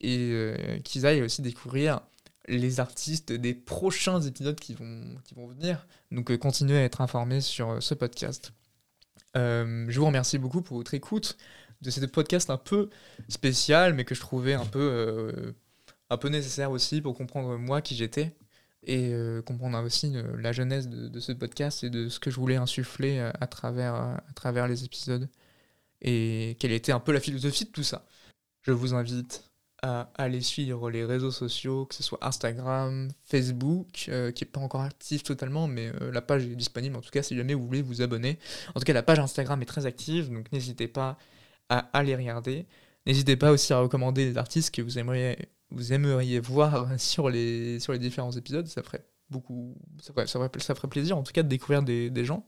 et 0.00 0.30
euh, 0.32 0.78
qu'ils 0.80 1.06
aillent 1.06 1.22
aussi 1.22 1.42
découvrir 1.42 2.00
les 2.48 2.80
artistes 2.80 3.32
des 3.32 3.54
prochains 3.54 4.20
épisodes 4.22 4.58
qui 4.58 4.74
vont, 4.74 5.02
qui 5.24 5.34
vont 5.34 5.46
venir. 5.46 5.86
Donc, 6.10 6.30
euh, 6.30 6.38
continuez 6.38 6.78
à 6.78 6.84
être 6.84 7.00
informés 7.00 7.40
sur 7.40 7.82
ce 7.82 7.94
podcast. 7.94 8.52
Euh, 9.36 9.86
je 9.88 9.98
vous 10.00 10.06
remercie 10.06 10.38
beaucoup 10.38 10.62
pour 10.62 10.78
votre 10.78 10.94
écoute 10.94 11.36
de 11.82 11.90
ce 11.90 12.04
podcast 12.06 12.50
un 12.50 12.56
peu 12.56 12.90
spécial, 13.28 13.94
mais 13.94 14.04
que 14.04 14.14
je 14.14 14.20
trouvais 14.20 14.54
un 14.54 14.66
peu, 14.66 14.80
euh, 14.80 15.52
un 16.10 16.16
peu 16.16 16.28
nécessaire 16.28 16.70
aussi 16.70 17.00
pour 17.00 17.14
comprendre 17.16 17.56
moi 17.58 17.82
qui 17.82 17.94
j'étais. 17.94 18.34
et 18.84 19.12
euh, 19.12 19.42
comprendre 19.42 19.82
aussi 19.84 20.14
la 20.38 20.52
jeunesse 20.52 20.88
de, 20.88 21.08
de 21.08 21.20
ce 21.20 21.32
podcast 21.32 21.84
et 21.84 21.90
de 21.90 22.08
ce 22.08 22.20
que 22.20 22.30
je 22.30 22.36
voulais 22.36 22.56
insuffler 22.56 23.18
travers, 23.48 23.94
à 23.94 24.32
travers 24.34 24.68
les 24.68 24.84
épisodes 24.84 25.28
et 26.00 26.56
quelle 26.60 26.72
était 26.72 26.92
un 26.92 27.00
peu 27.00 27.12
la 27.12 27.20
philosophie 27.20 27.64
de 27.64 27.70
tout 27.70 27.82
ça. 27.82 28.06
Je 28.62 28.72
vous 28.72 28.94
invite 28.94 29.47
à 29.82 30.10
aller 30.16 30.40
suivre 30.40 30.90
les 30.90 31.04
réseaux 31.04 31.30
sociaux, 31.30 31.86
que 31.86 31.94
ce 31.94 32.02
soit 32.02 32.18
Instagram, 32.22 33.08
Facebook, 33.24 34.06
euh, 34.08 34.32
qui 34.32 34.44
n'est 34.44 34.50
pas 34.50 34.60
encore 34.60 34.80
actif 34.82 35.22
totalement, 35.22 35.68
mais 35.68 35.92
euh, 36.00 36.10
la 36.12 36.20
page 36.22 36.44
est 36.46 36.56
disponible 36.56 36.96
en 36.96 37.00
tout 37.00 37.10
cas 37.10 37.22
si 37.22 37.36
jamais 37.36 37.54
vous 37.54 37.66
voulez 37.66 37.82
vous 37.82 38.02
abonner. 38.02 38.38
En 38.74 38.80
tout 38.80 38.84
cas, 38.84 38.92
la 38.92 39.02
page 39.04 39.18
Instagram 39.20 39.62
est 39.62 39.66
très 39.66 39.86
active, 39.86 40.32
donc 40.32 40.50
n'hésitez 40.52 40.88
pas 40.88 41.16
à 41.68 41.78
aller 41.92 42.16
regarder. 42.16 42.66
N'hésitez 43.06 43.36
pas 43.36 43.52
aussi 43.52 43.72
à 43.72 43.78
recommander 43.78 44.30
des 44.30 44.36
artistes 44.38 44.74
que 44.74 44.82
vous 44.82 44.98
aimeriez, 44.98 45.38
vous 45.70 45.92
aimeriez 45.92 46.40
voir 46.40 46.88
sur 47.00 47.30
les, 47.30 47.78
sur 47.80 47.92
les 47.92 47.98
différents 47.98 48.32
épisodes, 48.32 48.66
ça 48.66 48.82
ferait 48.82 49.04
beaucoup, 49.30 49.76
ça 50.02 50.12
ferait, 50.12 50.26
ça 50.26 50.38
ferait- 50.40 50.60
ça 50.60 50.74
ferait 50.74 50.88
plaisir 50.88 51.16
en 51.16 51.22
tout 51.22 51.32
cas 51.32 51.42
de 51.42 51.48
découvrir 51.48 51.82
des, 51.82 52.10
des 52.10 52.24
gens. 52.24 52.46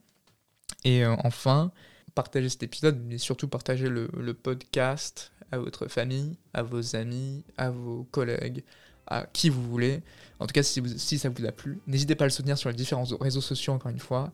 Et 0.83 1.03
euh, 1.05 1.15
enfin, 1.23 1.71
partagez 2.15 2.49
cet 2.49 2.63
épisode, 2.63 3.01
mais 3.05 3.17
surtout 3.17 3.47
partagez 3.47 3.89
le, 3.89 4.33
podcast 4.33 5.31
à 5.51 5.57
votre 5.57 5.87
famille, 5.87 6.37
à 6.53 6.63
vos 6.63 6.95
amis, 6.95 7.43
à 7.57 7.69
vos 7.69 8.03
collègues, 8.11 8.63
à 9.07 9.25
qui 9.33 9.49
vous 9.49 9.63
voulez. 9.63 10.01
En 10.39 10.47
tout 10.47 10.53
cas, 10.53 10.63
si 10.63 11.19
ça 11.19 11.29
vous 11.29 11.45
a 11.45 11.51
plu, 11.51 11.79
n'hésitez 11.87 12.15
pas 12.15 12.25
à 12.25 12.27
le 12.27 12.31
soutenir 12.31 12.57
sur 12.57 12.69
les 12.69 12.75
différents 12.75 13.05
réseaux 13.19 13.41
sociaux 13.41 13.73
encore 13.73 13.91
une 13.91 13.99
fois. 13.99 14.31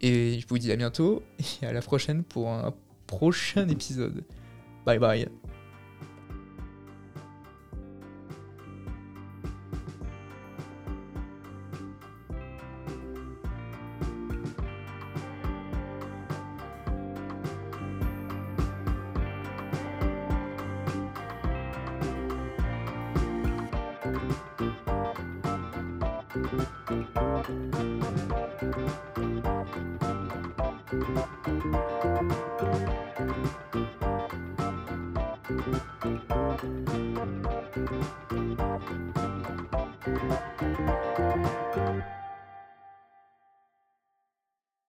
Et 0.00 0.40
je 0.40 0.46
vous 0.48 0.58
dis 0.58 0.72
à 0.72 0.76
bientôt 0.76 1.22
et 1.62 1.66
à 1.66 1.72
la 1.72 1.82
prochaine 1.82 2.24
pour 2.24 2.50
un 2.50 2.74
prochain 3.06 3.68
épisode. 3.68 4.24
Bye 4.84 4.98
bye. 4.98 5.28